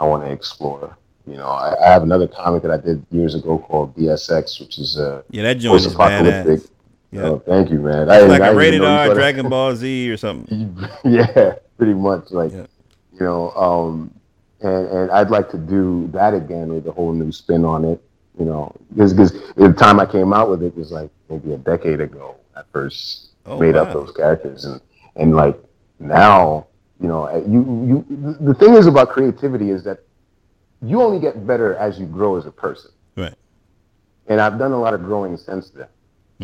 I 0.00 0.04
wanna 0.04 0.30
explore. 0.30 0.96
You 1.26 1.36
know, 1.36 1.46
I, 1.48 1.76
I 1.86 1.92
have 1.92 2.02
another 2.02 2.26
comic 2.26 2.62
that 2.62 2.70
I 2.72 2.78
did 2.78 3.04
years 3.10 3.34
ago 3.36 3.58
called 3.58 3.94
DSX, 3.96 4.58
which 4.60 4.78
is 4.78 4.98
a 4.98 5.22
Yeah, 5.30 5.42
that 5.44 5.58
joint 5.58 5.84
is 5.86 5.94
badass. 5.94 6.68
Yeah. 7.12 7.22
Oh, 7.22 7.38
thank 7.40 7.70
you, 7.70 7.80
man. 7.80 8.08
It's 8.08 8.28
like 8.28 8.40
I 8.40 8.48
a 8.48 8.54
rated 8.54 8.82
R 8.82 9.12
Dragon 9.14 9.48
Ball 9.48 9.74
Z 9.76 10.10
or 10.12 10.16
something. 10.16 10.76
yeah, 11.04 11.54
pretty 11.76 11.94
much. 11.94 12.30
Like, 12.30 12.52
Yeah. 12.52 12.66
you 13.12 13.20
know, 13.26 13.50
um, 13.52 14.12
and 14.60 14.86
and 14.88 15.10
I'd 15.10 15.30
like 15.30 15.50
to 15.50 15.58
do 15.58 16.08
that 16.12 16.34
again 16.34 16.72
with 16.72 16.86
a 16.86 16.92
whole 16.92 17.12
new 17.12 17.30
spin 17.32 17.64
on 17.64 17.84
it. 17.84 18.00
You 18.38 18.44
know, 18.46 18.72
because 18.96 19.32
the 19.56 19.72
time 19.76 20.00
I 20.00 20.06
came 20.06 20.32
out 20.32 20.48
with 20.48 20.62
it 20.62 20.74
was 20.76 20.92
like 20.92 21.10
maybe 21.28 21.52
a 21.52 21.58
decade 21.58 22.00
ago. 22.00 22.36
I 22.56 22.62
first 22.72 23.26
Oh, 23.46 23.58
made 23.58 23.74
wow. 23.74 23.82
up 23.82 23.92
those 23.92 24.12
characters, 24.12 24.64
and 24.64 24.80
and 25.16 25.34
like 25.36 25.58
now, 25.98 26.66
you 27.00 27.08
know, 27.08 27.26
uh, 27.26 27.42
you 27.46 28.04
you 28.08 28.36
the 28.40 28.54
thing 28.54 28.74
is 28.74 28.86
about 28.86 29.08
creativity 29.08 29.70
is 29.70 29.82
that 29.84 30.00
you 30.82 31.02
only 31.02 31.18
get 31.18 31.46
better 31.46 31.74
as 31.76 31.98
you 31.98 32.06
grow 32.06 32.36
as 32.36 32.46
a 32.46 32.50
person. 32.50 32.90
Right. 33.16 33.34
And 34.26 34.40
I've 34.40 34.58
done 34.58 34.72
a 34.72 34.80
lot 34.80 34.94
of 34.94 35.02
growing 35.02 35.36
since 35.36 35.70
then. 35.70 35.88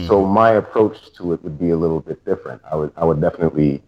So 0.04 0.26
my 0.26 0.52
approach 0.52 1.10
to 1.14 1.32
it 1.32 1.42
would 1.42 1.58
be 1.58 1.70
a 1.70 1.76
little 1.76 2.00
bit 2.00 2.22
different. 2.26 2.60
I 2.70 2.76
would 2.76 2.92
I 2.96 3.04
would 3.04 3.18
definitely 3.18 3.82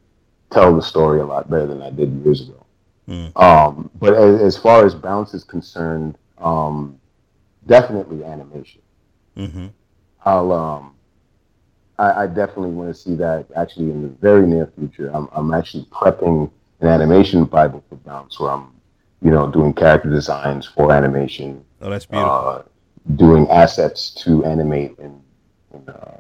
tell 0.51 0.75
the 0.75 0.81
story 0.81 1.21
a 1.21 1.27
lot 1.27 1.51
better 1.51 1.67
than 1.67 1.83
I 1.83 1.91
did 1.91 2.11
years 2.25 2.49
ago. 2.49 2.65
Mm. 3.07 3.37
Um, 3.37 3.91
but 3.95 4.15
as, 4.15 4.41
as 4.41 4.57
far 4.57 4.87
as 4.87 4.95
bounce 4.95 5.35
is 5.35 5.45
concerned, 5.45 6.17
um, 6.39 6.99
definitely 7.67 8.25
animation. 8.25 8.81
Mm-hmm. 9.37 9.67
I'll 10.25 10.53
um, 10.53 10.95
I, 11.99 12.23
I 12.23 12.27
definitely 12.27 12.71
want 12.71 12.89
to 12.89 12.99
see 12.99 13.15
that 13.17 13.47
actually 13.55 13.91
in 13.91 14.01
the 14.01 14.09
very 14.09 14.47
near 14.47 14.73
future. 14.79 15.11
I'm 15.13 15.29
I'm 15.33 15.53
actually 15.53 15.85
prepping 15.91 16.51
an 16.81 16.89
animation 16.89 17.45
bible 17.45 17.83
for 17.89 17.97
bounce 17.97 18.39
where 18.39 18.51
I'm 18.51 18.69
you 19.23 19.31
know 19.31 19.51
doing 19.51 19.73
character 19.75 20.11
designs 20.11 20.67
for 20.67 20.93
animation 20.93 21.65
Oh, 21.81 21.91
that's 21.91 22.07
beautiful. 22.07 22.31
uh, 22.31 22.63
doing 23.17 23.49
assets 23.51 24.11
to 24.25 24.45
animate 24.45 24.99
in 24.99 25.21
in, 25.75 25.89
uh, 25.89 26.19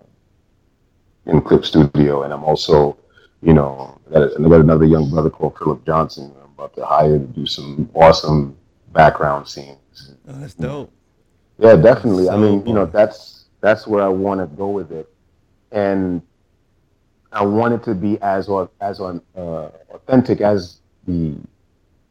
in 1.26 1.40
Clip 1.42 1.64
Studio, 1.64 2.22
and 2.22 2.32
I'm 2.32 2.44
also, 2.44 2.96
you 3.42 3.52
know, 3.54 3.98
got 4.12 4.22
I 4.32 4.34
another 4.36 4.84
young 4.84 5.10
brother 5.10 5.30
called 5.30 5.58
Philip 5.58 5.84
Johnson. 5.84 6.32
I'm 6.42 6.50
about 6.50 6.74
to 6.76 6.84
hire 6.84 7.18
to 7.18 7.24
do 7.26 7.44
some 7.46 7.88
awesome 7.94 8.56
background 8.92 9.48
scenes. 9.48 10.14
oh, 10.28 10.32
that's 10.40 10.54
dope. 10.54 10.90
Yeah, 11.58 11.76
definitely. 11.76 12.28
I 12.28 12.32
So 12.34 12.38
mean, 12.38 12.66
you 12.66 12.72
know, 12.72 12.86
that's 12.86 13.46
that's 13.60 13.86
where 13.86 14.02
I 14.02 14.08
want 14.08 14.40
to 14.40 14.46
go 14.56 14.68
with 14.68 14.92
it, 14.92 15.08
and 15.72 16.22
I 17.32 17.44
want 17.44 17.74
it 17.74 17.82
to 17.84 17.94
be 17.94 18.20
as 18.22 18.48
as 18.80 19.00
on 19.00 19.20
uh, 19.36 19.68
authentic 19.90 20.40
as 20.40 20.78
the 21.06 21.34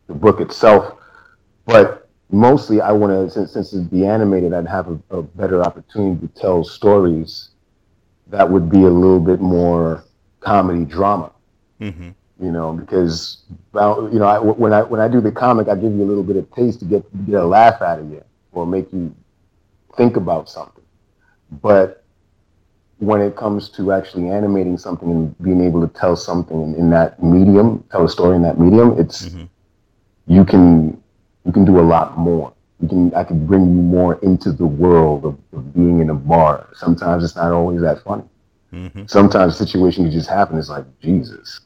the 0.07 0.13
book 0.13 0.39
itself, 0.39 0.95
but 1.65 2.07
mostly 2.30 2.82
I 2.82 2.91
want 2.91 3.11
to 3.13 3.30
since 3.30 3.53
since 3.53 3.74
it'd 3.74 3.91
be 3.91 4.05
animated, 4.05 4.53
I'd 4.53 4.68
have 4.68 4.88
a, 4.89 5.18
a 5.18 5.24
better 5.24 5.63
opportunity 5.63 6.28
to 6.28 6.34
tell 6.39 6.63
stories 6.63 7.49
that 8.28 8.49
would 8.49 8.70
be 8.70 8.84
a 8.84 8.89
little 8.89 9.20
bit 9.20 9.39
more 9.41 10.03
comedy 10.41 10.86
drama 10.86 11.32
Mm-hmm. 11.82 12.09
you 12.43 12.51
know, 12.51 12.74
because 12.74 13.43
well, 13.72 14.09
you 14.11 14.18
know, 14.18 14.26
I, 14.26 14.39
when 14.39 14.74
I 14.74 14.82
when 14.82 14.99
I 14.99 15.07
do 15.07 15.22
the 15.22 15.32
comic, 15.32 15.68
I 15.68 15.76
give 15.76 15.93
you 15.93 16.03
a 16.03 16.09
little 16.09 16.24
bit 16.24 16.36
of 16.36 16.51
taste 16.53 16.80
to 16.80 16.86
get 16.86 17.26
get 17.28 17.36
a 17.36 17.45
laugh 17.45 17.82
out 17.84 17.99
of 17.99 18.09
you 18.09 18.24
or 18.51 18.65
make 18.65 18.91
you 18.91 19.15
think 19.95 20.18
about 20.18 20.49
something. 20.49 20.84
But 21.51 22.03
when 22.99 23.21
it 23.21 23.35
comes 23.35 23.69
to 23.69 23.91
actually 23.91 24.29
animating 24.29 24.77
something 24.77 25.09
and 25.11 25.37
being 25.39 25.61
able 25.61 25.85
to 25.87 25.93
tell 25.99 26.15
something 26.15 26.61
in, 26.63 26.75
in 26.75 26.89
that 26.91 27.21
medium, 27.21 27.83
tell 27.91 28.05
a 28.05 28.09
story 28.09 28.35
in 28.35 28.41
that 28.43 28.59
medium, 28.59 28.97
it's 28.99 29.25
Mhm. 29.29 29.47
you 30.27 30.43
can 30.45 31.01
you 31.45 31.51
can 31.51 31.65
do 31.65 31.79
a 31.79 31.85
lot 31.95 32.17
more. 32.17 32.53
You 32.81 32.87
can 32.89 33.13
I 33.13 33.23
can 33.23 33.45
bring 33.45 33.61
you 33.61 33.81
more 33.81 34.15
into 34.21 34.51
the 34.51 34.65
world 34.65 35.25
of, 35.25 35.35
of 35.53 35.73
being 35.73 35.99
in 35.99 36.09
a 36.09 36.15
bar. 36.15 36.67
Sometimes 36.73 37.23
it's 37.23 37.35
not 37.35 37.51
always 37.51 37.81
that 37.81 38.03
funny 38.03 38.23
Mm-hmm. 38.73 39.03
sometimes 39.07 39.55
situations 39.57 40.13
just 40.13 40.27
happen. 40.29 40.57
It's 40.57 40.69
like 40.69 40.85
Jesus, 40.99 41.61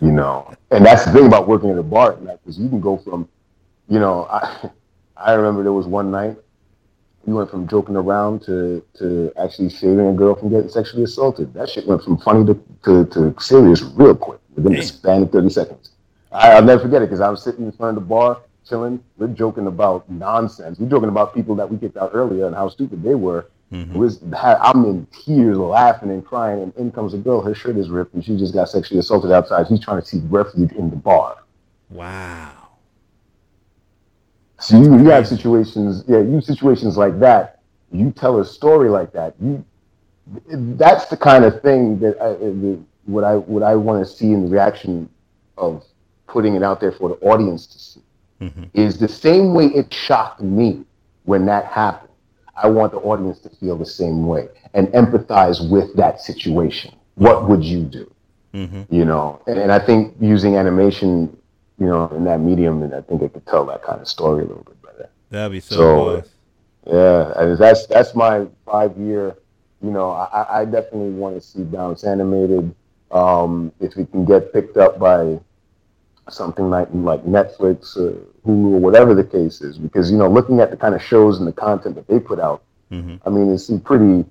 you 0.00 0.12
know. 0.12 0.52
And 0.70 0.84
that's 0.86 1.04
the 1.04 1.12
thing 1.12 1.26
about 1.26 1.48
working 1.48 1.70
at 1.70 1.78
a 1.78 1.82
bar 1.82 2.12
at 2.12 2.22
night, 2.22 2.38
because 2.42 2.58
you 2.58 2.68
can 2.68 2.80
go 2.80 2.96
from, 2.98 3.28
you 3.88 3.98
know, 3.98 4.26
I 4.30 4.70
I 5.16 5.32
remember 5.32 5.62
there 5.62 5.72
was 5.72 5.86
one 5.86 6.10
night 6.10 6.36
we 7.26 7.32
went 7.32 7.50
from 7.50 7.66
joking 7.68 7.96
around 7.96 8.42
to 8.42 8.84
to 8.98 9.32
actually 9.38 9.70
saving 9.70 10.06
a 10.06 10.12
girl 10.12 10.34
from 10.34 10.50
getting 10.50 10.68
sexually 10.68 11.04
assaulted. 11.04 11.54
That 11.54 11.68
shit 11.68 11.86
went 11.86 12.02
from 12.02 12.18
funny 12.18 12.44
to 12.46 12.54
to, 12.84 13.04
to 13.06 13.34
serious 13.40 13.82
real 13.82 14.14
quick 14.14 14.40
within 14.54 14.74
the 14.74 14.82
span 14.82 15.22
of 15.22 15.32
thirty 15.32 15.50
seconds. 15.50 15.90
I, 16.32 16.52
I'll 16.52 16.64
never 16.64 16.82
forget 16.82 17.02
it 17.02 17.06
because 17.06 17.20
I 17.20 17.30
was 17.30 17.42
sitting 17.42 17.64
in 17.64 17.72
front 17.72 17.96
of 17.96 18.02
the 18.02 18.08
bar 18.08 18.40
chilling. 18.68 19.02
We're 19.16 19.28
joking 19.28 19.66
about 19.66 20.08
nonsense. 20.10 20.78
We're 20.78 20.88
joking 20.88 21.08
about 21.08 21.34
people 21.34 21.54
that 21.56 21.70
we 21.70 21.78
kicked 21.78 21.96
out 21.96 22.10
earlier 22.14 22.46
and 22.46 22.54
how 22.54 22.68
stupid 22.68 23.02
they 23.02 23.14
were. 23.14 23.46
Mm-hmm. 23.72 23.98
Was 23.98 24.22
I'm 24.32 24.84
in 24.84 25.06
tears, 25.10 25.58
laughing 25.58 26.10
and 26.10 26.24
crying, 26.24 26.62
and 26.62 26.74
in 26.76 26.92
comes 26.92 27.14
a 27.14 27.18
girl. 27.18 27.40
Her 27.40 27.54
shirt 27.54 27.76
is 27.76 27.88
ripped, 27.88 28.14
and 28.14 28.24
she 28.24 28.36
just 28.36 28.54
got 28.54 28.68
sexually 28.68 29.00
assaulted 29.00 29.32
outside. 29.32 29.66
She's 29.68 29.80
trying 29.80 30.00
to 30.00 30.06
seek 30.06 30.22
refuge 30.28 30.72
in 30.72 30.90
the 30.90 30.96
bar. 30.96 31.38
Wow. 31.90 32.63
So 34.64 34.80
you, 34.80 34.98
you 34.98 35.10
have 35.10 35.28
situations, 35.28 36.04
yeah, 36.08 36.20
you 36.20 36.40
situations 36.40 36.96
like 36.96 37.20
that 37.20 37.54
you 37.94 38.10
tell 38.10 38.40
a 38.40 38.44
story 38.44 38.90
like 38.90 39.12
that, 39.12 39.34
you 39.40 39.64
that's 40.48 41.06
the 41.06 41.16
kind 41.16 41.44
of 41.44 41.60
thing 41.62 41.98
that 42.00 42.20
I, 42.20 42.32
the, 42.32 42.80
what 43.04 43.24
I 43.24 43.36
what 43.36 43.62
I 43.62 43.74
want 43.76 44.06
to 44.06 44.12
see 44.12 44.32
in 44.32 44.44
the 44.44 44.50
reaction 44.50 45.08
of 45.56 45.84
putting 46.26 46.54
it 46.54 46.62
out 46.62 46.80
there 46.80 46.92
for 46.92 47.10
the 47.10 47.16
audience 47.16 47.66
to 47.66 47.78
see 47.78 48.00
mm-hmm. 48.40 48.64
is 48.72 48.98
the 48.98 49.08
same 49.08 49.54
way 49.54 49.66
it 49.66 49.92
shocked 49.92 50.40
me 50.40 50.84
when 51.24 51.46
that 51.46 51.66
happened. 51.66 52.10
I 52.56 52.68
want 52.68 52.92
the 52.92 52.98
audience 52.98 53.38
to 53.40 53.50
feel 53.50 53.76
the 53.76 53.86
same 53.86 54.26
way 54.26 54.48
and 54.72 54.88
empathize 54.88 55.68
with 55.70 55.94
that 55.96 56.20
situation. 56.20 56.94
What 57.16 57.48
would 57.48 57.62
you 57.62 57.82
do? 57.82 58.10
Mm-hmm. 58.54 58.82
You 58.94 59.04
know, 59.04 59.42
and, 59.46 59.58
and, 59.58 59.72
I 59.72 59.80
think 59.80 60.14
using 60.20 60.56
animation, 60.56 61.36
you 61.78 61.86
know, 61.86 62.08
in 62.08 62.24
that 62.24 62.40
medium, 62.40 62.82
and 62.82 62.94
I 62.94 63.00
think 63.00 63.22
it 63.22 63.32
could 63.32 63.46
tell 63.46 63.64
that 63.66 63.82
kind 63.82 64.00
of 64.00 64.08
story 64.08 64.44
a 64.44 64.46
little 64.46 64.62
bit 64.62 64.80
better. 64.82 65.08
That'd 65.30 65.52
be 65.52 65.60
so, 65.60 65.76
so 65.76 66.16
nice. 66.16 66.30
Yeah, 66.86 67.32
and 67.40 67.58
that's 67.58 67.86
that's 67.86 68.14
my 68.14 68.46
five 68.66 68.96
year. 68.96 69.36
You 69.82 69.90
know, 69.90 70.10
I, 70.10 70.60
I 70.60 70.64
definitely 70.64 71.10
want 71.10 71.34
to 71.34 71.40
see 71.40 71.62
Bounce 71.62 72.04
animated. 72.04 72.74
Um, 73.10 73.72
if 73.80 73.96
it 73.96 74.10
can 74.10 74.24
get 74.24 74.52
picked 74.52 74.76
up 74.76 74.98
by 74.98 75.38
something 76.30 76.70
like 76.70 76.88
like 76.92 77.24
Netflix 77.24 77.96
or 77.96 78.12
Hulu 78.46 78.74
or 78.74 78.80
whatever 78.80 79.14
the 79.14 79.24
case 79.24 79.60
is, 79.60 79.78
because 79.78 80.10
you 80.10 80.18
know, 80.18 80.28
looking 80.28 80.60
at 80.60 80.70
the 80.70 80.76
kind 80.76 80.94
of 80.94 81.02
shows 81.02 81.38
and 81.38 81.46
the 81.46 81.52
content 81.52 81.96
that 81.96 82.06
they 82.06 82.18
put 82.18 82.38
out, 82.38 82.62
mm-hmm. 82.90 83.16
I 83.26 83.30
mean, 83.30 83.52
it's 83.52 83.66
some 83.66 83.80
pretty 83.80 84.24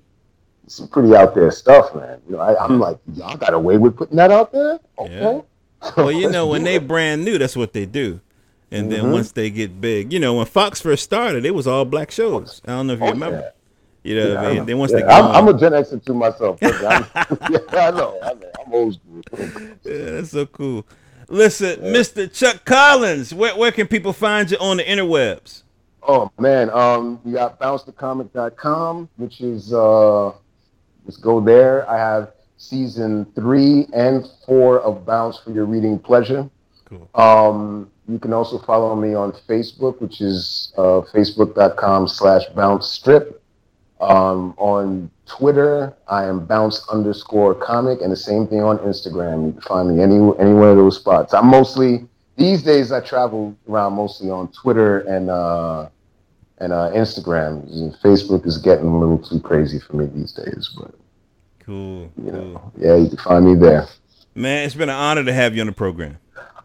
some 0.66 0.88
pretty 0.88 1.14
out 1.14 1.34
there 1.34 1.50
stuff, 1.50 1.94
man. 1.94 2.20
You 2.26 2.36
know, 2.36 2.40
I, 2.40 2.64
am 2.64 2.78
like, 2.78 2.98
y'all 3.14 3.36
got 3.36 3.54
away 3.54 3.76
with 3.76 3.96
putting 3.96 4.16
that 4.16 4.30
out 4.30 4.52
there, 4.52 4.78
okay? 4.98 5.34
Yeah. 5.34 5.40
Well, 5.96 6.12
you 6.12 6.30
know, 6.30 6.46
when 6.46 6.64
they 6.64 6.78
brand 6.78 7.24
new, 7.24 7.38
that's 7.38 7.56
what 7.56 7.72
they 7.72 7.86
do. 7.86 8.20
And 8.70 8.90
mm-hmm. 8.90 9.02
then 9.02 9.12
once 9.12 9.32
they 9.32 9.50
get 9.50 9.80
big, 9.80 10.12
you 10.12 10.18
know, 10.18 10.34
when 10.34 10.46
Fox 10.46 10.80
first 10.80 11.04
started, 11.04 11.44
it 11.44 11.54
was 11.54 11.66
all 11.66 11.84
black 11.84 12.10
shows. 12.10 12.60
I 12.66 12.72
don't 12.72 12.86
know 12.86 12.94
if 12.94 13.00
you 13.00 13.06
oh, 13.06 13.10
remember. 13.10 13.40
Yeah. 13.40 13.50
You 14.04 14.14
know 14.16 14.26
yeah, 14.26 14.34
what 14.34 14.44
I 14.44 14.54
mean? 14.54 14.66
Then 14.66 14.78
once 14.78 14.92
yeah. 14.92 14.98
they 14.98 15.04
I'm, 15.04 15.24
I'm, 15.24 15.48
a 15.48 15.58
Gen 15.58 15.72
Xer 15.72 16.04
to 16.04 16.14
myself. 16.14 16.58
yeah, 16.62 16.70
I 17.12 17.90
know, 17.90 18.18
I 18.22 18.34
know. 18.34 18.50
I'm 18.66 18.72
old 18.72 18.94
school. 18.94 19.22
yeah, 19.84 20.10
that's 20.10 20.30
so 20.30 20.44
cool. 20.46 20.84
Listen, 21.28 21.82
yeah. 21.82 21.92
Mr. 21.92 22.32
Chuck 22.32 22.64
Collins, 22.66 23.32
where, 23.32 23.56
where 23.56 23.72
can 23.72 23.86
people 23.86 24.12
find 24.12 24.50
you 24.50 24.58
on 24.58 24.76
the 24.76 24.84
interwebs? 24.84 25.62
Oh 26.06 26.30
man, 26.38 26.68
um, 26.70 27.18
you 27.24 27.32
got 27.32 27.58
bouncethecomic.com, 27.58 29.08
which 29.16 29.40
is 29.40 29.72
uh, 29.72 30.32
just 31.06 31.22
go 31.22 31.40
there. 31.40 31.88
I 31.88 31.96
have 31.96 32.33
season 32.56 33.26
three 33.34 33.86
and 33.92 34.26
four 34.46 34.80
of 34.80 35.04
Bounce 35.04 35.38
for 35.38 35.50
your 35.50 35.66
reading 35.66 35.98
pleasure. 35.98 36.48
Cool. 36.84 37.08
Um, 37.14 37.90
you 38.08 38.18
can 38.18 38.32
also 38.32 38.58
follow 38.58 38.94
me 38.94 39.14
on 39.14 39.32
Facebook, 39.32 40.00
which 40.00 40.20
is 40.20 40.72
uh, 40.76 41.00
facebook.com 41.12 42.08
slash 42.08 42.44
bounce 42.54 42.88
strip. 42.88 43.40
Um, 44.00 44.54
on 44.58 45.10
Twitter, 45.26 45.94
I 46.08 46.24
am 46.24 46.44
bounce 46.44 46.86
underscore 46.88 47.54
comic, 47.54 48.02
and 48.02 48.12
the 48.12 48.16
same 48.16 48.46
thing 48.46 48.62
on 48.62 48.78
Instagram. 48.78 49.46
You 49.46 49.52
can 49.52 49.62
find 49.62 49.96
me 49.96 50.02
any 50.02 50.16
anywhere 50.38 50.70
of 50.70 50.76
those 50.76 50.96
spots. 50.96 51.32
I'm 51.32 51.46
mostly 51.46 52.06
these 52.36 52.62
days. 52.62 52.92
I 52.92 53.00
travel 53.00 53.56
around 53.68 53.94
mostly 53.94 54.30
on 54.30 54.48
Twitter 54.48 54.98
and 55.00 55.30
uh, 55.30 55.88
and 56.58 56.72
uh, 56.72 56.90
Instagram. 56.90 57.66
Facebook 58.02 58.46
is 58.46 58.58
getting 58.58 58.86
a 58.86 58.98
little 58.98 59.18
too 59.18 59.40
crazy 59.40 59.78
for 59.78 59.96
me 59.96 60.06
these 60.06 60.32
days, 60.32 60.68
but 60.76 60.94
cool. 61.64 62.10
You 62.22 62.32
know, 62.32 62.72
yeah, 62.76 62.96
you 62.96 63.08
can 63.08 63.18
find 63.18 63.44
me 63.44 63.54
there. 63.54 63.86
Man, 64.34 64.64
it's 64.64 64.74
been 64.74 64.88
an 64.88 64.96
honor 64.96 65.24
to 65.24 65.32
have 65.32 65.54
you 65.54 65.60
on 65.60 65.66
the 65.66 65.72
program. 65.72 66.18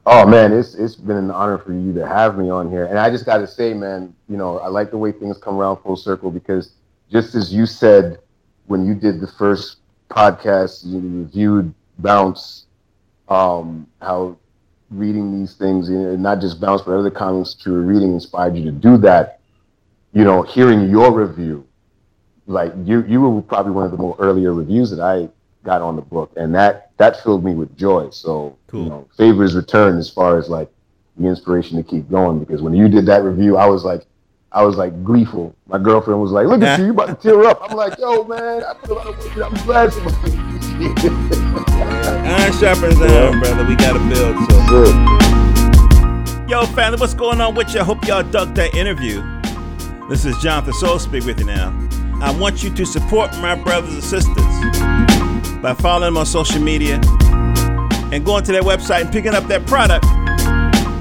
Oh 0.05 0.25
man, 0.25 0.53
it's 0.53 0.73
it's 0.73 0.95
been 0.95 1.17
an 1.17 1.31
honor 1.31 1.57
for 1.59 1.73
you 1.73 1.93
to 1.93 2.07
have 2.07 2.37
me 2.37 2.49
on 2.49 2.69
here. 2.69 2.85
And 2.85 2.97
I 2.97 3.09
just 3.09 3.25
got 3.25 3.37
to 3.37 3.47
say, 3.47 3.73
man, 3.73 4.15
you 4.27 4.37
know, 4.37 4.57
I 4.59 4.67
like 4.67 4.91
the 4.91 4.97
way 4.97 5.11
things 5.11 5.37
come 5.37 5.57
around 5.57 5.77
full 5.77 5.95
circle 5.95 6.31
because 6.31 6.71
just 7.11 7.35
as 7.35 7.53
you 7.53 7.65
said 7.65 8.19
when 8.67 8.85
you 8.85 8.95
did 8.95 9.19
the 9.19 9.27
first 9.27 9.77
podcast, 10.09 10.85
you 10.85 10.99
reviewed 10.99 11.73
Bounce, 11.99 12.65
um, 13.27 13.87
how 14.01 14.37
reading 14.89 15.39
these 15.39 15.53
things, 15.53 15.89
and 15.89 16.23
not 16.23 16.41
just 16.41 16.59
Bounce, 16.59 16.81
but 16.81 16.93
other 16.93 17.11
comics 17.11 17.55
you 17.65 17.73
were 17.73 17.81
reading 17.81 18.13
inspired 18.13 18.55
you 18.55 18.63
to 18.63 18.71
do 18.71 18.97
that. 18.97 19.39
You 20.13 20.23
know, 20.23 20.41
hearing 20.41 20.89
your 20.89 21.11
review, 21.11 21.67
like 22.49 22.73
you, 22.83 23.05
you 23.07 23.21
were 23.21 23.41
probably 23.43 23.71
one 23.71 23.85
of 23.85 23.91
the 23.91 23.97
more 23.97 24.15
earlier 24.19 24.53
reviews 24.53 24.89
that 24.89 24.99
I 24.99 25.29
got 25.63 25.81
on 25.81 25.95
the 25.95 26.01
book, 26.01 26.31
and 26.35 26.53
that 26.55 26.91
that 26.97 27.21
filled 27.23 27.45
me 27.45 27.53
with 27.53 27.77
joy. 27.77 28.09
So 28.09 28.57
cool. 28.67 28.83
you 28.83 28.89
know, 28.89 29.07
favors 29.15 29.55
return 29.55 29.97
as 29.97 30.09
far 30.09 30.37
as 30.37 30.49
like 30.49 30.69
the 31.17 31.27
inspiration 31.27 31.77
to 31.77 31.83
keep 31.83 32.09
going. 32.09 32.39
Because 32.39 32.61
when 32.61 32.73
you 32.73 32.89
did 32.89 33.05
that 33.05 33.23
review, 33.23 33.55
I 33.55 33.67
was 33.67 33.85
like, 33.85 34.01
I 34.51 34.63
was 34.63 34.77
like 34.77 35.03
gleeful. 35.03 35.55
My 35.67 35.77
girlfriend 35.77 36.19
was 36.19 36.31
like, 36.31 36.47
"Look 36.47 36.63
at 36.63 36.79
you, 36.79 36.85
you 36.85 36.91
about 36.91 37.07
to 37.07 37.15
tear 37.15 37.43
up." 37.45 37.59
I'm 37.61 37.77
like, 37.77 37.99
"Yo, 37.99 38.23
man, 38.23 38.63
I 38.63 38.73
put 38.73 38.89
a 38.89 38.93
lot 38.95 39.07
of 39.07 39.35
work. 39.35 39.37
I'm 39.37 39.65
glad 39.65 39.93
somebody." 39.93 40.37
Iron 42.09 42.53
sharpens 42.53 42.99
iron, 42.99 43.39
brother. 43.39 43.65
We 43.65 43.75
got 43.75 43.93
to 43.93 43.99
build. 44.09 44.37
So 44.49 44.67
good. 44.67 46.49
Yo, 46.49 46.65
family, 46.65 46.99
what's 46.99 47.13
going 47.13 47.41
on 47.41 47.53
with 47.53 47.75
you? 47.75 47.81
I 47.81 47.83
hope 47.83 48.07
y'all 48.07 48.23
dug 48.23 48.55
that 48.55 48.73
interview. 48.73 49.21
This 50.09 50.25
is 50.25 50.35
Johnathan 50.37 50.73
Soul 50.73 50.97
speak 50.97 51.25
with 51.25 51.39
you 51.39 51.45
now. 51.45 51.88
I 52.21 52.35
want 52.37 52.63
you 52.63 52.69
to 52.73 52.85
support 52.85 53.31
my 53.37 53.55
brothers 53.55 53.93
and 53.93 54.03
sisters 54.03 54.35
by 55.61 55.73
following 55.73 56.13
them 56.13 56.17
on 56.17 56.25
social 56.25 56.61
media 56.61 56.99
and 58.11 58.25
going 58.25 58.43
to 58.43 58.51
their 58.51 58.61
website 58.61 59.01
and 59.01 59.11
picking 59.11 59.33
up 59.33 59.45
their 59.45 59.61
product 59.61 60.05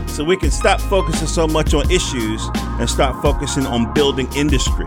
so 0.08 0.24
we 0.24 0.36
can 0.36 0.50
stop 0.50 0.80
focusing 0.80 1.26
so 1.26 1.46
much 1.46 1.74
on 1.74 1.90
issues 1.90 2.48
and 2.54 2.88
start 2.88 3.20
focusing 3.22 3.66
on 3.66 3.92
building 3.94 4.28
industry. 4.34 4.86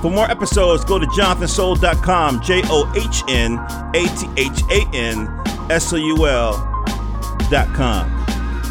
For 0.00 0.10
more 0.10 0.28
episodes, 0.28 0.84
go 0.84 0.98
to 0.98 1.06
johnathansoul.com, 1.06 2.42
J 2.42 2.62
O 2.64 2.92
H 2.96 3.22
N 3.28 3.58
A 3.94 4.06
T 4.16 4.28
H 4.36 4.62
A 4.70 4.88
N 4.92 5.28
S 5.70 5.92
O 5.92 5.96
U 5.96 6.26
L.com. 6.26 8.10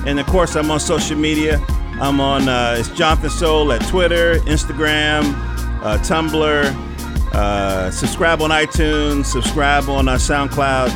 And 0.06 0.20
of 0.20 0.26
course, 0.28 0.56
I'm 0.58 0.70
on 0.72 0.80
social 0.80 1.18
media. 1.18 1.64
I'm 2.02 2.20
on, 2.20 2.50
uh, 2.50 2.76
it's 2.80 2.90
Johnathan 2.90 3.30
Soul 3.30 3.72
at 3.72 3.86
Twitter, 3.88 4.40
Instagram, 4.40 5.51
uh, 5.82 5.98
Tumblr, 6.00 6.64
uh, 7.34 7.92
subscribe 7.92 8.42
on 8.42 8.50
iTunes, 8.50 9.26
subscribe 9.26 9.90
on 9.90 10.08
uh, 10.08 10.16
SoundCloud, 10.16 10.90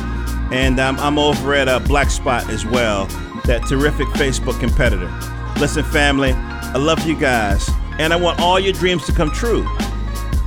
and 0.52 0.78
um, 0.78 0.98
I'm 0.98 1.18
over 1.18 1.54
at 1.54 1.68
uh, 1.68 1.80
Black 1.80 2.10
Spot 2.10 2.48
as 2.50 2.64
well, 2.64 3.06
that 3.44 3.66
terrific 3.68 4.06
Facebook 4.08 4.58
competitor. 4.60 5.12
Listen, 5.58 5.84
family, 5.84 6.32
I 6.32 6.76
love 6.76 7.06
you 7.06 7.18
guys, 7.18 7.68
and 7.98 8.12
I 8.12 8.16
want 8.16 8.40
all 8.40 8.60
your 8.60 8.72
dreams 8.72 9.06
to 9.06 9.12
come 9.12 9.30
true. 9.30 9.66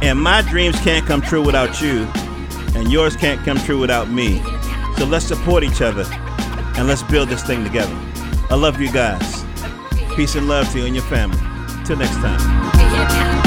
And 0.01 0.21
my 0.21 0.41
dreams 0.43 0.79
can't 0.79 1.05
come 1.05 1.21
true 1.21 1.43
without 1.43 1.81
you, 1.81 2.07
and 2.75 2.91
yours 2.91 3.15
can't 3.17 3.43
come 3.43 3.57
true 3.57 3.79
without 3.79 4.09
me. 4.09 4.41
So 4.97 5.05
let's 5.05 5.25
support 5.25 5.63
each 5.63 5.81
other, 5.81 6.05
and 6.77 6.87
let's 6.87 7.03
build 7.03 7.29
this 7.29 7.43
thing 7.43 7.63
together. 7.63 7.95
I 8.49 8.55
love 8.55 8.79
you 8.79 8.91
guys. 8.91 9.43
Peace 10.15 10.35
and 10.35 10.47
love 10.47 10.71
to 10.71 10.79
you 10.79 10.85
and 10.85 10.95
your 10.95 11.05
family. 11.05 11.39
Till 11.85 11.97
next 11.97 12.15
time. 12.15 13.38